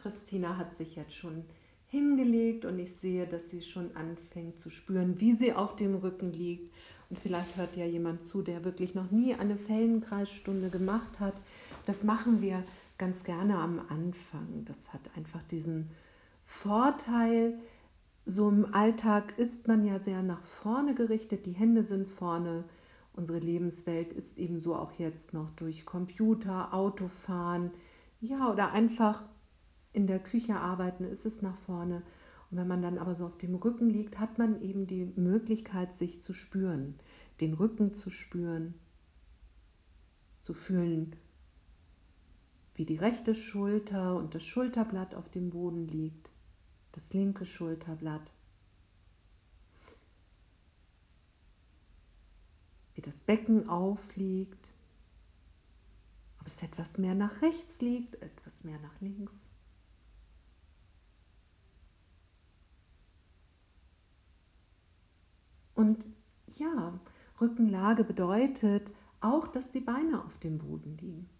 Christina 0.02 0.56
hat 0.56 0.74
sich 0.74 0.96
jetzt 0.96 1.14
schon 1.14 1.44
hingelegt 1.88 2.64
und 2.64 2.78
ich 2.78 2.96
sehe, 2.96 3.26
dass 3.26 3.50
sie 3.50 3.62
schon 3.62 3.94
anfängt 3.94 4.58
zu 4.58 4.70
spüren, 4.70 5.20
wie 5.20 5.36
sie 5.36 5.52
auf 5.52 5.76
dem 5.76 5.94
Rücken 5.94 6.32
liegt. 6.32 6.74
Und 7.08 7.20
vielleicht 7.20 7.56
hört 7.56 7.76
ja 7.76 7.86
jemand 7.86 8.22
zu, 8.22 8.42
der 8.42 8.64
wirklich 8.64 8.96
noch 8.96 9.12
nie 9.12 9.34
eine 9.34 9.56
Fellenkreisstunde 9.56 10.70
gemacht 10.70 11.20
hat. 11.20 11.34
Das 11.84 12.02
machen 12.02 12.42
wir 12.42 12.64
ganz 12.98 13.24
gerne 13.24 13.58
am 13.58 13.80
Anfang. 13.88 14.64
Das 14.64 14.92
hat 14.92 15.00
einfach 15.16 15.42
diesen 15.42 15.90
Vorteil. 16.44 17.58
So 18.24 18.48
im 18.48 18.74
Alltag 18.74 19.38
ist 19.38 19.68
man 19.68 19.84
ja 19.84 19.98
sehr 19.98 20.22
nach 20.22 20.42
vorne 20.42 20.94
gerichtet, 20.94 21.46
die 21.46 21.52
Hände 21.52 21.84
sind 21.84 22.08
vorne. 22.08 22.64
Unsere 23.12 23.38
Lebenswelt 23.38 24.12
ist 24.12 24.36
ebenso 24.38 24.74
auch 24.76 24.92
jetzt 24.92 25.32
noch 25.32 25.50
durch 25.52 25.86
Computer, 25.86 26.74
Autofahren, 26.74 27.70
ja, 28.20 28.50
oder 28.50 28.72
einfach 28.72 29.24
in 29.92 30.06
der 30.06 30.18
Küche 30.18 30.56
arbeiten, 30.56 31.04
ist 31.04 31.24
es 31.24 31.40
nach 31.40 31.56
vorne. 31.58 32.02
Und 32.50 32.58
wenn 32.58 32.68
man 32.68 32.82
dann 32.82 32.98
aber 32.98 33.14
so 33.14 33.26
auf 33.26 33.38
dem 33.38 33.54
Rücken 33.54 33.88
liegt, 33.88 34.18
hat 34.18 34.38
man 34.38 34.60
eben 34.60 34.86
die 34.86 35.06
Möglichkeit, 35.16 35.92
sich 35.92 36.20
zu 36.20 36.32
spüren, 36.32 36.94
den 37.40 37.54
Rücken 37.54 37.92
zu 37.92 38.10
spüren, 38.10 38.74
zu 40.42 40.52
fühlen, 40.52 41.16
wie 42.76 42.84
die 42.84 42.96
rechte 42.96 43.34
Schulter 43.34 44.16
und 44.16 44.34
das 44.34 44.44
Schulterblatt 44.44 45.14
auf 45.14 45.30
dem 45.30 45.50
Boden 45.50 45.88
liegt, 45.88 46.30
das 46.92 47.12
linke 47.14 47.46
Schulterblatt, 47.46 48.30
wie 52.94 53.00
das 53.00 53.20
Becken 53.22 53.68
aufliegt, 53.68 54.68
ob 56.40 56.46
es 56.46 56.62
etwas 56.62 56.98
mehr 56.98 57.14
nach 57.14 57.40
rechts 57.40 57.80
liegt, 57.80 58.14
etwas 58.22 58.62
mehr 58.62 58.78
nach 58.80 59.00
links. 59.00 59.48
Und 65.74 66.04
ja, 66.46 66.98
Rückenlage 67.40 68.04
bedeutet 68.04 68.90
auch, 69.20 69.46
dass 69.48 69.70
die 69.70 69.80
Beine 69.80 70.24
auf 70.24 70.38
dem 70.38 70.58
Boden 70.58 70.96
liegen. 70.98 71.35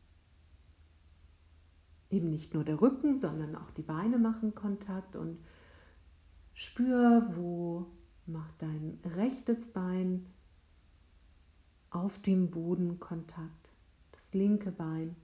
Eben 2.16 2.30
nicht 2.30 2.54
nur 2.54 2.64
der 2.64 2.80
Rücken, 2.80 3.14
sondern 3.14 3.54
auch 3.56 3.70
die 3.72 3.82
Beine 3.82 4.16
machen 4.16 4.54
Kontakt 4.54 5.16
und 5.16 5.38
spür, 6.54 7.30
wo 7.34 7.88
macht 8.24 8.54
dein 8.62 8.98
rechtes 9.16 9.66
Bein 9.70 10.24
auf 11.90 12.18
dem 12.22 12.50
Boden 12.50 12.98
Kontakt, 13.00 13.68
das 14.12 14.32
linke 14.32 14.72
Bein. 14.72 15.14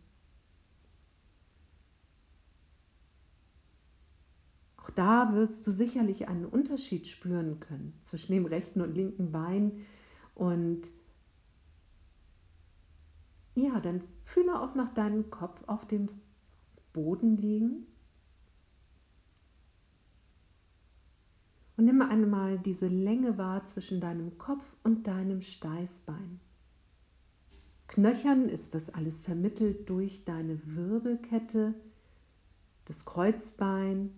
Auch 4.76 4.90
da 4.90 5.32
wirst 5.32 5.66
du 5.66 5.70
sicherlich 5.70 6.28
einen 6.28 6.44
Unterschied 6.44 7.06
spüren 7.06 7.58
können 7.58 7.98
zwischen 8.02 8.32
dem 8.34 8.44
rechten 8.44 8.82
und 8.82 8.94
linken 8.94 9.32
Bein. 9.32 9.86
Und 10.34 10.82
ja, 13.54 13.80
dann 13.80 14.02
fühle 14.24 14.60
auch 14.60 14.74
nach 14.74 14.92
deinem 14.92 15.30
Kopf 15.30 15.58
auf 15.66 15.88
dem 15.88 16.10
Boden 16.92 17.36
liegen. 17.36 17.86
Und 21.76 21.86
nimm 21.86 22.02
einmal 22.02 22.58
diese 22.58 22.88
Länge 22.88 23.38
wahr 23.38 23.64
zwischen 23.64 24.00
deinem 24.00 24.38
Kopf 24.38 24.64
und 24.84 25.06
deinem 25.06 25.40
Steißbein. 25.40 26.40
Knöchern 27.88 28.48
ist 28.48 28.74
das 28.74 28.90
alles 28.90 29.20
vermittelt 29.20 29.88
durch 29.88 30.24
deine 30.24 30.60
Wirbelkette, 30.64 31.74
das 32.86 33.04
Kreuzbein, 33.04 34.10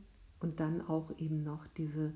und 0.45 0.61
dann 0.61 0.87
auch 0.87 1.11
eben 1.19 1.43
noch 1.43 1.67
diese 1.79 2.13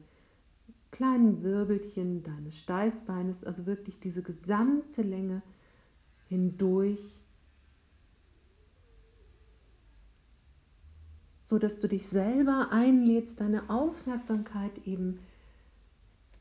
kleinen 0.91 1.43
Wirbelchen 1.43 2.23
deines 2.23 2.59
Steißbeines, 2.59 3.43
also 3.45 3.67
wirklich 3.67 3.99
diese 4.01 4.23
gesamte 4.23 5.03
Länge 5.03 5.43
hindurch, 6.29 7.18
so 11.49 11.59
dass 11.59 11.81
du 11.81 11.89
dich 11.89 12.07
selber 12.07 12.69
einlädst, 12.73 13.41
deine 13.41 13.71
Aufmerksamkeit 13.71 14.87
eben 14.87 15.19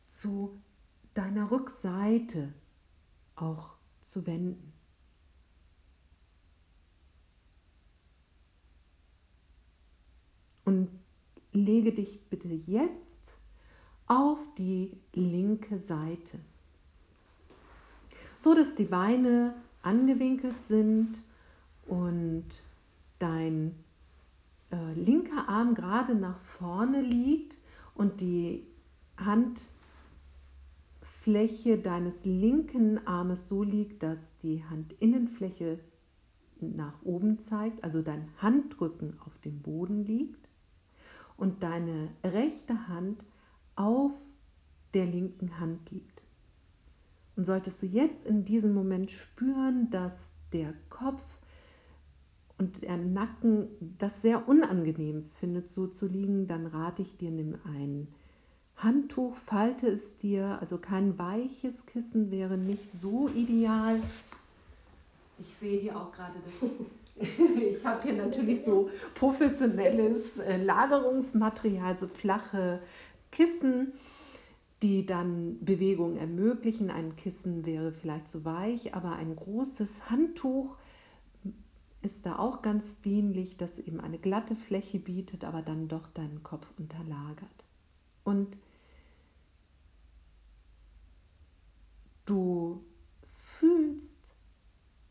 zu 0.09 0.59
deiner 1.13 1.49
Rückseite 1.49 2.51
auch 3.37 3.75
zu 4.01 4.27
wenden. 4.27 4.73
Und 10.65 10.89
lege 11.53 11.93
dich 11.93 12.19
bitte 12.29 12.49
jetzt 12.49 13.31
auf 14.07 14.39
die 14.57 14.91
linke 15.13 15.79
Seite, 15.79 16.37
so 18.37 18.53
dass 18.53 18.75
die 18.75 18.83
Beine 18.83 19.55
angewinkelt 19.83 20.59
sind 20.59 21.15
und 21.85 22.43
dein 23.19 23.86
äh, 24.71 24.93
linker 24.93 25.47
Arm 25.47 25.75
gerade 25.75 26.15
nach 26.15 26.39
vorne 26.39 27.01
liegt 27.01 27.55
und 27.95 28.21
die 28.21 28.65
Handfläche 29.17 29.67
deines 31.77 32.25
linken 32.25 33.05
Armes 33.07 33.47
so 33.47 33.63
liegt, 33.63 34.03
dass 34.03 34.37
die 34.39 34.63
Handinnenfläche 34.69 35.79
nach 36.59 37.01
oben 37.03 37.39
zeigt, 37.39 37.83
also 37.83 38.01
dein 38.01 38.29
Handrücken 38.37 39.19
auf 39.25 39.37
dem 39.39 39.61
Boden 39.61 40.05
liegt 40.05 40.47
und 41.37 41.63
deine 41.63 42.09
rechte 42.23 42.87
Hand 42.87 43.23
auf 43.75 44.11
der 44.93 45.05
linken 45.05 45.59
Hand 45.59 45.91
liegt. 45.91 46.21
Und 47.35 47.45
solltest 47.45 47.81
du 47.83 47.85
jetzt 47.85 48.25
in 48.25 48.43
diesem 48.43 48.73
Moment 48.73 49.11
spüren, 49.11 49.89
dass 49.91 50.33
der 50.51 50.73
Kopf 50.89 51.21
und 52.57 52.83
der 52.83 52.97
Nacken 52.97 53.67
das 53.99 54.21
sehr 54.21 54.47
unangenehm 54.47 55.29
findet, 55.39 55.69
so 55.69 55.87
zu 55.87 56.07
liegen, 56.07 56.47
dann 56.47 56.65
rate 56.65 57.01
ich 57.01 57.17
dir, 57.17 57.29
nimm 57.29 57.55
ein 57.65 58.07
Handtuch, 58.77 59.35
falte 59.35 59.87
es 59.87 60.17
dir, 60.17 60.57
also 60.59 60.77
kein 60.77 61.17
weiches 61.17 61.85
Kissen 61.85 62.31
wäre 62.31 62.57
nicht 62.57 62.93
so 62.93 63.29
ideal. 63.29 64.01
Ich 65.39 65.55
sehe 65.55 65.79
hier 65.79 65.97
auch 65.97 66.11
gerade 66.11 66.33
das 66.45 66.69
ich 67.19 67.83
habe 67.83 68.03
hier 68.03 68.13
natürlich 68.13 68.63
so 68.63 68.89
professionelles 69.15 70.37
äh, 70.37 70.57
Lagerungsmaterial, 70.57 71.97
so 71.97 72.07
flache 72.07 72.79
Kissen, 73.31 73.93
die 74.83 75.05
dann 75.05 75.57
Bewegung 75.61 76.17
ermöglichen. 76.17 76.91
Ein 76.91 77.15
Kissen 77.15 77.65
wäre 77.65 77.91
vielleicht 77.91 78.27
zu 78.27 78.45
weich, 78.45 78.93
aber 78.93 79.13
ein 79.13 79.35
großes 79.35 80.11
Handtuch 80.11 80.75
ist 82.07 82.25
da 82.25 82.39
auch 82.39 82.61
ganz 82.61 83.01
dienlich, 83.01 83.57
das 83.57 83.79
eben 83.79 83.99
eine 83.99 84.17
glatte 84.17 84.55
Fläche 84.55 84.97
bietet, 84.97 85.43
aber 85.43 85.61
dann 85.61 85.89
doch 85.89 86.07
deinen 86.07 86.41
Kopf 86.41 86.65
unterlagert. 86.77 87.65
Und 88.23 88.57
du 92.25 92.81
fühlst 93.59 94.33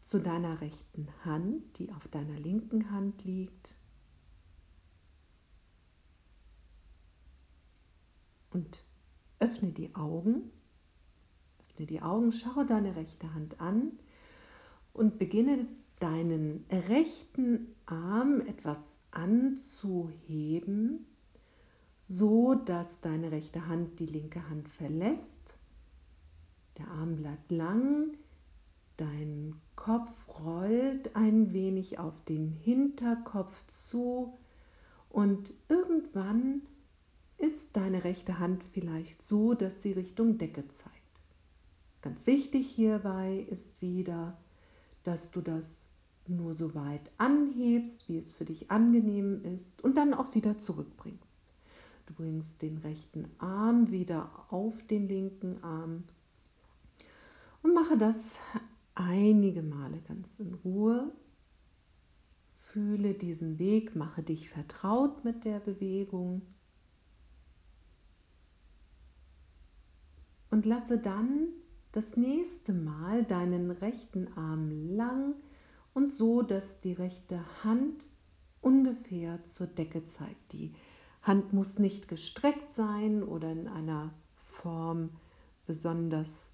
zu 0.00 0.20
deiner 0.20 0.62
rechten 0.62 1.08
Hand, 1.26 1.78
die 1.78 1.92
auf 1.92 2.08
deiner 2.08 2.40
linken 2.40 2.90
Hand 2.90 3.24
liegt. 3.24 3.74
Und 8.48 8.84
öffne 9.38 9.70
die 9.70 9.94
Augen. 9.94 10.50
Öffne 11.58 11.84
die 11.84 12.00
Augen, 12.00 12.32
schau 12.32 12.64
deine 12.64 12.96
rechte 12.96 13.34
Hand 13.34 13.60
an 13.60 13.98
und 14.94 15.18
beginne 15.18 15.68
deinen 15.98 16.64
rechten 16.70 17.74
Arm 17.86 18.40
etwas 18.42 18.98
anzuheben, 19.10 21.06
so 22.00 22.54
dass 22.54 23.00
deine 23.00 23.32
rechte 23.32 23.66
Hand 23.66 23.98
die 23.98 24.06
linke 24.06 24.48
Hand 24.48 24.68
verlässt. 24.68 25.54
Der 26.78 26.88
Arm 26.88 27.16
bleibt 27.16 27.50
lang, 27.50 28.16
dein 28.96 29.54
Kopf 29.74 30.10
rollt 30.40 31.16
ein 31.16 31.52
wenig 31.52 31.98
auf 31.98 32.22
den 32.24 32.48
Hinterkopf 32.48 33.66
zu 33.66 34.38
und 35.08 35.52
irgendwann 35.68 36.62
ist 37.38 37.76
deine 37.76 38.04
rechte 38.04 38.38
Hand 38.38 38.64
vielleicht 38.64 39.22
so, 39.22 39.54
dass 39.54 39.82
sie 39.82 39.92
Richtung 39.92 40.38
Decke 40.38 40.66
zeigt. 40.68 40.92
Ganz 42.02 42.26
wichtig 42.26 42.68
hierbei 42.68 43.46
ist 43.50 43.82
wieder, 43.82 44.38
dass 45.06 45.30
du 45.30 45.40
das 45.40 45.90
nur 46.28 46.54
so 46.54 46.74
weit 46.74 47.10
anhebst, 47.18 48.08
wie 48.08 48.18
es 48.18 48.32
für 48.32 48.44
dich 48.44 48.70
angenehm 48.70 49.44
ist 49.44 49.82
und 49.84 49.96
dann 49.96 50.14
auch 50.14 50.34
wieder 50.34 50.58
zurückbringst. 50.58 51.40
Du 52.06 52.14
bringst 52.14 52.62
den 52.62 52.78
rechten 52.78 53.30
Arm 53.38 53.90
wieder 53.90 54.30
auf 54.50 54.82
den 54.86 55.08
linken 55.08 55.62
Arm 55.62 56.04
und 57.62 57.74
mache 57.74 57.96
das 57.96 58.40
einige 58.94 59.62
Male 59.62 59.98
ganz 60.08 60.40
in 60.40 60.54
Ruhe. 60.54 61.12
Fühle 62.58 63.14
diesen 63.14 63.58
Weg, 63.58 63.94
mache 63.94 64.22
dich 64.22 64.50
vertraut 64.50 65.24
mit 65.24 65.44
der 65.44 65.60
Bewegung 65.60 66.42
und 70.50 70.66
lasse 70.66 70.98
dann 70.98 71.48
das 71.96 72.18
nächste 72.18 72.74
Mal 72.74 73.24
deinen 73.24 73.70
rechten 73.70 74.28
Arm 74.36 74.94
lang 74.94 75.34
und 75.94 76.12
so, 76.12 76.42
dass 76.42 76.82
die 76.82 76.92
rechte 76.92 77.40
Hand 77.64 78.04
ungefähr 78.60 79.42
zur 79.46 79.66
Decke 79.66 80.04
zeigt. 80.04 80.52
Die 80.52 80.74
Hand 81.22 81.54
muss 81.54 81.78
nicht 81.78 82.06
gestreckt 82.06 82.70
sein 82.70 83.22
oder 83.22 83.50
in 83.50 83.66
einer 83.66 84.12
Form 84.34 85.08
besonders 85.64 86.52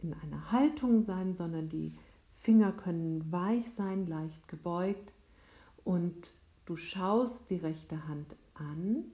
in 0.00 0.14
einer 0.14 0.52
Haltung 0.52 1.02
sein, 1.02 1.34
sondern 1.34 1.68
die 1.68 1.98
Finger 2.30 2.70
können 2.70 3.32
weich 3.32 3.72
sein, 3.72 4.06
leicht 4.06 4.46
gebeugt 4.46 5.12
und 5.82 6.32
du 6.66 6.76
schaust 6.76 7.50
die 7.50 7.56
rechte 7.56 8.06
Hand 8.06 8.36
an 8.54 9.06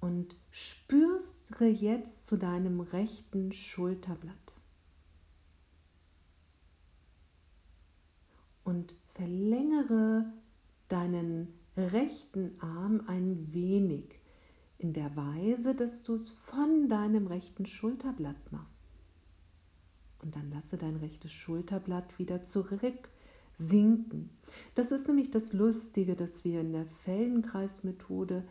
und 0.00 0.34
spürst 0.50 1.35
jetzt 1.72 2.26
zu 2.26 2.36
deinem 2.36 2.80
rechten 2.80 3.52
Schulterblatt. 3.52 4.34
Und 8.64 8.94
verlängere 9.14 10.26
deinen 10.88 11.54
rechten 11.76 12.60
Arm 12.60 13.02
ein 13.06 13.52
wenig 13.52 14.20
in 14.78 14.92
der 14.92 15.14
Weise, 15.16 15.74
dass 15.74 16.02
du 16.02 16.14
es 16.14 16.30
von 16.30 16.88
deinem 16.88 17.26
rechten 17.26 17.66
Schulterblatt 17.66 18.52
machst. 18.52 18.84
Und 20.20 20.34
dann 20.36 20.50
lasse 20.50 20.76
dein 20.76 20.96
rechtes 20.96 21.32
Schulterblatt 21.32 22.18
wieder 22.18 22.42
zurück 22.42 23.08
sinken. 23.54 24.30
Das 24.74 24.92
ist 24.92 25.08
nämlich 25.08 25.30
das 25.30 25.52
Lustige, 25.52 26.14
dass 26.14 26.44
wir 26.44 26.60
in 26.60 26.72
der 26.72 26.86
Feldenkreismethode 27.04 28.44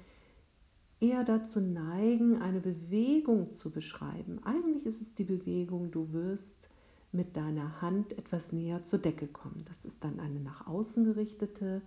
eher 1.00 1.24
dazu 1.24 1.60
neigen, 1.60 2.42
eine 2.42 2.60
Bewegung 2.60 3.52
zu 3.52 3.72
beschreiben. 3.72 4.44
Eigentlich 4.44 4.86
ist 4.86 5.02
es 5.02 5.16
die 5.16 5.24
Bewegung, 5.24 5.92
du 5.92 6.14
wirst 6.14 6.70
mit 7.12 7.38
deiner 7.38 7.82
Hand 7.82 8.18
etwas 8.18 8.52
näher 8.52 8.84
zur 8.84 9.00
Decke 9.00 9.28
kommen. 9.28 9.66
Das 9.68 9.86
ist 9.86 10.04
dann 10.04 10.20
eine 10.20 10.40
nach 10.40 10.68
außen 10.68 11.06
gerichtete 11.06 11.82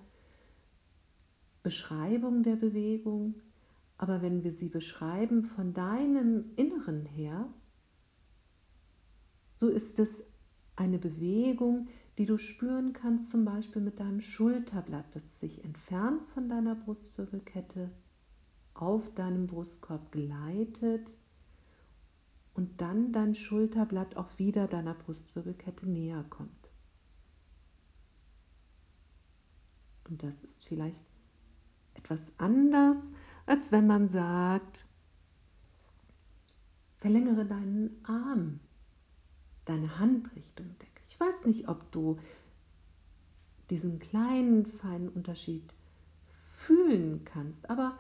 Beschreibung 1.63 2.43
der 2.43 2.57
Bewegung, 2.57 3.35
aber 3.99 4.23
wenn 4.23 4.45
wir 4.45 4.53
sie 4.53 4.69
beschreiben 4.69 5.43
von 5.43 5.75
deinem 5.75 6.53
Inneren 6.57 7.05
her, 7.05 7.49
so 9.53 9.69
ist 9.69 9.99
es 9.99 10.25
eine 10.77 10.99
Bewegung, 10.99 11.89
die 12.17 12.25
du 12.25 12.39
spüren 12.39 12.93
kannst, 12.93 13.31
zum 13.31 13.45
Beispiel 13.45 13.83
mit 13.83 14.01
deinem 14.01 14.21
Schulterblatt, 14.21 15.07
das 15.15 15.41
sich 15.41 15.65
entfernt 15.65 16.23
von 16.33 16.49
deiner 16.49 16.77
Brustwirbelkette, 16.77 17.91
auf 18.81 19.13
deinem 19.15 19.47
Brustkorb 19.47 20.13
gleitet 20.13 21.13
und 22.55 22.81
dann 22.81 23.13
dein 23.13 23.35
Schulterblatt 23.35 24.17
auch 24.17 24.39
wieder 24.39 24.69
deiner 24.69 24.95
Brustwirbelkette 24.95 25.89
näher 25.89 26.25
kommt. 26.31 26.51
Und 30.09 30.23
das 30.23 30.45
ist 30.45 30.65
vielleicht 30.65 30.97
etwas 31.95 32.33
anders, 32.39 33.13
als 33.47 33.73
wenn 33.73 33.87
man 33.87 34.09
sagt, 34.09 34.87
verlängere 36.97 37.45
deinen 37.45 38.01
Arm, 38.05 38.61
deine 39.65 39.99
Hand 39.99 40.35
Richtung 40.37 40.67
Decke. 40.79 41.03
Ich 41.09 41.19
weiß 41.19 41.47
nicht, 41.47 41.69
ob 41.69 41.91
du 41.91 42.19
diesen 43.71 43.99
kleinen, 43.99 44.65
feinen 44.67 45.09
Unterschied 45.09 45.75
fühlen 46.57 47.25
kannst, 47.25 47.69
aber 47.71 47.99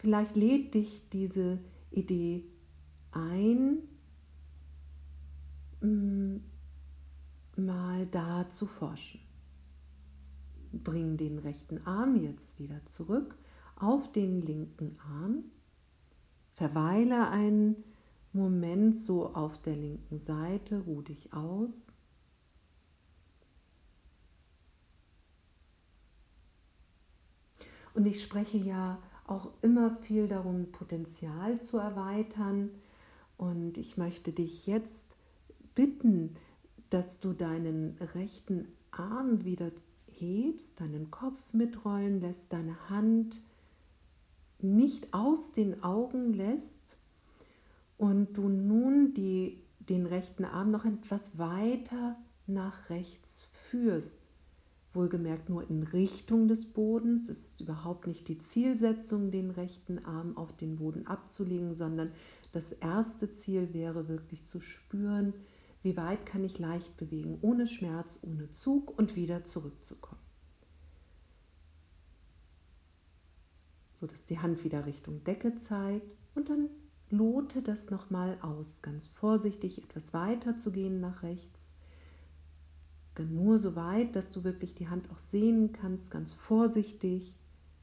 vielleicht 0.00 0.34
lädt 0.34 0.72
dich 0.72 1.08
diese 1.10 1.58
Idee 1.90 2.44
ein, 3.12 3.82
mm, 5.82 6.36
mal 7.56 8.06
da 8.06 8.48
zu 8.48 8.64
forschen. 8.64 9.20
Bring 10.72 11.18
den 11.18 11.38
rechten 11.38 11.86
Arm 11.86 12.16
jetzt 12.16 12.58
wieder 12.58 12.84
zurück 12.86 13.36
auf 13.76 14.10
den 14.10 14.40
linken 14.40 14.96
Arm. 15.00 15.44
Verweile 16.54 17.28
einen 17.28 17.76
Moment 18.32 18.96
so 18.96 19.34
auf 19.34 19.60
der 19.60 19.76
linken 19.76 20.18
Seite, 20.18 20.80
ruh 20.80 21.02
dich 21.02 21.34
aus. 21.34 21.92
Und 27.92 28.06
ich 28.06 28.22
spreche 28.22 28.56
ja 28.56 28.98
auch 29.30 29.50
immer 29.62 29.96
viel 30.02 30.28
darum, 30.28 30.72
Potenzial 30.72 31.60
zu 31.60 31.78
erweitern. 31.78 32.70
Und 33.36 33.78
ich 33.78 33.96
möchte 33.96 34.32
dich 34.32 34.66
jetzt 34.66 35.16
bitten, 35.74 36.36
dass 36.90 37.20
du 37.20 37.32
deinen 37.32 37.96
rechten 38.14 38.68
Arm 38.90 39.44
wieder 39.44 39.70
hebst, 40.06 40.80
deinen 40.80 41.10
Kopf 41.10 41.40
mitrollen 41.52 42.20
lässt, 42.20 42.52
deine 42.52 42.90
Hand 42.90 43.40
nicht 44.58 45.14
aus 45.14 45.52
den 45.52 45.82
Augen 45.82 46.34
lässt 46.34 46.96
und 47.96 48.36
du 48.36 48.48
nun 48.48 49.14
die, 49.14 49.62
den 49.78 50.06
rechten 50.06 50.44
Arm 50.44 50.70
noch 50.70 50.84
etwas 50.84 51.38
weiter 51.38 52.16
nach 52.46 52.90
rechts 52.90 53.50
führst. 53.70 54.19
Wohlgemerkt 54.92 55.48
nur 55.48 55.68
in 55.70 55.84
Richtung 55.84 56.48
des 56.48 56.72
Bodens. 56.72 57.28
Es 57.28 57.50
ist 57.50 57.60
überhaupt 57.60 58.06
nicht 58.06 58.26
die 58.26 58.38
Zielsetzung, 58.38 59.30
den 59.30 59.50
rechten 59.50 60.04
Arm 60.04 60.36
auf 60.36 60.56
den 60.56 60.76
Boden 60.76 61.06
abzulegen, 61.06 61.74
sondern 61.76 62.10
das 62.52 62.72
erste 62.72 63.32
Ziel 63.32 63.72
wäre 63.72 64.08
wirklich 64.08 64.46
zu 64.46 64.60
spüren, 64.60 65.32
wie 65.82 65.96
weit 65.96 66.26
kann 66.26 66.44
ich 66.44 66.58
leicht 66.58 66.96
bewegen, 66.96 67.38
ohne 67.40 67.66
Schmerz, 67.66 68.18
ohne 68.22 68.50
Zug 68.50 68.96
und 68.98 69.16
wieder 69.16 69.44
zurückzukommen. 69.44 70.20
So 73.92 74.06
dass 74.06 74.24
die 74.24 74.38
Hand 74.38 74.64
wieder 74.64 74.86
Richtung 74.86 75.22
Decke 75.24 75.54
zeigt 75.56 76.16
und 76.34 76.48
dann 76.48 76.68
lote 77.10 77.62
das 77.62 77.90
nochmal 77.90 78.38
aus, 78.40 78.82
ganz 78.82 79.08
vorsichtig 79.08 79.82
etwas 79.82 80.12
weiter 80.14 80.56
zu 80.56 80.72
gehen 80.72 81.00
nach 81.00 81.22
rechts. 81.22 81.69
Nur 83.18 83.58
so 83.58 83.76
weit, 83.76 84.16
dass 84.16 84.32
du 84.32 84.44
wirklich 84.44 84.74
die 84.74 84.88
Hand 84.88 85.10
auch 85.10 85.18
sehen 85.18 85.72
kannst, 85.72 86.10
ganz 86.10 86.32
vorsichtig, 86.32 87.34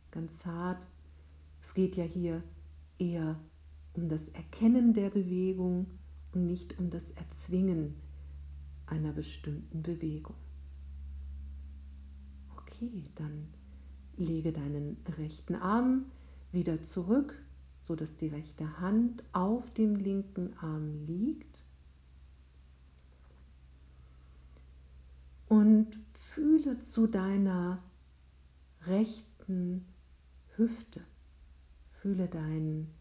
ganz 0.10 0.40
zart. 0.40 0.82
Es 1.62 1.76
geht 1.76 1.96
ja 1.96 2.04
hier 2.04 2.42
eher 2.98 3.40
um 3.94 4.10
das 4.10 4.30
Erkennen 4.30 4.94
der 4.94 5.10
Bewegung 5.10 5.88
und 6.34 6.46
nicht 6.46 6.80
um 6.80 6.90
das 6.90 7.12
Erzwingen 7.12 7.96
einer 8.88 9.12
bestimmten 9.12 9.84
Bewegung. 9.84 10.36
Okay, 12.58 13.06
dann 13.16 13.48
lege 14.16 14.52
deinen 14.52 14.98
rechten 15.18 15.56
Arm 15.56 16.06
wieder 16.52 16.82
zurück, 16.82 17.36
sodass 17.80 18.18
die 18.18 18.28
rechte 18.28 18.80
Hand 18.80 19.24
auf 19.34 19.72
dem 19.72 19.96
linken 19.96 20.58
Arm 20.58 21.06
liegt. 21.06 21.57
Und 25.48 25.98
fühle 26.14 26.80
zu 26.80 27.08
deiner 27.08 27.82
rechten 28.86 29.86
Hüfte. 30.56 31.02
Fühle 32.02 32.28
deinen 32.28 32.94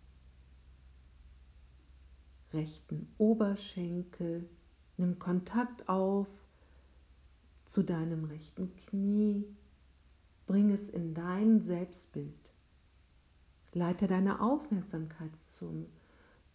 rechten 2.52 3.08
Oberschenkel, 3.18 4.48
nimm 4.96 5.18
Kontakt 5.18 5.88
auf 5.88 6.28
zu 7.64 7.82
deinem 7.82 8.24
rechten 8.24 8.74
Knie, 8.76 9.44
bring 10.46 10.70
es 10.70 10.88
in 10.88 11.14
dein 11.14 11.60
Selbstbild. 11.60 12.32
Leite 13.72 14.06
deine 14.06 14.40
Aufmerksamkeit 14.40 15.36
zum, 15.44 15.86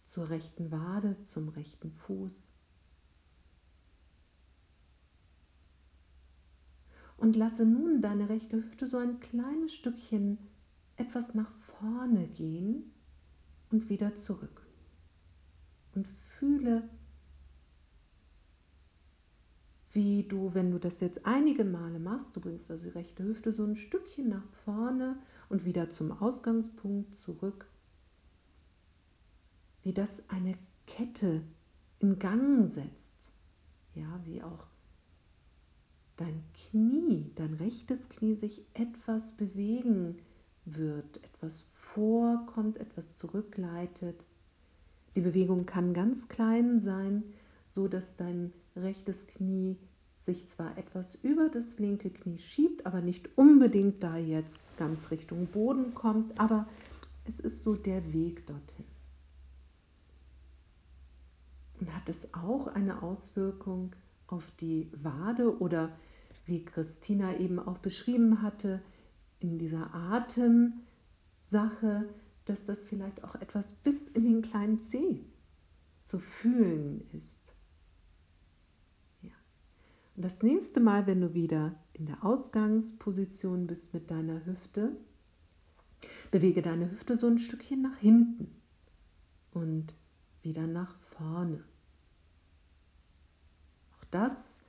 zur 0.04 0.30
rechten 0.30 0.72
Wade, 0.72 1.20
zum 1.20 1.50
rechten 1.50 1.92
Fuß. 1.92 2.51
Und 7.22 7.36
lasse 7.36 7.64
nun 7.64 8.02
deine 8.02 8.28
rechte 8.28 8.56
Hüfte 8.56 8.84
so 8.84 8.98
ein 8.98 9.20
kleines 9.20 9.72
Stückchen 9.72 10.38
etwas 10.96 11.34
nach 11.34 11.52
vorne 11.78 12.26
gehen 12.26 12.90
und 13.70 13.88
wieder 13.88 14.16
zurück. 14.16 14.66
Und 15.94 16.08
fühle, 16.08 16.82
wie 19.92 20.24
du, 20.24 20.52
wenn 20.52 20.72
du 20.72 20.80
das 20.80 20.98
jetzt 20.98 21.24
einige 21.24 21.64
Male 21.64 22.00
machst, 22.00 22.34
du 22.34 22.40
bringst 22.40 22.68
also 22.72 22.82
die 22.86 22.98
rechte 22.98 23.22
Hüfte 23.22 23.52
so 23.52 23.64
ein 23.64 23.76
Stückchen 23.76 24.28
nach 24.28 24.48
vorne 24.64 25.16
und 25.48 25.64
wieder 25.64 25.90
zum 25.90 26.10
Ausgangspunkt 26.10 27.14
zurück, 27.14 27.68
wie 29.84 29.92
das 29.92 30.28
eine 30.28 30.58
Kette 30.88 31.42
in 32.00 32.18
Gang 32.18 32.68
setzt. 32.68 33.30
Ja, 33.94 34.20
wie 34.24 34.42
auch 34.42 34.71
dein 36.22 36.44
Knie, 36.70 37.32
dein 37.34 37.54
rechtes 37.54 38.08
Knie 38.08 38.36
sich 38.36 38.62
etwas 38.74 39.32
bewegen 39.32 40.18
wird, 40.64 41.16
etwas 41.24 41.66
vorkommt, 41.72 42.78
etwas 42.78 43.18
zurückleitet. 43.18 44.24
Die 45.16 45.20
Bewegung 45.20 45.66
kann 45.66 45.92
ganz 45.94 46.28
klein 46.28 46.78
sein, 46.78 47.24
so 47.66 47.88
dass 47.88 48.16
dein 48.16 48.52
rechtes 48.76 49.26
Knie 49.26 49.76
sich 50.16 50.48
zwar 50.48 50.78
etwas 50.78 51.18
über 51.22 51.48
das 51.48 51.80
linke 51.80 52.10
Knie 52.10 52.38
schiebt, 52.38 52.86
aber 52.86 53.00
nicht 53.00 53.36
unbedingt 53.36 54.04
da 54.04 54.16
jetzt 54.16 54.64
ganz 54.76 55.10
Richtung 55.10 55.46
Boden 55.46 55.92
kommt, 55.92 56.38
aber 56.38 56.68
es 57.24 57.40
ist 57.40 57.64
so 57.64 57.74
der 57.74 58.12
Weg 58.12 58.46
dorthin. 58.46 58.84
Und 61.80 61.92
hat 61.96 62.08
es 62.08 62.32
auch 62.32 62.68
eine 62.68 63.02
Auswirkung 63.02 63.96
auf 64.28 64.48
die 64.60 64.88
Wade 65.02 65.58
oder 65.58 65.90
wie 66.52 66.64
Christina 66.64 67.36
eben 67.38 67.58
auch 67.58 67.78
beschrieben 67.78 68.42
hatte, 68.42 68.80
in 69.40 69.58
dieser 69.58 69.92
Atemsache, 69.92 70.78
dass 72.44 72.64
das 72.66 72.86
vielleicht 72.86 73.24
auch 73.24 73.34
etwas 73.36 73.72
bis 73.72 74.06
in 74.06 74.24
den 74.24 74.42
kleinen 74.42 74.78
Zeh 74.78 75.24
zu 76.04 76.20
fühlen 76.20 77.08
ist. 77.12 77.54
Ja. 79.22 79.32
Und 80.14 80.24
das 80.24 80.42
nächste 80.42 80.78
Mal, 80.80 81.06
wenn 81.06 81.22
du 81.22 81.34
wieder 81.34 81.74
in 81.94 82.06
der 82.06 82.24
Ausgangsposition 82.24 83.66
bist 83.66 83.94
mit 83.94 84.10
deiner 84.10 84.44
Hüfte, 84.44 84.96
bewege 86.30 86.62
deine 86.62 86.90
Hüfte 86.90 87.16
so 87.16 87.26
ein 87.28 87.38
Stückchen 87.38 87.82
nach 87.82 87.96
hinten 87.96 88.54
und 89.52 89.94
wieder 90.42 90.66
nach 90.66 90.94
vorne. 91.16 91.64
Auch 93.96 94.04
das 94.10 94.62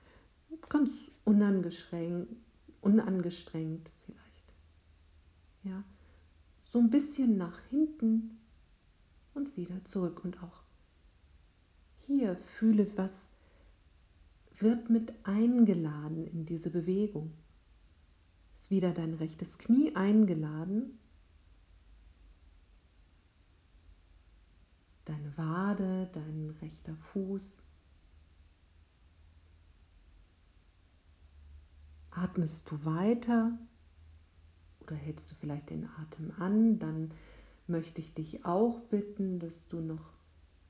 ganz 0.70 0.92
unangestrengt, 1.26 2.30
unangestrengt 2.82 3.90
vielleicht. 4.06 4.54
Ja, 5.64 5.84
so 6.64 6.80
ein 6.80 6.90
bisschen 6.90 7.38
nach 7.38 7.60
hinten 7.70 8.40
und 9.34 9.56
wieder 9.56 9.84
zurück 9.86 10.24
und 10.24 10.42
auch 10.44 10.64
hier 12.06 12.36
fühle, 12.36 12.88
was 12.98 13.32
wird 14.60 14.90
mit 14.90 15.14
eingeladen 15.24 16.28
in 16.28 16.46
diese 16.46 16.70
Bewegung. 16.70 17.34
Ist 18.54 18.72
wieder 18.72 18.92
dein 18.92 19.14
rechtes 19.16 19.58
Knie 19.58 19.96
eingeladen, 19.96 21.00
deine 25.06 25.38
Wade, 25.38 26.10
dein 26.14 26.56
rechter 26.62 26.96
Fuß. 27.12 27.62
Atmest 32.16 32.70
du 32.72 32.86
weiter 32.86 33.58
oder 34.82 34.96
hältst 34.96 35.32
du 35.32 35.36
vielleicht 35.36 35.70
den 35.70 35.88
Atem 35.98 36.32
an, 36.38 36.80
dann 36.80 37.12
möchte 37.68 38.02
ich 38.02 38.14
dich 38.14 38.46
auch 38.46 38.82
bitten, 38.82 39.40
dass 39.40 39.68
du 39.70 39.80
noch 39.80 40.14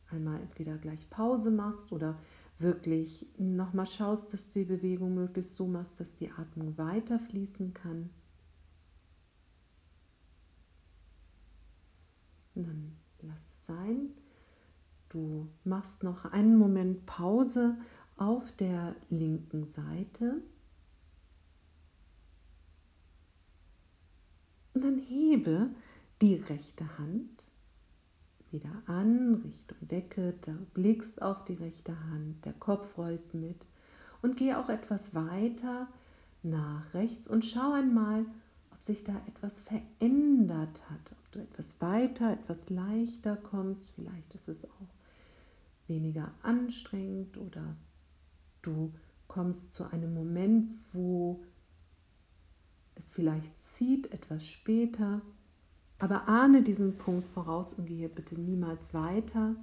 einmal 0.10 0.40
entweder 0.40 0.78
gleich 0.78 1.10
Pause 1.10 1.52
machst 1.52 1.92
oder 1.92 2.18
wirklich 2.60 3.28
nochmal 3.38 3.88
schaust, 3.88 4.34
dass 4.34 4.50
du 4.52 4.60
die 4.60 4.66
Bewegung 4.66 5.16
möglichst 5.16 5.56
so 5.58 5.68
machst, 5.68 6.00
dass 6.00 6.16
die 6.16 6.32
Atmung 6.32 6.78
weiter 6.78 7.20
fließen 7.20 7.74
kann. 7.74 8.10
Und 12.56 12.68
dann 12.68 12.96
lass 13.22 13.50
es 13.52 13.66
sein. 13.66 14.12
Du 15.10 15.50
machst 15.64 16.04
noch 16.04 16.26
einen 16.26 16.58
Moment 16.58 17.06
Pause 17.06 17.78
auf 18.16 18.52
der 18.54 18.96
linken 19.10 19.66
Seite. 19.66 20.42
Und 24.74 24.84
dann 24.84 24.98
hebe 24.98 25.70
die 26.22 26.36
rechte 26.36 26.98
Hand 26.98 27.30
wieder 28.52 28.72
an 28.86 29.42
Richtung 29.44 29.78
Decke, 29.82 30.34
du 30.46 30.52
blickst 30.74 31.22
auf 31.22 31.44
die 31.46 31.56
rechte 31.56 32.00
Hand, 32.10 32.46
der 32.46 32.54
Kopf 32.54 32.98
rollt 32.98 33.34
mit 33.34 33.58
und 34.22 34.38
geh 34.38 34.54
auch 34.54 34.70
etwas 34.70 35.16
weiter 35.16 35.88
nach 36.44 36.94
rechts 36.94 37.28
und 37.28 37.46
schau 37.46 37.74
einmal, 37.74 38.26
ob 38.72 38.84
sich 38.84 39.04
da 39.04 39.20
etwas 39.28 39.62
verändert 39.62 40.80
hat, 40.90 41.12
ob 41.12 41.32
du 41.32 41.40
etwas 41.40 41.82
weiter, 41.82 42.34
etwas 42.34 42.70
leichter 42.70 43.38
kommst, 43.38 43.90
vielleicht 43.96 44.34
ist 44.36 44.48
es 44.48 44.66
auch 44.66 45.88
weniger 45.88 46.32
anstrengend 46.44 47.38
oder 47.38 47.76
du 48.62 48.94
kommst 49.28 49.74
zu 49.74 49.92
einem 49.92 50.14
Moment, 50.14 50.72
wo 50.92 51.44
es 52.96 53.10
vielleicht 53.12 53.64
zieht, 53.64 54.12
etwas 54.12 54.46
später. 54.46 55.22
Aber 56.00 56.28
ahne 56.28 56.62
diesen 56.62 56.98
Punkt 56.98 57.28
voraus 57.28 57.74
und 57.74 57.86
gehe 57.86 58.10
bitte 58.10 58.36
niemals 58.36 58.94
weiter. 58.94 59.56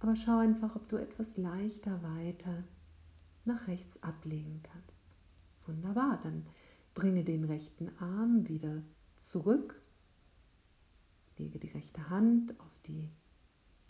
Aber 0.00 0.14
schau 0.14 0.38
einfach, 0.38 0.76
ob 0.76 0.88
du 0.88 0.96
etwas 0.96 1.36
leichter 1.36 2.02
weiter 2.02 2.64
nach 3.44 3.66
rechts 3.66 4.02
ablegen 4.02 4.62
kannst. 4.62 5.06
Wunderbar, 5.66 6.20
dann 6.22 6.46
bringe 6.94 7.24
den 7.24 7.44
rechten 7.44 7.90
Arm 7.98 8.48
wieder 8.48 8.82
zurück. 9.18 9.80
Lege 11.36 11.58
die 11.58 11.68
rechte 11.68 12.10
Hand 12.10 12.58
auf 12.60 12.80
die 12.86 13.08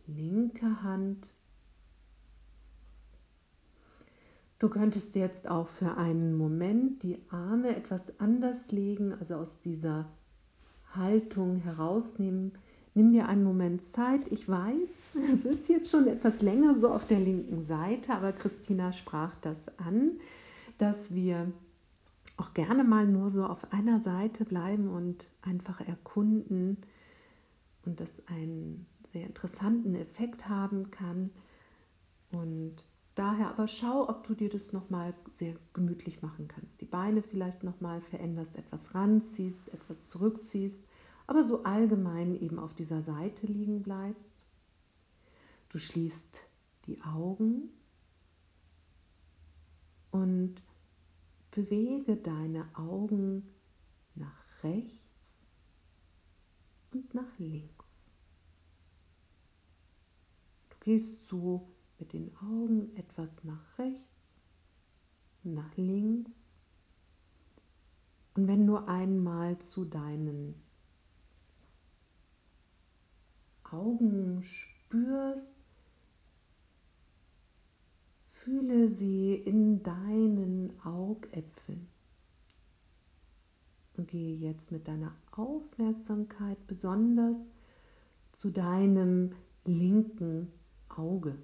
linke 0.07 0.83
Hand 0.83 1.29
Du 4.59 4.69
könntest 4.69 5.15
jetzt 5.15 5.49
auch 5.49 5.69
für 5.69 5.97
einen 5.97 6.37
Moment 6.37 7.03
die 7.05 7.19
Arme 7.31 7.77
etwas 7.77 8.19
anders 8.19 8.73
legen, 8.73 9.15
also 9.21 9.37
aus 9.37 9.61
dieser 9.65 10.07
Haltung 10.95 11.59
herausnehmen. 11.59 12.53
Nimm 12.95 13.13
dir 13.13 13.29
einen 13.29 13.45
Moment 13.45 13.83
Zeit. 13.83 14.27
Ich 14.33 14.49
weiß, 14.49 15.15
es 15.33 15.45
ist 15.45 15.69
jetzt 15.69 15.91
schon 15.91 16.09
etwas 16.09 16.43
länger 16.43 16.75
so 16.75 16.89
auf 16.89 17.07
der 17.07 17.21
linken 17.21 17.63
Seite, 17.63 18.13
aber 18.13 18.33
Christina 18.33 18.93
sprach 18.93 19.37
das 19.37 19.79
an, 19.79 20.19
dass 20.79 21.15
wir 21.15 21.53
auch 22.37 22.53
gerne 22.53 22.83
mal 22.83 23.07
nur 23.07 23.31
so 23.31 23.45
auf 23.45 23.73
einer 23.73 24.01
Seite 24.01 24.45
bleiben 24.45 24.89
und 24.89 25.27
einfach 25.43 25.81
erkunden 25.81 26.79
und 27.85 28.01
das 28.01 28.27
einen 28.27 28.87
sehr 29.13 29.27
interessanten 29.27 29.95
Effekt 29.95 30.49
haben 30.49 30.91
kann. 30.91 31.31
Und 32.31 32.77
daher 33.19 33.49
aber 33.49 33.67
schau, 33.67 34.09
ob 34.09 34.27
du 34.27 34.35
dir 34.35 34.49
das 34.49 34.73
nochmal 34.73 35.13
sehr 35.35 35.55
gemütlich 35.73 36.23
machen 36.23 36.47
kannst. 36.47 36.81
Die 36.81 36.87
Beine 36.87 37.23
vielleicht 37.23 37.65
nochmal 37.65 38.01
veränderst, 38.01 38.57
etwas 38.57 38.95
ranziehst, 38.95 39.69
etwas 39.75 40.09
zurückziehst, 40.09 40.85
aber 41.27 41.45
so 41.45 41.65
allgemein 41.65 42.41
eben 42.41 42.59
auf 42.59 42.75
dieser 42.75 43.03
Seite 43.03 43.47
liegen 43.47 43.83
bleibst. 43.83 44.35
Du 45.71 45.79
schließt 45.79 46.45
die 46.87 47.03
Augen 47.03 47.69
und 50.11 50.63
bewege 51.51 52.17
deine 52.17 52.67
Augen 52.75 53.49
nach 54.15 54.63
rechts 54.63 55.45
und 56.93 57.13
nach 57.15 57.39
links. 57.39 58.07
Du 60.71 60.77
gehst 60.81 61.27
so 61.27 61.69
mit 61.99 62.13
den 62.13 62.35
Augen 62.37 62.95
etwas 62.97 63.45
nach 63.45 63.79
rechts, 63.79 64.37
nach 65.43 65.77
links. 65.77 66.53
Und 68.35 68.47
wenn 68.47 68.67
du 68.67 68.77
einmal 68.77 69.59
zu 69.59 69.85
deinen 69.85 70.55
Augen 73.65 74.43
spürst, 74.43 75.59
fühle 78.31 78.89
sie 78.89 79.35
in 79.35 79.83
deinen 79.83 80.73
Augäpfeln. 80.85 81.89
Und 83.97 84.09
gehe 84.09 84.37
jetzt 84.37 84.71
mit 84.71 84.87
deiner 84.87 85.15
Aufmerksamkeit 85.33 86.67
besonders 86.69 87.37
zu 88.31 88.51
deinem 88.51 89.33
linken 89.65 90.53
Auge. 90.89 91.37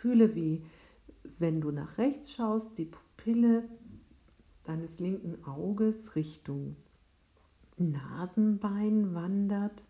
Fühle, 0.00 0.34
wie 0.34 0.64
wenn 1.38 1.60
du 1.60 1.70
nach 1.70 1.98
rechts 1.98 2.32
schaust, 2.32 2.78
die 2.78 2.84
Pupille 2.84 3.68
deines 4.64 5.00
linken 5.00 5.44
Auges 5.44 6.14
Richtung 6.14 6.76
Nasenbein 7.76 9.14
wandert. 9.14 9.82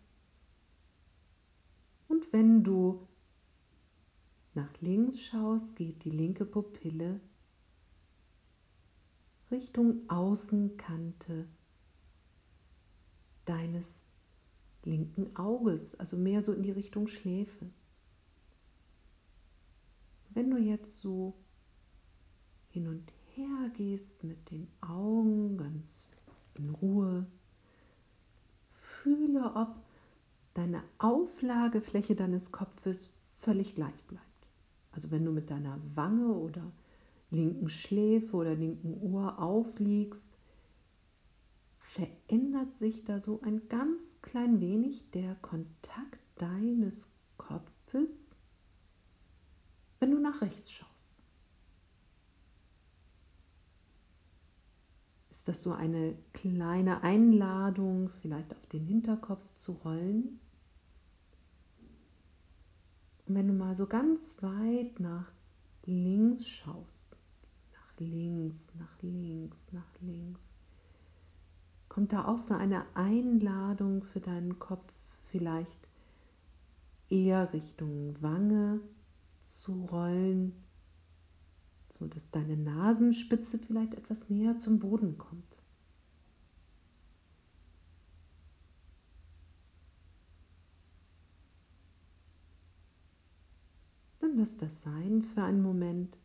Und 2.07 2.33
wenn 2.33 2.63
du 2.63 3.07
nach 4.55 4.81
links 4.81 5.21
schaust, 5.21 5.75
geht 5.75 6.03
die 6.03 6.09
linke 6.09 6.45
Pupille 6.45 7.19
Richtung 9.51 10.09
Außenkante 10.09 11.47
deines 13.45 14.03
linken 14.83 15.35
Auges, 15.35 15.95
also 15.95 16.17
mehr 16.17 16.41
so 16.41 16.53
in 16.53 16.63
die 16.63 16.71
Richtung 16.71 17.07
Schläfe. 17.07 17.67
Wenn 20.39 20.51
du 20.51 20.57
jetzt 20.57 21.01
so 21.01 21.33
hin 22.69 22.87
und 22.87 23.11
her 23.35 23.69
gehst 23.75 24.23
mit 24.23 24.49
den 24.51 24.69
Augen 24.79 25.57
ganz 25.57 26.07
in 26.53 26.69
Ruhe, 26.69 27.25
fühle, 28.71 29.53
ob 29.53 29.75
deine 30.53 30.81
Auflagefläche 30.97 32.15
deines 32.15 32.53
Kopfes 32.53 33.13
völlig 33.35 33.75
gleich 33.75 34.01
bleibt. 34.07 34.47
Also 34.93 35.11
wenn 35.11 35.25
du 35.25 35.33
mit 35.33 35.49
deiner 35.49 35.77
Wange 35.95 36.33
oder 36.33 36.71
linken 37.31 37.67
Schläfe 37.67 38.37
oder 38.37 38.55
linken 38.55 38.97
Ohr 39.11 39.39
aufliegst, 39.39 40.31
verändert 41.75 42.71
sich 42.71 43.03
da 43.03 43.19
so 43.19 43.41
ein 43.41 43.67
ganz 43.67 44.21
klein 44.21 44.61
wenig 44.61 45.11
der 45.11 45.35
Kontakt 45.41 46.21
deines 46.37 47.09
Kopfes, 47.35 48.28
wenn 49.99 50.11
du 50.11 50.19
nach 50.19 50.41
rechts 50.41 50.71
schaust. 50.71 50.89
Ist 55.29 55.47
das 55.47 55.61
so 55.61 55.71
eine 55.71 56.17
kleine 56.33 57.03
Einladung, 57.03 58.09
vielleicht 58.21 58.53
auf 58.53 58.65
den 58.67 58.85
Hinterkopf 58.85 59.53
zu 59.55 59.73
rollen? 59.73 60.39
Und 63.25 63.35
wenn 63.35 63.47
du 63.47 63.53
mal 63.53 63.75
so 63.75 63.85
ganz 63.85 64.41
weit 64.41 64.99
nach 64.99 65.31
links 65.85 66.47
schaust, 66.47 67.15
nach 67.73 67.99
links, 67.99 68.67
nach 68.75 69.01
links, 69.01 69.71
nach 69.71 70.01
links, 70.01 70.53
kommt 71.87 72.11
da 72.11 72.25
auch 72.25 72.37
so 72.37 72.53
eine 72.53 72.85
Einladung 72.95 74.03
für 74.03 74.19
deinen 74.19 74.59
Kopf, 74.59 74.91
vielleicht 75.31 75.87
eher 77.09 77.53
Richtung 77.53 78.15
Wange 78.21 78.81
zu 79.49 79.85
rollen, 79.85 80.53
so 81.89 82.07
dass 82.07 82.29
deine 82.31 82.55
Nasenspitze 82.55 83.59
vielleicht 83.59 83.95
etwas 83.95 84.29
näher 84.29 84.57
zum 84.57 84.79
Boden 84.79 85.17
kommt. 85.17 85.61
Dann 94.19 94.37
lass 94.37 94.55
das 94.57 94.81
sein 94.81 95.23
für 95.23 95.43
einen 95.43 95.61
Moment. 95.61 96.17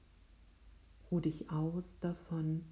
Ruh 1.10 1.20
dich 1.20 1.50
aus 1.50 1.98
davon. 2.00 2.64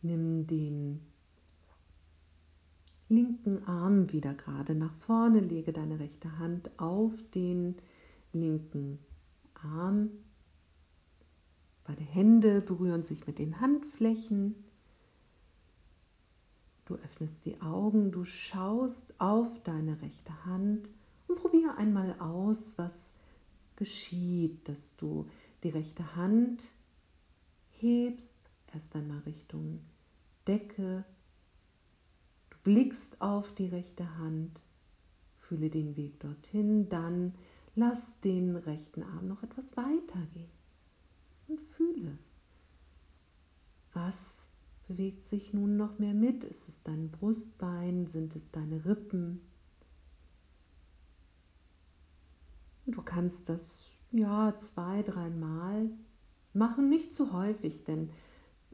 Nimm 0.00 0.46
den 0.46 1.11
linken 3.12 3.64
Arm 3.66 4.10
wieder 4.12 4.34
gerade 4.34 4.74
nach 4.74 4.94
vorne, 4.94 5.40
lege 5.40 5.72
deine 5.72 6.00
rechte 6.00 6.38
Hand 6.38 6.70
auf 6.78 7.12
den 7.34 7.76
linken 8.32 8.98
Arm. 9.54 10.10
Beide 11.84 12.02
Hände 12.02 12.60
berühren 12.60 13.02
sich 13.02 13.26
mit 13.26 13.38
den 13.38 13.60
Handflächen. 13.60 14.54
Du 16.86 16.94
öffnest 16.94 17.44
die 17.44 17.60
Augen, 17.60 18.10
du 18.12 18.24
schaust 18.24 19.20
auf 19.20 19.62
deine 19.62 20.00
rechte 20.00 20.44
Hand 20.44 20.88
und 21.28 21.36
probiere 21.36 21.76
einmal 21.76 22.18
aus, 22.18 22.78
was 22.78 23.14
geschieht, 23.76 24.68
dass 24.68 24.96
du 24.96 25.28
die 25.62 25.70
rechte 25.70 26.16
Hand 26.16 26.62
hebst, 27.70 28.36
erst 28.72 28.94
einmal 28.96 29.20
Richtung 29.20 29.80
Decke. 30.46 31.04
Blickst 32.62 33.20
auf 33.20 33.52
die 33.54 33.66
rechte 33.66 34.18
Hand, 34.18 34.60
fühle 35.38 35.68
den 35.68 35.96
Weg 35.96 36.20
dorthin, 36.20 36.88
dann 36.88 37.34
lass 37.74 38.20
den 38.20 38.56
rechten 38.56 39.02
Arm 39.02 39.28
noch 39.28 39.42
etwas 39.42 39.76
weiter 39.76 40.26
gehen 40.32 40.50
und 41.48 41.60
fühle, 41.60 42.18
was 43.92 44.48
bewegt 44.88 45.26
sich 45.26 45.52
nun 45.52 45.76
noch 45.76 45.98
mehr 45.98 46.14
mit? 46.14 46.44
Ist 46.44 46.68
es 46.68 46.82
dein 46.82 47.10
Brustbein? 47.10 48.06
Sind 48.06 48.36
es 48.36 48.50
deine 48.50 48.84
Rippen? 48.84 49.40
Du 52.86 53.02
kannst 53.02 53.48
das 53.48 53.96
ja 54.10 54.54
zwei, 54.58 55.02
dreimal 55.02 55.90
machen, 56.52 56.88
nicht 56.88 57.14
zu 57.14 57.32
häufig, 57.32 57.84
denn 57.84 58.10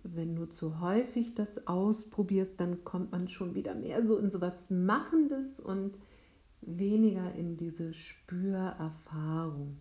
wenn 0.03 0.37
du 0.37 0.47
zu 0.47 0.81
häufig 0.81 1.35
das 1.35 1.67
ausprobierst, 1.67 2.61
dann 2.61 2.85
kommt 2.85 3.13
man 3.13 3.29
schon 3.29 3.55
wieder 3.55 3.75
mehr 3.75 4.07
so 4.07 4.17
in 4.17 4.31
so 4.31 4.41
was 4.41 4.71
Machendes 4.71 5.61
und 5.61 5.97
weniger 6.61 7.35
in 7.35 7.57
diese 7.57 7.95
Spürerfahrung. 7.95 9.79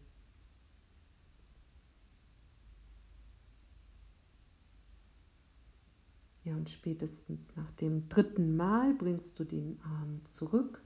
Ja, 6.43 6.55
und 6.55 6.69
spätestens 6.69 7.55
nach 7.57 7.71
dem 7.71 8.07
dritten 8.07 8.55
Mal 8.55 8.93
bringst 8.93 9.37
du 9.37 9.43
den 9.43 9.81
Arm 9.83 10.21
zurück. 10.25 10.81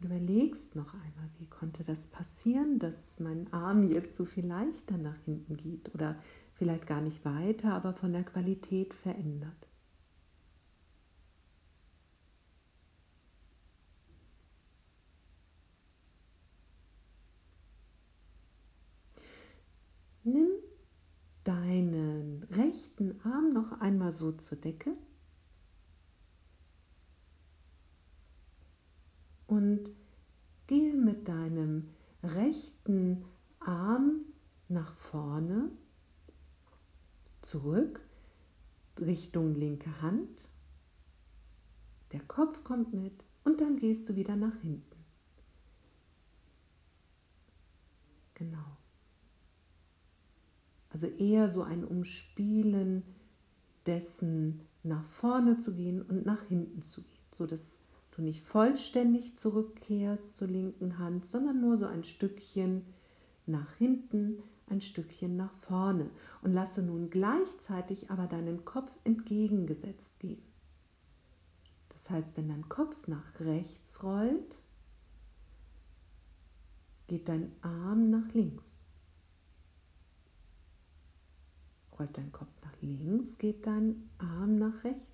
Und 0.00 0.06
überlegst 0.06 0.76
noch 0.76 0.94
einmal, 0.94 1.28
wie 1.38 1.46
konnte 1.46 1.82
das 1.82 2.08
passieren, 2.08 2.78
dass 2.78 3.18
mein 3.18 3.52
Arm 3.52 3.90
jetzt 3.90 4.16
so 4.16 4.24
viel 4.24 4.46
leichter 4.46 4.96
nach 4.96 5.18
hinten 5.24 5.56
geht 5.56 5.92
oder 5.94 6.16
vielleicht 6.54 6.86
gar 6.86 7.00
nicht 7.00 7.24
weiter, 7.24 7.72
aber 7.72 7.92
von 7.92 8.12
der 8.12 8.24
Qualität 8.24 8.94
verändert. 8.94 9.68
Nimm 20.24 20.48
deinen 21.44 22.44
rechten 22.50 23.18
Arm 23.24 23.52
noch 23.52 23.80
einmal 23.80 24.12
so 24.12 24.32
zur 24.32 24.58
Decke 24.58 24.92
und 29.48 29.90
gehe 30.68 30.94
mit 30.94 31.26
deinem 31.26 31.88
rechten 32.22 33.24
Arm 33.58 34.20
nach 34.68 34.94
vorne, 34.94 35.70
zurück, 37.42 38.00
Richtung 39.00 39.54
linke 39.54 40.00
Hand. 40.00 40.48
Der 42.12 42.20
Kopf 42.20 42.62
kommt 42.62 42.92
mit 42.94 43.24
und 43.44 43.60
dann 43.60 43.76
gehst 43.76 44.08
du 44.08 44.16
wieder 44.16 44.36
nach 44.36 44.56
hinten. 44.60 44.84
Genau. 48.34 48.76
Also 50.90 51.06
eher 51.06 51.50
so 51.50 51.62
ein 51.62 51.84
Umspielen 51.84 53.02
dessen, 53.86 54.60
nach 54.82 55.04
vorne 55.10 55.58
zu 55.58 55.74
gehen 55.74 56.02
und 56.02 56.24
nach 56.26 56.42
hinten 56.44 56.82
zu 56.82 57.02
gehen, 57.02 57.22
so 57.32 57.46
du 58.18 58.22
nicht 58.24 58.42
vollständig 58.42 59.36
zurückkehrst 59.36 60.36
zur 60.36 60.48
linken 60.48 60.98
Hand, 60.98 61.24
sondern 61.24 61.60
nur 61.60 61.78
so 61.78 61.86
ein 61.86 62.02
Stückchen 62.02 62.84
nach 63.46 63.74
hinten, 63.74 64.42
ein 64.66 64.80
Stückchen 64.80 65.36
nach 65.36 65.54
vorne 65.60 66.10
und 66.42 66.52
lasse 66.52 66.82
nun 66.82 67.10
gleichzeitig 67.10 68.10
aber 68.10 68.26
deinen 68.26 68.64
Kopf 68.64 68.90
entgegengesetzt 69.04 70.18
gehen. 70.18 70.42
Das 71.90 72.10
heißt, 72.10 72.36
wenn 72.36 72.48
dein 72.48 72.68
Kopf 72.68 73.06
nach 73.06 73.40
rechts 73.40 74.02
rollt, 74.02 74.56
geht 77.06 77.28
dein 77.28 77.52
Arm 77.62 78.10
nach 78.10 78.34
links. 78.34 78.74
Rollt 81.98 82.16
dein 82.16 82.32
Kopf 82.32 82.52
nach 82.62 82.82
links, 82.82 83.38
geht 83.38 83.66
dein 83.66 84.10
Arm 84.18 84.58
nach 84.58 84.84
rechts. 84.84 85.07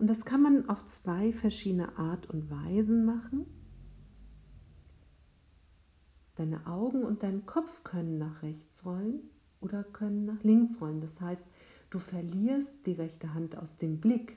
Und 0.00 0.08
das 0.08 0.24
kann 0.24 0.42
man 0.42 0.68
auf 0.68 0.84
zwei 0.86 1.32
verschiedene 1.32 1.96
Art 1.96 2.28
und 2.28 2.50
Weisen 2.50 3.04
machen. 3.04 3.46
Deine 6.34 6.66
Augen 6.66 7.04
und 7.04 7.22
dein 7.22 7.46
Kopf 7.46 7.84
können 7.84 8.18
nach 8.18 8.42
rechts 8.42 8.84
rollen 8.84 9.20
oder 9.60 9.84
können 9.84 10.24
nach 10.24 10.42
links 10.42 10.80
rollen. 10.80 11.00
Das 11.00 11.20
heißt, 11.20 11.46
Du 11.90 11.98
verlierst 11.98 12.86
die 12.86 12.92
rechte 12.92 13.34
Hand 13.34 13.56
aus 13.56 13.76
dem 13.76 14.00
Blick. 14.00 14.36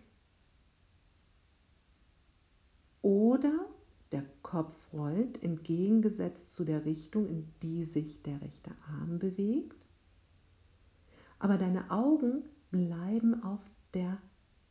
Oder 3.03 3.67
der 4.11 4.25
Kopf 4.41 4.75
rollt 4.91 5.41
entgegengesetzt 5.43 6.55
zu 6.55 6.65
der 6.65 6.83
Richtung, 6.83 7.27
in 7.27 7.47
die 7.61 7.83
sich 7.83 8.23
der 8.23 8.41
rechte 8.41 8.71
Arm 8.87 9.19
bewegt. 9.19 9.85
Aber 11.37 11.57
deine 11.57 11.91
Augen 11.91 12.43
bleiben 12.71 13.43
auf 13.43 13.61
der 13.93 14.17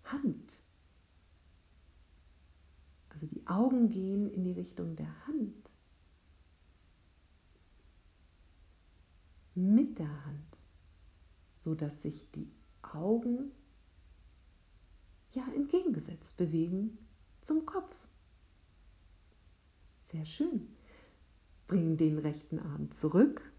Hand. 0.04 0.61
Also 3.22 3.36
die 3.36 3.46
Augen 3.46 3.88
gehen 3.88 4.28
in 4.32 4.42
die 4.42 4.50
Richtung 4.50 4.96
der 4.96 5.26
Hand. 5.28 5.70
Mit 9.54 10.00
der 10.00 10.24
Hand, 10.24 10.58
so 11.54 11.76
dass 11.76 12.02
sich 12.02 12.28
die 12.32 12.50
Augen 12.82 13.52
ja 15.34 15.46
entgegengesetzt 15.54 16.36
bewegen 16.36 16.98
zum 17.42 17.64
Kopf. 17.64 17.94
Sehr 20.00 20.24
schön. 20.24 20.74
Bring 21.68 21.96
den 21.96 22.18
rechten 22.18 22.58
Arm 22.58 22.90
zurück. 22.90 23.52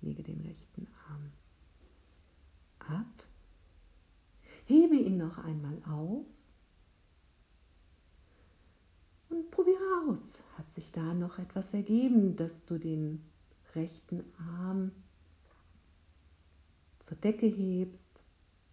Lege 0.00 0.24
den 0.24 0.40
rechten 0.40 0.88
Arm 1.08 1.30
ab. 2.80 3.24
Hebe 4.66 4.96
ihn 4.96 5.18
noch 5.18 5.38
einmal 5.38 5.80
auf. 5.84 6.26
Und 9.32 9.50
probiere 9.50 10.04
aus. 10.06 10.42
Hat 10.58 10.70
sich 10.70 10.92
da 10.92 11.14
noch 11.14 11.38
etwas 11.38 11.72
ergeben, 11.72 12.36
dass 12.36 12.66
du 12.66 12.78
den 12.78 13.24
rechten 13.74 14.22
Arm 14.38 14.92
zur 17.00 17.16
Decke 17.16 17.46
hebst 17.46 18.20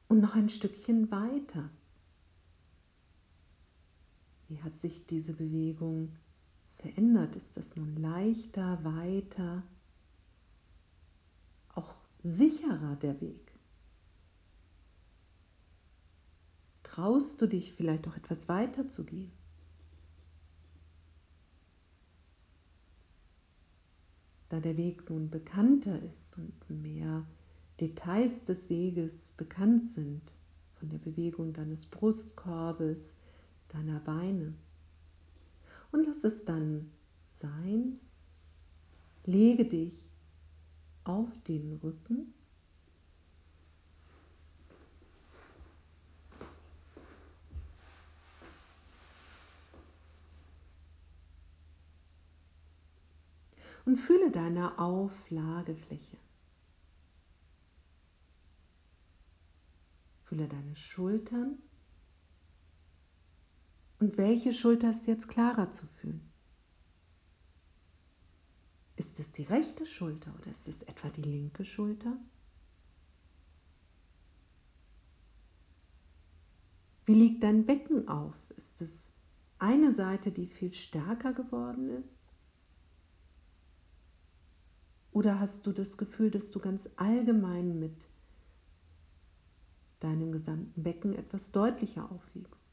und 0.10 0.20
noch 0.20 0.36
ein 0.36 0.50
Stückchen 0.50 1.10
weiter? 1.12 1.70
Wie 4.50 4.62
hat 4.62 4.76
sich 4.78 5.06
diese 5.08 5.32
Bewegung 5.32 6.14
verändert? 6.76 7.38
Ist 7.38 7.56
das 7.56 7.78
nun 7.78 7.96
leichter, 7.96 8.84
weiter, 8.84 9.64
auch 11.74 11.96
sicherer 12.22 12.98
der 12.98 13.22
Weg? 13.22 13.54
Traust 16.84 17.42
du 17.42 17.48
dich 17.48 17.72
vielleicht 17.72 18.10
auch 18.10 18.18
etwas 18.18 18.50
weiter 18.50 18.90
zu 18.90 19.06
gehen? 19.06 19.39
Da 24.50 24.60
der 24.60 24.78
Weg 24.78 25.10
nun 25.10 25.30
bekannter 25.30 26.02
ist 26.02 26.36
und 26.38 26.82
mehr 26.82 27.26
Details 27.80 28.46
des 28.46 28.70
Weges 28.70 29.34
bekannt 29.38 29.84
sind, 29.84 30.22
von 30.76 30.90
der 30.90 30.98
Bewegung 30.98 31.54
deines 31.54 31.86
Brustkorbes, 31.86 33.14
deiner 33.70 34.00
Beine, 34.00 34.54
und 35.92 36.06
lass 36.06 36.24
es 36.24 36.46
dann 36.46 36.92
sein. 37.42 38.00
Lege 39.26 39.66
dich 39.66 40.10
auf 41.04 41.30
den 41.48 41.80
Rücken. 41.84 42.34
Und 53.90 53.98
fühle 53.98 54.30
deine 54.30 54.78
Auflagefläche. 54.78 56.18
Fühle 60.26 60.48
deine 60.48 60.76
Schultern 60.76 61.58
und 63.98 64.16
welche 64.20 64.54
Schulter 64.54 64.92
ist 64.92 65.08
jetzt 65.08 65.28
klarer 65.28 65.72
zu 65.72 65.88
fühlen? 65.88 66.22
Ist 68.96 69.20
es 69.20 69.32
die 69.32 69.42
rechte 69.42 69.88
Schulter 69.88 70.36
oder 70.40 70.52
ist 70.52 70.68
es 70.68 70.84
etwa 70.84 71.10
die 71.10 71.24
linke 71.24 71.66
Schulter? 71.66 72.16
Wie 77.06 77.16
liegt 77.16 77.42
dein 77.42 77.66
Becken 77.66 78.08
auf? 78.08 78.36
Ist 78.56 78.84
es 78.84 79.16
eine 79.58 79.92
Seite, 79.92 80.32
die 80.32 80.46
viel 80.46 80.74
stärker 80.74 81.34
geworden 81.34 81.90
ist? 81.90 82.29
Oder 85.12 85.40
hast 85.40 85.66
du 85.66 85.72
das 85.72 85.98
Gefühl, 85.98 86.32
dass 86.32 86.52
du 86.52 86.60
ganz 86.60 86.90
allgemein 86.96 87.80
mit 87.80 87.96
deinem 90.00 90.32
gesamten 90.32 90.84
Becken 90.84 91.14
etwas 91.14 91.52
deutlicher 91.52 92.12
aufliegst? 92.12 92.72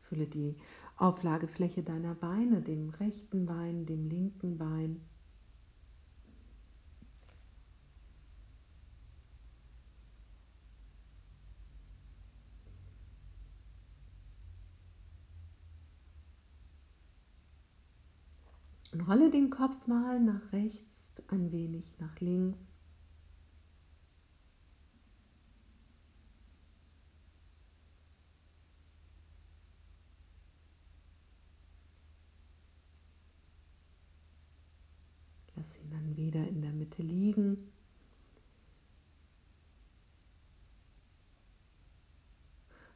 Fühle 0.00 0.26
die 0.26 0.56
Auflagefläche 0.96 1.82
deiner 1.84 2.14
Beine, 2.14 2.60
dem 2.60 2.90
rechten 2.90 3.46
Bein, 3.46 3.86
dem 3.86 4.08
linken 4.08 4.58
Bein. 4.58 5.00
Und 19.00 19.08
rolle 19.08 19.30
den 19.30 19.48
Kopf 19.48 19.86
mal 19.86 20.20
nach 20.20 20.52
rechts, 20.52 21.14
ein 21.28 21.52
wenig 21.52 21.90
nach 22.00 22.20
links. 22.20 22.58
wieder 36.16 36.46
in 36.46 36.60
der 36.60 36.72
Mitte 36.72 37.02
liegen. 37.02 37.56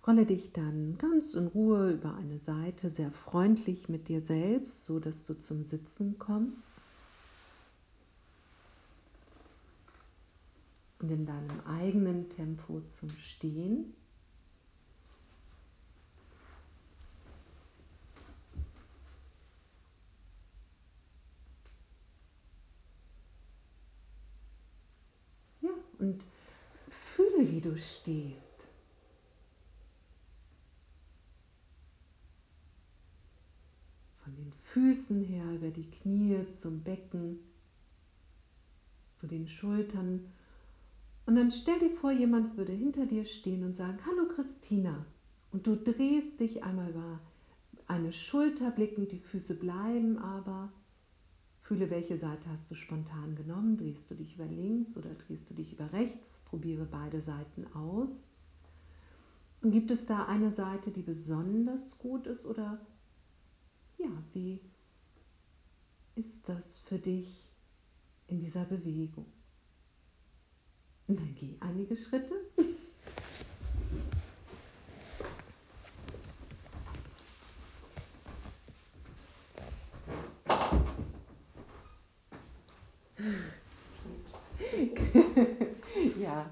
Rolle 0.06 0.26
dich 0.26 0.52
dann 0.52 0.98
ganz 0.98 1.34
in 1.34 1.46
Ruhe 1.46 1.92
über 1.92 2.14
eine 2.14 2.38
Seite, 2.38 2.90
sehr 2.90 3.10
freundlich 3.10 3.88
mit 3.88 4.08
dir 4.08 4.20
selbst, 4.20 4.84
so 4.84 5.00
dass 5.00 5.24
du 5.24 5.34
zum 5.38 5.64
Sitzen 5.64 6.18
kommst. 6.18 6.68
Und 10.98 11.10
in 11.10 11.26
deinem 11.26 11.60
eigenen 11.66 12.28
Tempo 12.28 12.82
zum 12.88 13.10
Stehen. 13.10 13.94
und 26.04 26.22
fühle, 26.88 27.50
wie 27.50 27.60
du 27.60 27.76
stehst. 27.78 28.54
Von 34.22 34.34
den 34.36 34.52
Füßen 34.74 35.22
her 35.22 35.44
über 35.54 35.70
die 35.70 35.88
Knie 35.88 36.36
zum 36.60 36.82
Becken, 36.82 37.38
zu 39.14 39.28
den 39.28 39.46
Schultern. 39.46 40.32
Und 41.26 41.36
dann 41.36 41.52
stell 41.52 41.78
dir 41.78 41.90
vor, 41.90 42.10
jemand 42.10 42.56
würde 42.56 42.72
hinter 42.72 43.06
dir 43.06 43.24
stehen 43.24 43.62
und 43.62 43.74
sagen, 43.74 43.98
hallo 44.04 44.26
Christina. 44.34 45.06
Und 45.52 45.68
du 45.68 45.76
drehst 45.76 46.40
dich 46.40 46.64
einmal 46.64 46.90
über 46.90 47.20
eine 47.86 48.12
Schulter 48.12 48.72
blicken, 48.72 49.06
die 49.06 49.20
Füße 49.20 49.54
bleiben 49.54 50.18
aber 50.18 50.72
Fühle, 51.60 51.88
welche 51.88 52.18
Seite 52.18 52.50
hast 52.50 52.68
du 52.68 52.74
spontan 52.74 53.36
genommen. 53.36 53.76
Drehst 53.76 54.10
du 54.10 54.16
dich 54.16 54.34
über 54.34 54.46
links 54.46 54.96
oder 54.96 55.10
drehst 55.14 55.48
du 55.48 55.54
dich 55.54 55.72
über 55.72 55.92
rechts? 55.92 56.42
Probiere 56.46 56.84
beide 56.84 57.20
Seiten 57.20 57.64
aus. 57.74 58.26
Und 59.62 59.70
gibt 59.70 59.92
es 59.92 60.06
da 60.06 60.26
eine 60.26 60.50
Seite, 60.50 60.90
die 60.90 61.02
besonders 61.02 61.96
gut 61.98 62.26
ist 62.26 62.44
oder 62.44 62.80
ja, 63.98 64.10
wie 64.32 64.60
ist 66.16 66.48
das 66.48 66.80
für 66.80 66.98
dich 66.98 67.48
in 68.28 68.40
dieser 68.40 68.64
Bewegung? 68.64 69.26
Und 71.06 71.20
dann 71.20 71.34
geh 71.34 71.56
einige 71.60 71.96
Schritte. 71.96 72.34
ja. 86.18 86.50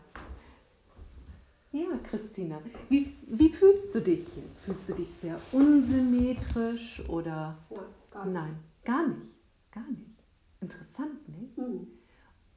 Ja, 1.92 1.98
Christina, 2.08 2.58
wie, 2.88 3.12
wie 3.26 3.50
fühlst 3.50 3.94
du 3.94 4.00
dich 4.00 4.26
jetzt? 4.36 4.60
Fühlst 4.60 4.88
du 4.88 4.94
dich 4.94 5.10
sehr 5.10 5.38
unsymmetrisch 5.52 7.02
oder? 7.08 7.58
Nein, 7.70 7.84
gar 8.14 8.26
nicht. 8.26 8.34
Nein, 8.34 8.56
gar 8.82 9.06
nicht. 9.08 9.36
Gar 9.72 9.88
nicht. 9.88 10.24
Interessant, 10.60 11.28
ne? 11.28 11.48
Mhm. 11.56 11.88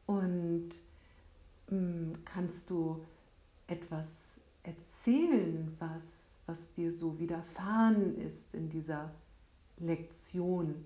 Und 0.06 0.70
mh, 1.70 1.78
hm, 1.78 2.14
kannst 2.24 2.70
du 2.70 3.04
etwas 3.68 4.40
erzählen, 4.64 5.76
was, 5.80 6.32
was 6.46 6.74
dir 6.74 6.92
so 6.92 7.20
widerfahren 7.20 8.18
ist 8.20 8.54
in 8.54 8.70
dieser 8.70 9.12
Lektion? 9.78 10.86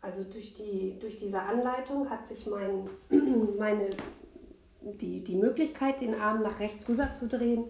Also 0.00 0.24
durch, 0.24 0.54
die, 0.54 0.98
durch 0.98 1.16
diese 1.16 1.42
Anleitung 1.42 2.08
hat 2.08 2.26
sich 2.26 2.46
mein, 2.46 2.88
meine, 3.58 3.90
die, 4.80 5.22
die 5.22 5.36
Möglichkeit, 5.36 6.00
den 6.00 6.14
Arm 6.14 6.42
nach 6.42 6.60
rechts 6.60 6.88
rüber 6.88 7.12
zu 7.12 7.28
drehen, 7.28 7.64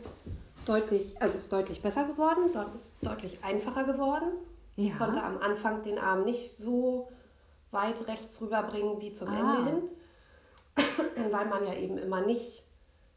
deutlich, 0.67 1.21
also 1.21 1.37
ist 1.37 1.53
deutlich 1.53 1.83
besser 1.83 2.05
geworden, 2.05 2.51
dort 2.53 2.75
ist 2.75 2.95
deutlich 3.03 3.39
einfacher 3.43 3.85
geworden. 3.85 4.29
Ja. 4.77 4.87
Ich 4.87 4.99
konnte 4.99 5.23
am 5.23 5.39
Anfang 5.39 5.83
den 5.83 5.99
Arm 5.99 6.25
nicht 6.25 6.59
so 6.59 7.09
weit 7.71 8.07
rechts 8.07 8.41
rüberbringen 8.41 9.01
wie 9.01 9.13
zum 9.13 9.29
ah. 9.29 9.57
Ende 9.59 9.71
hin, 9.71 9.83
weil 11.33 11.47
man 11.47 11.67
ja 11.67 11.75
eben 11.75 11.99
immer 11.99 12.21
nicht 12.21 12.63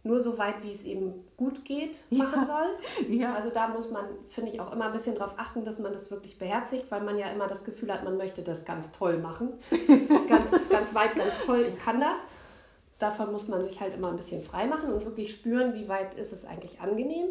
nur 0.04 0.20
so 0.20 0.38
weit, 0.40 0.64
wie 0.64 0.72
es 0.72 0.84
eben 0.84 1.26
gut 1.38 1.64
geht, 1.64 2.00
machen 2.10 2.40
ja. 2.40 2.46
soll. 2.46 2.68
Ja. 3.10 3.36
Also 3.36 3.50
da 3.50 3.68
muss 3.68 3.92
man, 3.92 4.06
finde 4.30 4.52
ich, 4.52 4.60
auch 4.60 4.72
immer 4.72 4.86
ein 4.86 4.94
bisschen 4.94 5.16
darauf 5.16 5.34
achten, 5.38 5.64
dass 5.64 5.78
man 5.78 5.94
das 5.94 6.10
wirklich 6.10 6.40
beherzigt, 6.40 6.90
weil 6.90 7.02
man 7.02 7.18
ja 7.18 7.30
immer 7.30 7.48
das 7.48 7.64
Gefühl 7.64 7.94
hat, 7.94 8.04
man 8.04 8.18
möchte 8.18 8.42
das 8.42 8.66
ganz 8.66 8.92
toll 8.92 9.20
machen. 9.20 9.54
ganz, 10.28 10.52
ganz 10.70 10.96
weit, 10.96 11.16
ganz 11.16 11.46
toll, 11.46 11.68
ich 11.70 11.80
kann 11.80 12.00
das. 12.00 12.18
Davon 13.02 13.32
muss 13.32 13.48
man 13.48 13.66
sich 13.66 13.82
halt 13.82 13.96
immer 13.96 14.10
ein 14.10 14.16
bisschen 14.16 14.44
frei 14.44 14.68
machen 14.68 14.94
und 14.94 15.04
wirklich 15.06 15.32
spüren, 15.32 15.74
wie 15.74 15.88
weit 15.88 16.14
ist 16.14 16.32
es 16.32 16.46
eigentlich 16.46 16.82
angenehm. 16.82 17.30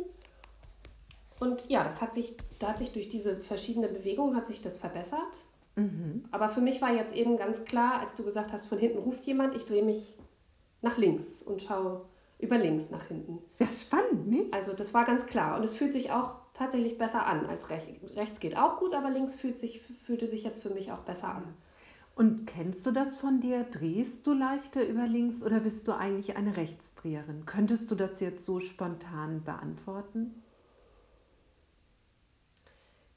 Und 1.38 1.70
ja, 1.70 1.84
das 1.84 2.00
hat 2.00 2.12
sich, 2.12 2.36
da 2.58 2.70
hat 2.70 2.80
sich 2.80 2.90
durch 2.90 3.08
diese 3.08 3.36
verschiedenen 3.36 3.94
Bewegungen 3.94 4.34
hat 4.34 4.46
sich 4.46 4.60
das 4.60 4.78
verbessert. 4.78 5.20
Mhm. 5.76 6.24
Aber 6.32 6.48
für 6.48 6.60
mich 6.60 6.82
war 6.82 6.92
jetzt 6.92 7.14
eben 7.14 7.36
ganz 7.36 7.64
klar, 7.64 8.00
als 8.00 8.16
du 8.16 8.24
gesagt 8.24 8.52
hast, 8.52 8.66
von 8.66 8.78
hinten 8.78 8.98
ruft 8.98 9.24
jemand, 9.26 9.54
ich 9.54 9.64
drehe 9.64 9.84
mich 9.84 10.14
nach 10.82 10.98
links 10.98 11.40
und 11.40 11.62
schaue 11.62 12.04
über 12.40 12.58
links 12.58 12.90
nach 12.90 13.06
hinten. 13.06 13.38
Ja, 13.60 13.68
spannend, 13.72 14.28
ne? 14.28 14.46
Also 14.50 14.72
das 14.72 14.92
war 14.92 15.04
ganz 15.04 15.26
klar. 15.26 15.56
Und 15.56 15.64
es 15.64 15.76
fühlt 15.76 15.92
sich 15.92 16.10
auch 16.10 16.34
tatsächlich 16.52 16.98
besser 16.98 17.26
an 17.26 17.46
als 17.46 17.70
rechts. 17.70 18.16
Rechts 18.16 18.40
geht 18.40 18.56
auch 18.56 18.80
gut, 18.80 18.92
aber 18.92 19.08
links 19.08 19.36
fühlt 19.36 19.56
sich, 19.56 19.80
fühlte 19.80 20.26
sich 20.26 20.42
jetzt 20.42 20.62
für 20.62 20.70
mich 20.70 20.90
auch 20.90 21.00
besser 21.00 21.28
an. 21.28 21.54
Und 22.20 22.46
kennst 22.46 22.84
du 22.84 22.90
das 22.90 23.16
von 23.16 23.40
dir? 23.40 23.64
Drehst 23.64 24.26
du 24.26 24.34
leichter 24.34 24.86
über 24.86 25.06
links 25.06 25.42
oder 25.42 25.58
bist 25.58 25.88
du 25.88 25.92
eigentlich 25.92 26.36
eine 26.36 26.54
Rechtsdreherin? 26.54 27.46
Könntest 27.46 27.90
du 27.90 27.94
das 27.94 28.20
jetzt 28.20 28.44
so 28.44 28.60
spontan 28.60 29.42
beantworten? 29.42 30.42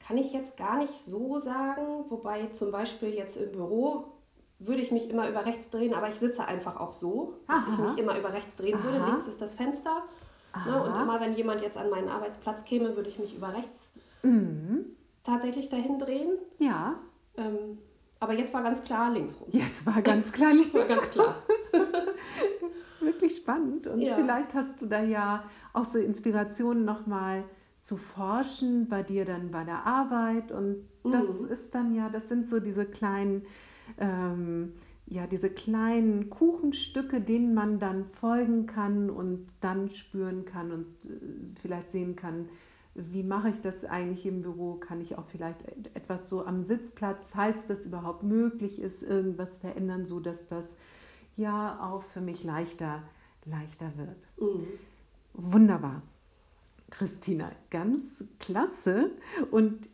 Kann 0.00 0.16
ich 0.16 0.32
jetzt 0.32 0.56
gar 0.56 0.78
nicht 0.78 0.94
so 0.94 1.38
sagen, 1.38 2.06
wobei 2.08 2.46
zum 2.46 2.72
Beispiel 2.72 3.10
jetzt 3.10 3.36
im 3.36 3.52
Büro 3.52 4.06
würde 4.58 4.80
ich 4.80 4.90
mich 4.90 5.10
immer 5.10 5.28
über 5.28 5.44
rechts 5.44 5.68
drehen, 5.68 5.92
aber 5.92 6.08
ich 6.08 6.14
sitze 6.14 6.46
einfach 6.46 6.80
auch 6.80 6.94
so, 6.94 7.34
dass 7.46 7.58
Aha. 7.58 7.72
ich 7.72 7.78
mich 7.80 7.98
immer 7.98 8.18
über 8.18 8.32
rechts 8.32 8.56
drehen 8.56 8.78
Aha. 8.78 8.84
würde. 8.84 9.04
Links 9.04 9.26
ist 9.26 9.42
das 9.42 9.54
Fenster. 9.54 10.04
Ne, 10.64 10.82
und 10.82 10.98
immer 10.98 11.20
wenn 11.20 11.34
jemand 11.34 11.60
jetzt 11.60 11.76
an 11.76 11.90
meinen 11.90 12.08
Arbeitsplatz 12.08 12.64
käme, 12.64 12.96
würde 12.96 13.10
ich 13.10 13.18
mich 13.18 13.36
über 13.36 13.52
rechts 13.52 13.92
mhm. 14.22 14.96
tatsächlich 15.22 15.68
dahin 15.68 15.98
drehen. 15.98 16.38
Ja. 16.58 16.94
Ähm, 17.36 17.76
aber 18.20 18.32
jetzt 18.34 18.54
war 18.54 18.62
ganz 18.62 18.82
klar 18.82 19.10
links 19.10 19.40
rum. 19.40 19.48
Jetzt 19.50 19.86
war 19.86 20.00
ganz 20.02 20.32
klar 20.32 20.52
links 20.52 20.74
war 20.74 20.86
ganz 20.86 21.10
klar. 21.10 21.42
Wirklich 23.00 23.36
spannend. 23.36 23.86
Und 23.86 24.00
ja. 24.00 24.16
vielleicht 24.16 24.54
hast 24.54 24.80
du 24.80 24.86
da 24.86 25.02
ja 25.02 25.44
auch 25.72 25.84
so 25.84 25.98
Inspirationen 25.98 26.84
nochmal 26.84 27.44
zu 27.78 27.96
forschen 27.96 28.88
bei 28.88 29.02
dir 29.02 29.24
dann 29.26 29.50
bei 29.50 29.64
der 29.64 29.86
Arbeit. 29.86 30.52
Und 30.52 30.88
das 31.02 31.42
mhm. 31.42 31.48
ist 31.50 31.74
dann 31.74 31.94
ja, 31.94 32.08
das 32.08 32.28
sind 32.28 32.46
so 32.46 32.60
diese 32.60 32.86
kleinen 32.86 33.42
ähm, 33.98 34.72
ja, 35.06 35.26
diese 35.26 35.50
kleinen 35.50 36.30
Kuchenstücke, 36.30 37.20
denen 37.20 37.54
man 37.54 37.78
dann 37.78 38.06
folgen 38.06 38.66
kann 38.66 39.10
und 39.10 39.46
dann 39.60 39.90
spüren 39.90 40.44
kann 40.44 40.72
und 40.72 40.86
äh, 40.86 41.60
vielleicht 41.60 41.90
sehen 41.90 42.16
kann, 42.16 42.48
wie 42.94 43.22
mache 43.22 43.48
ich 43.48 43.60
das 43.60 43.84
eigentlich 43.84 44.24
im 44.26 44.42
Büro? 44.42 44.74
Kann 44.74 45.00
ich 45.00 45.18
auch 45.18 45.26
vielleicht 45.26 45.66
etwas 45.94 46.28
so 46.28 46.46
am 46.46 46.64
Sitzplatz, 46.64 47.28
falls 47.30 47.66
das 47.66 47.86
überhaupt 47.86 48.22
möglich 48.22 48.80
ist, 48.80 49.02
irgendwas 49.02 49.58
verändern, 49.58 50.06
so 50.06 50.20
dass 50.20 50.46
das 50.46 50.76
ja 51.36 51.78
auch 51.80 52.02
für 52.02 52.20
mich 52.20 52.44
leichter, 52.44 53.02
leichter 53.44 53.92
wird. 53.96 54.16
Mhm. 54.38 54.66
Wunderbar. 55.32 56.02
Christina, 56.90 57.50
ganz 57.70 58.24
klasse. 58.38 59.10
Und 59.50 59.88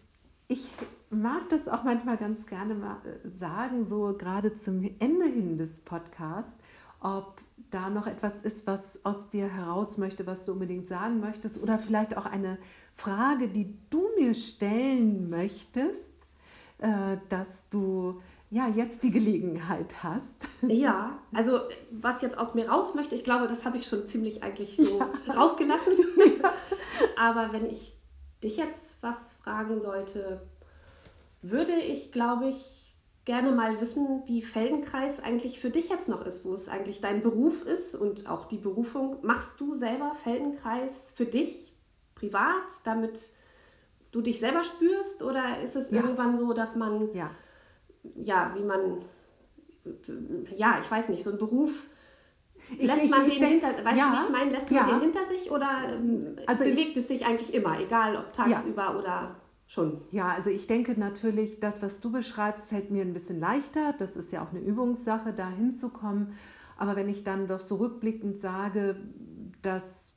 ich 0.48 0.68
mag 1.08 1.48
das 1.48 1.68
auch 1.68 1.84
manchmal 1.84 2.18
ganz 2.18 2.46
gerne 2.46 2.74
mal 2.74 2.98
äh, 3.04 3.28
sagen, 3.28 3.86
so 3.86 4.14
gerade 4.16 4.52
zum 4.52 4.82
Ende 4.98 5.26
hin 5.26 5.56
des 5.56 5.80
Podcasts, 5.80 6.60
ob 7.00 7.40
da 7.70 7.88
noch 7.88 8.06
etwas 8.06 8.40
ist, 8.42 8.66
was 8.66 9.04
aus 9.04 9.28
dir 9.28 9.48
heraus 9.48 9.96
möchte, 9.96 10.26
was 10.26 10.44
du 10.46 10.52
unbedingt 10.52 10.88
sagen 10.88 11.20
möchtest 11.20 11.62
oder 11.62 11.78
vielleicht 11.78 12.16
auch 12.16 12.26
eine 12.26 12.58
Frage, 12.94 13.48
die 13.48 13.74
du 13.90 14.08
mir 14.18 14.34
stellen 14.34 15.30
möchtest, 15.30 16.12
äh, 16.78 17.18
dass 17.28 17.68
du 17.68 18.20
ja 18.50 18.68
jetzt 18.68 19.02
die 19.04 19.10
Gelegenheit 19.10 20.02
hast. 20.02 20.48
Ja, 20.68 21.18
also 21.32 21.60
was 21.90 22.20
jetzt 22.20 22.36
aus 22.36 22.54
mir 22.54 22.68
raus 22.68 22.94
möchte, 22.94 23.14
ich 23.14 23.24
glaube, 23.24 23.46
das 23.46 23.64
habe 23.64 23.78
ich 23.78 23.86
schon 23.86 24.06
ziemlich 24.06 24.42
eigentlich 24.42 24.76
so 24.76 24.98
ja. 25.26 25.34
rausgelassen. 25.34 25.94
Ja. 26.42 26.52
Aber 27.16 27.52
wenn 27.52 27.66
ich 27.66 27.96
dich 28.42 28.56
jetzt 28.56 29.02
was 29.02 29.32
fragen 29.32 29.80
sollte, 29.80 30.42
würde 31.42 31.72
ich, 31.72 32.12
glaube 32.12 32.48
ich, 32.48 32.79
gerne 33.30 33.52
mal 33.52 33.80
wissen, 33.80 34.24
wie 34.26 34.42
Feldenkreis 34.42 35.20
eigentlich 35.20 35.60
für 35.60 35.70
dich 35.70 35.88
jetzt 35.88 36.08
noch 36.08 36.26
ist, 36.26 36.44
wo 36.44 36.52
es 36.52 36.68
eigentlich 36.68 37.00
dein 37.00 37.22
Beruf 37.22 37.64
ist 37.64 37.94
und 37.94 38.28
auch 38.28 38.46
die 38.46 38.56
Berufung. 38.56 39.18
Machst 39.22 39.60
du 39.60 39.76
selber 39.76 40.16
Feldenkreis 40.24 41.12
für 41.12 41.26
dich 41.26 41.72
privat, 42.16 42.80
damit 42.82 43.30
du 44.10 44.20
dich 44.20 44.40
selber 44.40 44.64
spürst? 44.64 45.22
Oder 45.22 45.62
ist 45.62 45.76
es 45.76 45.92
ja. 45.92 46.00
irgendwann 46.00 46.36
so, 46.36 46.52
dass 46.54 46.74
man, 46.74 47.14
ja. 47.14 47.30
ja, 48.16 48.52
wie 48.56 48.64
man, 48.64 49.04
ja, 50.56 50.80
ich 50.80 50.90
weiß 50.90 51.08
nicht, 51.10 51.22
so 51.22 51.30
ein 51.30 51.38
Beruf. 51.38 51.86
Lässt 52.80 53.04
ich, 53.04 53.10
man 53.10 53.28
ich, 53.28 53.34
den 53.34 53.42
ich, 53.44 53.48
hinter, 53.48 53.84
weißt 53.84 53.96
ja, 53.96 54.10
du, 54.10 54.16
wie 54.16 54.24
ich 54.24 54.30
meine, 54.32 54.50
lässt 54.50 54.70
man 54.72 54.88
den 54.88 55.00
hinter 55.02 55.26
sich 55.28 55.52
oder 55.52 56.00
also 56.46 56.64
bewegt 56.64 56.96
es 56.96 57.06
sich 57.06 57.24
eigentlich 57.24 57.54
immer, 57.54 57.78
egal 57.78 58.16
ob 58.16 58.32
tagsüber 58.32 58.98
oder 58.98 59.39
schon. 59.70 60.00
Ja, 60.10 60.32
also 60.32 60.50
ich 60.50 60.66
denke 60.66 60.98
natürlich, 60.98 61.60
das, 61.60 61.80
was 61.80 62.00
du 62.00 62.10
beschreibst, 62.10 62.70
fällt 62.70 62.90
mir 62.90 63.02
ein 63.02 63.12
bisschen 63.12 63.38
leichter. 63.38 63.94
Das 63.98 64.16
ist 64.16 64.32
ja 64.32 64.42
auch 64.42 64.50
eine 64.50 64.60
Übungssache, 64.60 65.32
da 65.32 65.48
hinzukommen. 65.48 66.32
Aber 66.76 66.96
wenn 66.96 67.08
ich 67.08 67.22
dann 67.22 67.46
doch 67.46 67.60
so 67.60 67.76
rückblickend 67.76 68.36
sage, 68.36 68.96
dass 69.62 70.14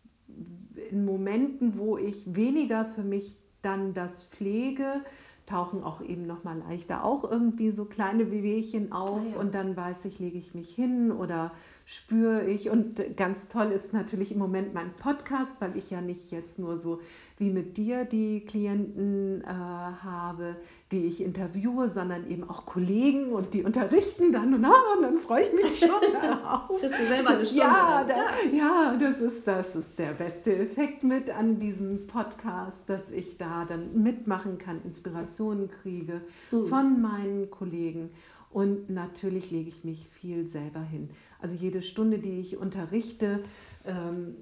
in 0.89 1.05
Momenten, 1.05 1.77
wo 1.77 1.97
ich 1.97 2.35
weniger 2.35 2.85
für 2.85 3.03
mich 3.03 3.37
dann 3.61 3.93
das 3.93 4.25
pflege, 4.25 5.01
tauchen 5.45 5.83
auch 5.83 6.01
eben 6.01 6.23
noch 6.23 6.43
mal 6.43 6.57
leichter 6.57 7.03
auch 7.03 7.29
irgendwie 7.29 7.69
so 7.69 7.85
kleine 7.85 8.31
Wehwehchen 8.31 8.91
auf 8.91 9.19
ah, 9.19 9.33
ja. 9.33 9.39
und 9.39 9.53
dann 9.53 9.75
weiß 9.75 10.05
ich, 10.05 10.17
lege 10.17 10.37
ich 10.37 10.55
mich 10.55 10.73
hin 10.73 11.11
oder 11.11 11.51
spüre 11.85 12.45
ich. 12.45 12.69
Und 12.69 13.17
ganz 13.17 13.49
toll 13.49 13.71
ist 13.71 13.93
natürlich 13.93 14.31
im 14.31 14.39
Moment 14.39 14.73
mein 14.73 14.93
Podcast, 14.93 15.61
weil 15.61 15.77
ich 15.77 15.91
ja 15.91 16.01
nicht 16.01 16.31
jetzt 16.31 16.59
nur 16.59 16.77
so 16.77 17.01
wie 17.43 17.49
mit 17.49 17.75
dir 17.75 18.05
die 18.05 18.45
Klienten 18.45 19.41
äh, 19.41 19.47
habe, 19.47 20.55
die 20.93 21.05
ich 21.05 21.21
interviewe, 21.21 21.89
sondern 21.89 22.29
eben 22.29 22.49
auch 22.49 22.65
Kollegen 22.65 23.33
und 23.33 23.53
die 23.53 23.63
unterrichten 23.63 24.31
dann 24.31 24.53
und, 24.53 24.63
ah, 24.63 24.95
und 24.95 25.03
dann 25.03 25.17
freue 25.17 25.47
ich 25.47 25.53
mich 25.53 25.79
schon 25.79 25.89
darauf. 26.21 26.79
Bist 26.79 26.93
du 26.97 27.05
selber 27.05 27.31
eine 27.31 27.45
Stunde 27.45 27.63
ja, 27.63 28.05
da, 28.07 28.15
ja, 28.55 28.97
das 28.97 29.19
ist, 29.19 29.45
das 29.45 29.75
ist 29.75 29.99
der 29.99 30.13
beste 30.13 30.55
Effekt 30.55 31.03
mit 31.03 31.29
an 31.29 31.59
diesem 31.59 32.07
Podcast, 32.07 32.87
dass 32.87 33.11
ich 33.11 33.37
da 33.37 33.65
dann 33.65 34.01
mitmachen 34.01 34.57
kann, 34.57 34.81
Inspirationen 34.85 35.69
kriege 35.69 36.21
mhm. 36.51 36.65
von 36.65 37.01
meinen 37.01 37.51
Kollegen. 37.51 38.11
Und 38.51 38.89
natürlich 38.89 39.51
lege 39.51 39.67
ich 39.67 39.83
mich 39.83 40.07
viel 40.09 40.47
selber 40.47 40.81
hin. 40.81 41.09
Also 41.41 41.55
jede 41.55 41.81
Stunde, 41.81 42.19
die 42.19 42.39
ich 42.39 42.55
unterrichte, 42.55 43.43
ähm, 43.85 44.35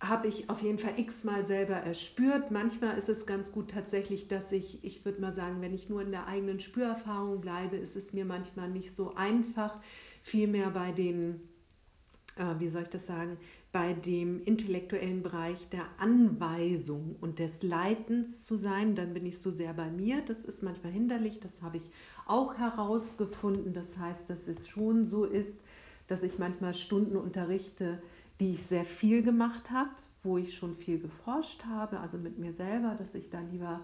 habe 0.00 0.28
ich 0.28 0.50
auf 0.50 0.60
jeden 0.62 0.78
Fall 0.78 0.98
x-mal 0.98 1.44
selber 1.44 1.74
erspürt. 1.74 2.50
Manchmal 2.50 2.98
ist 2.98 3.08
es 3.08 3.26
ganz 3.26 3.52
gut 3.52 3.70
tatsächlich, 3.70 4.28
dass 4.28 4.52
ich, 4.52 4.84
ich 4.84 5.04
würde 5.04 5.20
mal 5.20 5.32
sagen, 5.32 5.60
wenn 5.60 5.74
ich 5.74 5.88
nur 5.88 6.02
in 6.02 6.10
der 6.10 6.26
eigenen 6.26 6.60
Spürerfahrung 6.60 7.40
bleibe, 7.40 7.76
ist 7.76 7.96
es 7.96 8.12
mir 8.12 8.24
manchmal 8.24 8.68
nicht 8.68 8.94
so 8.94 9.14
einfach, 9.14 9.80
vielmehr 10.22 10.70
bei 10.70 10.92
den, 10.92 11.40
äh, 12.36 12.54
wie 12.58 12.68
soll 12.68 12.82
ich 12.82 12.88
das 12.88 13.06
sagen, 13.06 13.38
bei 13.72 13.92
dem 13.92 14.40
intellektuellen 14.42 15.22
Bereich 15.22 15.68
der 15.70 15.86
Anweisung 15.98 17.16
und 17.20 17.38
des 17.38 17.62
Leitens 17.62 18.46
zu 18.46 18.56
sein, 18.56 18.94
dann 18.94 19.14
bin 19.14 19.26
ich 19.26 19.38
so 19.38 19.50
sehr 19.50 19.72
bei 19.74 19.90
mir. 19.90 20.22
Das 20.26 20.44
ist 20.44 20.62
manchmal 20.62 20.92
hinderlich, 20.92 21.40
das 21.40 21.60
habe 21.62 21.78
ich 21.78 21.82
auch 22.26 22.56
herausgefunden. 22.56 23.72
Das 23.72 23.98
heißt, 23.98 24.30
dass 24.30 24.48
es 24.48 24.68
schon 24.68 25.06
so 25.06 25.24
ist, 25.24 25.60
dass 26.06 26.22
ich 26.22 26.38
manchmal 26.38 26.74
Stunden 26.74 27.16
unterrichte, 27.16 28.00
die 28.40 28.52
ich 28.52 28.62
sehr 28.62 28.84
viel 28.84 29.22
gemacht 29.22 29.70
habe, 29.70 29.90
wo 30.22 30.38
ich 30.38 30.54
schon 30.54 30.74
viel 30.74 30.98
geforscht 30.98 31.64
habe, 31.66 32.00
also 32.00 32.18
mit 32.18 32.38
mir 32.38 32.52
selber, 32.52 32.94
dass 32.98 33.14
ich 33.14 33.30
da 33.30 33.40
lieber 33.40 33.80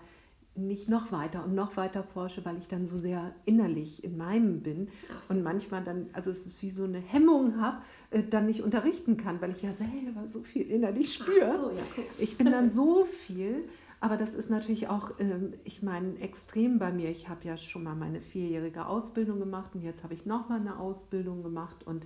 nicht 0.57 0.89
noch 0.89 1.13
weiter 1.13 1.45
und 1.45 1.55
noch 1.55 1.77
weiter 1.77 2.03
forsche, 2.03 2.45
weil 2.45 2.59
ich 2.59 2.67
dann 2.67 2.87
so 2.87 2.97
sehr 2.97 3.33
innerlich 3.45 4.03
in 4.03 4.17
meinem 4.17 4.61
bin 4.61 4.89
so. 5.27 5.35
und 5.35 5.43
manchmal 5.43 5.85
dann, 5.85 6.11
also 6.13 6.31
es 6.31 6.45
ist 6.45 6.63
wie 6.63 6.71
so 6.71 6.85
eine 6.85 6.99
Hemmung 6.99 7.61
habe, 7.61 7.79
äh, 8.11 8.23
dann 8.23 8.47
nicht 8.47 8.63
unterrichten 8.63 9.17
kann, 9.17 9.41
weil 9.41 9.53
ich 9.53 9.63
ja 9.63 9.73
selber 9.73 10.27
so 10.27 10.41
viel 10.41 10.69
innerlich 10.69 11.15
spüre. 11.15 11.59
So, 11.59 11.71
ja, 11.71 12.05
ich 12.19 12.37
bin 12.37 12.51
dann 12.51 12.69
so 12.69 13.05
viel, 13.05 13.69
aber 14.01 14.17
das 14.17 14.35
ist 14.35 14.51
natürlich 14.51 14.89
auch, 14.89 15.13
ähm, 15.21 15.55
ich 15.65 15.83
meine, 15.83 16.19
extrem 16.19 16.79
bei 16.79 16.91
mir. 16.91 17.11
Ich 17.11 17.29
habe 17.29 17.45
ja 17.45 17.57
schon 17.57 17.85
mal 17.85 17.95
meine 17.95 18.21
vierjährige 18.21 18.87
Ausbildung 18.87 19.39
gemacht 19.39 19.75
und 19.75 19.83
jetzt 19.83 20.03
habe 20.03 20.15
ich 20.15 20.27
noch 20.27 20.49
mal 20.49 20.59
eine 20.59 20.79
Ausbildung 20.79 21.43
gemacht 21.43 21.87
und 21.87 22.05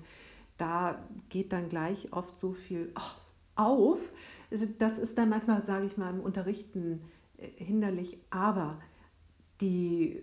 da 0.59 1.09
geht 1.28 1.52
dann 1.52 1.68
gleich 1.68 2.12
oft 2.12 2.38
so 2.38 2.52
viel 2.52 2.92
auf. 3.57 3.98
Das 4.78 4.98
ist 4.98 5.18
dann 5.18 5.28
manchmal, 5.28 5.62
sage 5.62 5.86
ich 5.86 5.96
mal, 5.96 6.11
im 6.11 6.20
Unterrichten 6.20 7.00
hinderlich, 7.57 8.18
aber 8.30 8.78
die, 9.61 10.22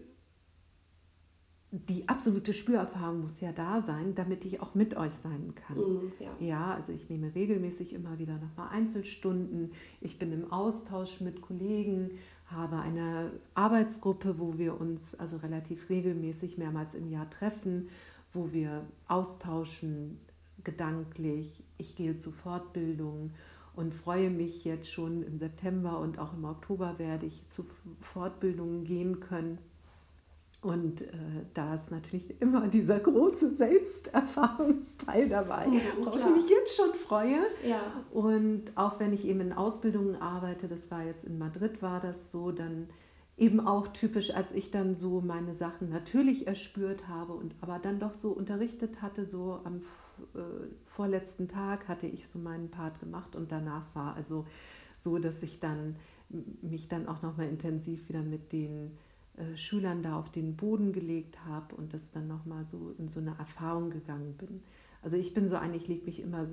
die 1.71 2.07
absolute 2.07 2.53
Spürerfahrung 2.53 3.21
muss 3.21 3.39
ja 3.41 3.51
da 3.51 3.81
sein, 3.81 4.15
damit 4.15 4.45
ich 4.45 4.61
auch 4.61 4.75
mit 4.75 4.95
euch 4.95 5.13
sein 5.13 5.53
kann. 5.55 5.77
Mm, 5.77 6.11
ja. 6.19 6.31
ja. 6.39 6.73
also 6.75 6.91
ich 6.91 7.09
nehme 7.09 7.33
regelmäßig 7.33 7.93
immer 7.93 8.19
wieder 8.19 8.37
nochmal 8.37 8.69
Einzelstunden. 8.69 9.71
Ich 9.99 10.19
bin 10.19 10.31
im 10.33 10.51
Austausch 10.51 11.21
mit 11.21 11.41
Kollegen, 11.41 12.11
habe 12.47 12.77
eine 12.77 13.31
Arbeitsgruppe, 13.53 14.37
wo 14.37 14.57
wir 14.57 14.79
uns 14.79 15.15
also 15.15 15.37
relativ 15.37 15.89
regelmäßig 15.89 16.57
mehrmals 16.57 16.93
im 16.93 17.09
Jahr 17.09 17.29
treffen, 17.29 17.89
wo 18.33 18.51
wir 18.51 18.85
austauschen 19.07 20.19
gedanklich. 20.63 21.63
Ich 21.77 21.95
gehe 21.95 22.17
zu 22.17 22.31
Fortbildungen 22.31 23.33
und 23.75 23.93
freue 23.93 24.29
mich 24.29 24.65
jetzt 24.65 24.91
schon 24.91 25.23
im 25.23 25.37
September 25.37 25.99
und 25.99 26.19
auch 26.19 26.33
im 26.33 26.45
Oktober 26.45 26.95
werde 26.97 27.25
ich 27.25 27.47
zu 27.47 27.65
Fortbildungen 27.99 28.83
gehen 28.83 29.19
können. 29.19 29.57
Und 30.61 31.01
äh, 31.01 31.07
da 31.55 31.73
ist 31.73 31.89
natürlich 31.89 32.39
immer 32.39 32.67
dieser 32.67 32.99
große 32.99 33.55
Selbsterfahrungsteil 33.55 35.27
dabei, 35.27 35.65
ja, 35.65 35.81
worauf 35.97 36.19
ich 36.19 36.25
mich 36.25 36.49
jetzt 36.49 36.75
schon 36.75 36.93
freue. 36.93 37.39
Ja. 37.67 37.81
Und 38.11 38.65
auch 38.75 38.99
wenn 38.99 39.11
ich 39.11 39.25
eben 39.25 39.41
in 39.41 39.53
Ausbildungen 39.53 40.21
arbeite, 40.21 40.67
das 40.67 40.91
war 40.91 41.03
jetzt 41.03 41.25
in 41.25 41.39
Madrid, 41.39 41.81
war 41.81 41.99
das 41.99 42.31
so, 42.31 42.51
dann 42.51 42.89
eben 43.41 43.59
auch 43.59 43.87
typisch, 43.87 44.29
als 44.29 44.51
ich 44.51 44.69
dann 44.69 44.95
so 44.95 45.19
meine 45.19 45.55
Sachen 45.55 45.89
natürlich 45.89 46.45
erspürt 46.45 47.07
habe 47.07 47.33
und 47.33 47.55
aber 47.59 47.79
dann 47.79 47.99
doch 47.99 48.13
so 48.13 48.29
unterrichtet 48.29 49.01
hatte, 49.01 49.25
so 49.25 49.59
am 49.63 49.77
äh, 50.35 50.67
vorletzten 50.85 51.47
Tag 51.47 51.87
hatte 51.87 52.05
ich 52.05 52.27
so 52.27 52.37
meinen 52.37 52.69
Part 52.69 52.99
gemacht 52.99 53.35
und 53.35 53.51
danach 53.51 53.83
war 53.95 54.15
also 54.15 54.45
so, 54.95 55.17
dass 55.17 55.41
ich 55.41 55.59
dann 55.59 55.95
mich 56.61 56.87
dann 56.87 57.07
auch 57.07 57.23
nochmal 57.23 57.49
intensiv 57.49 58.07
wieder 58.09 58.21
mit 58.21 58.53
den 58.53 58.91
äh, 59.37 59.57
Schülern 59.57 60.03
da 60.03 60.19
auf 60.19 60.29
den 60.29 60.55
Boden 60.55 60.93
gelegt 60.93 61.43
habe 61.43 61.75
und 61.75 61.95
das 61.95 62.11
dann 62.11 62.27
nochmal 62.27 62.63
so 62.65 62.93
in 62.99 63.07
so 63.07 63.19
eine 63.19 63.35
Erfahrung 63.39 63.89
gegangen 63.89 64.35
bin. 64.37 64.61
Also 65.01 65.17
ich 65.17 65.33
bin 65.33 65.49
so 65.49 65.55
eigentlich, 65.55 65.87
lege 65.87 66.05
mich 66.05 66.19
immer 66.19 66.47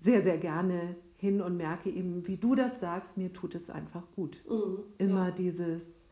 sehr, 0.00 0.20
sehr 0.22 0.36
gerne 0.36 0.96
hin 1.20 1.42
und 1.42 1.58
merke 1.58 1.90
eben, 1.90 2.26
wie 2.26 2.38
du 2.38 2.54
das 2.54 2.80
sagst, 2.80 3.18
mir 3.18 3.30
tut 3.30 3.54
es 3.54 3.68
einfach 3.68 4.02
gut. 4.16 4.38
Mhm, 4.48 4.78
immer 4.96 5.28
ja. 5.28 5.30
dieses 5.32 6.06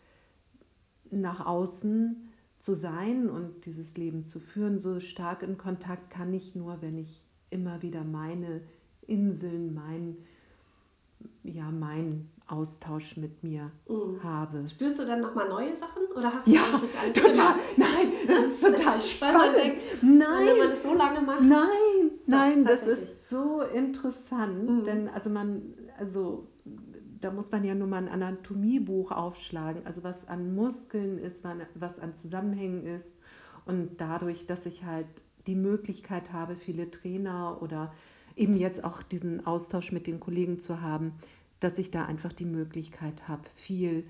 nach 1.10 1.46
außen 1.46 2.28
zu 2.58 2.74
sein 2.74 3.30
und 3.30 3.64
dieses 3.64 3.96
Leben 3.96 4.24
zu 4.24 4.38
führen. 4.38 4.78
So 4.78 5.00
stark 5.00 5.42
in 5.42 5.56
Kontakt 5.56 6.10
kann 6.10 6.34
ich 6.34 6.54
nur, 6.54 6.82
wenn 6.82 6.98
ich 6.98 7.22
immer 7.48 7.80
wieder 7.80 8.04
meine 8.04 8.60
Inseln, 9.06 9.72
mein, 9.72 10.18
ja, 11.42 11.70
mein 11.70 12.28
Austausch 12.46 13.16
mit 13.16 13.42
mir 13.42 13.70
mhm. 13.88 14.22
habe. 14.22 14.62
Spürst 14.68 14.98
du 14.98 15.06
dann 15.06 15.22
nochmal 15.22 15.48
neue 15.48 15.74
Sachen 15.74 16.02
oder 16.14 16.34
hast 16.34 16.46
du 16.46 16.50
ja, 16.50 16.64
eigentlich 16.64 16.98
alles 16.98 17.14
total. 17.14 17.54
Immer? 17.54 17.88
Nein, 17.88 18.12
das 18.26 18.44
ist 18.44 18.60
total 18.76 19.00
spannend. 19.00 19.56
Denkt, 19.56 19.84
nein, 20.02 20.46
wenn 20.46 20.58
man 20.58 20.70
es 20.70 20.82
so 20.82 20.92
lange 20.92 21.22
macht. 21.22 21.40
Nein, 21.40 22.10
nein, 22.26 22.64
das 22.64 22.86
ist 22.86 23.17
so 23.28 23.62
interessant, 23.62 24.68
mhm. 24.68 24.84
denn 24.84 25.08
also 25.08 25.30
man, 25.30 25.74
also 25.98 26.48
da 27.20 27.30
muss 27.30 27.50
man 27.50 27.64
ja 27.64 27.74
nur 27.74 27.88
mal 27.88 27.98
ein 27.98 28.08
Anatomiebuch 28.08 29.10
aufschlagen, 29.10 29.86
also 29.86 30.02
was 30.02 30.28
an 30.28 30.54
Muskeln 30.54 31.18
ist, 31.18 31.44
was 31.74 31.98
an 31.98 32.14
Zusammenhängen 32.14 32.86
ist. 32.86 33.16
Und 33.66 34.00
dadurch, 34.00 34.46
dass 34.46 34.66
ich 34.66 34.84
halt 34.84 35.06
die 35.46 35.54
Möglichkeit 35.54 36.32
habe, 36.32 36.56
viele 36.56 36.90
Trainer 36.90 37.58
oder 37.60 37.92
eben 38.36 38.56
jetzt 38.56 38.84
auch 38.84 39.02
diesen 39.02 39.46
Austausch 39.46 39.92
mit 39.92 40.06
den 40.06 40.20
Kollegen 40.20 40.58
zu 40.58 40.80
haben, 40.80 41.12
dass 41.60 41.78
ich 41.78 41.90
da 41.90 42.04
einfach 42.04 42.32
die 42.32 42.44
Möglichkeit 42.44 43.26
habe, 43.26 43.42
viel 43.54 44.04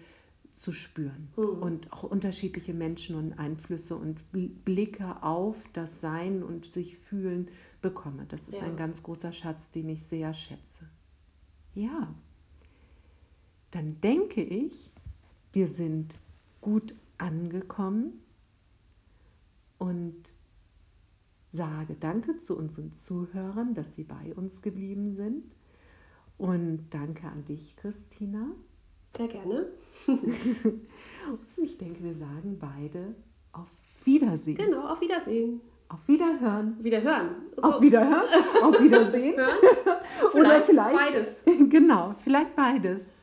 zu 0.53 0.73
spüren 0.73 1.29
mhm. 1.37 1.63
und 1.63 1.93
auch 1.93 2.03
unterschiedliche 2.03 2.75
Menschen 2.75 3.17
und 3.17 3.39
Einflüsse 3.39 3.97
und 3.97 4.21
Blicke 4.33 5.23
auf 5.23 5.57
das 5.73 6.01
Sein 6.01 6.43
und 6.43 6.67
sich 6.67 6.99
fühlen 6.99 7.49
bekomme. 7.91 8.27
Das 8.29 8.49
ist 8.49 8.61
ja. 8.61 8.67
ein 8.67 8.77
ganz 8.77 9.03
großer 9.03 9.33
Schatz, 9.33 9.71
den 9.71 9.89
ich 9.89 10.03
sehr 10.03 10.33
schätze. 10.35 10.89
Ja 11.75 12.15
dann 13.71 14.01
denke 14.01 14.43
ich, 14.43 14.93
wir 15.53 15.67
sind 15.67 16.15
gut 16.61 16.95
angekommen 17.19 18.23
und 19.79 20.17
sage 21.51 21.95
Danke 21.99 22.37
zu 22.37 22.57
unseren 22.57 22.93
Zuhörern, 22.93 23.75
dass 23.75 23.95
sie 23.95 24.05
bei 24.05 24.35
uns 24.35 24.63
geblieben 24.63 25.15
sind. 25.17 25.45
Und 26.37 26.87
danke 26.91 27.27
an 27.27 27.45
dich, 27.47 27.75
Christina. 27.77 28.53
Sehr 29.17 29.29
gerne. 29.29 29.67
ich 31.57 31.79
denke, 31.79 32.05
wir 32.05 32.15
sagen 32.15 32.59
beide 32.61 33.15
auf 33.53 33.69
Wiedersehen. 34.05 34.57
Genau, 34.57 34.89
auf 34.89 35.01
Wiedersehen. 35.01 35.61
Auf 35.91 36.07
Wiederhören. 36.07 36.77
Wiederhören. 36.81 37.31
So. 37.57 37.63
Auf 37.63 37.81
Wiederhören. 37.81 38.29
auf 38.63 38.81
Wiedersehen. 38.81 39.37
Hören. 39.37 40.35
Oder 40.35 40.61
vielleicht 40.61 40.97
beides. 40.97 41.37
Genau, 41.71 42.15
vielleicht 42.23 42.55
beides. 42.55 43.15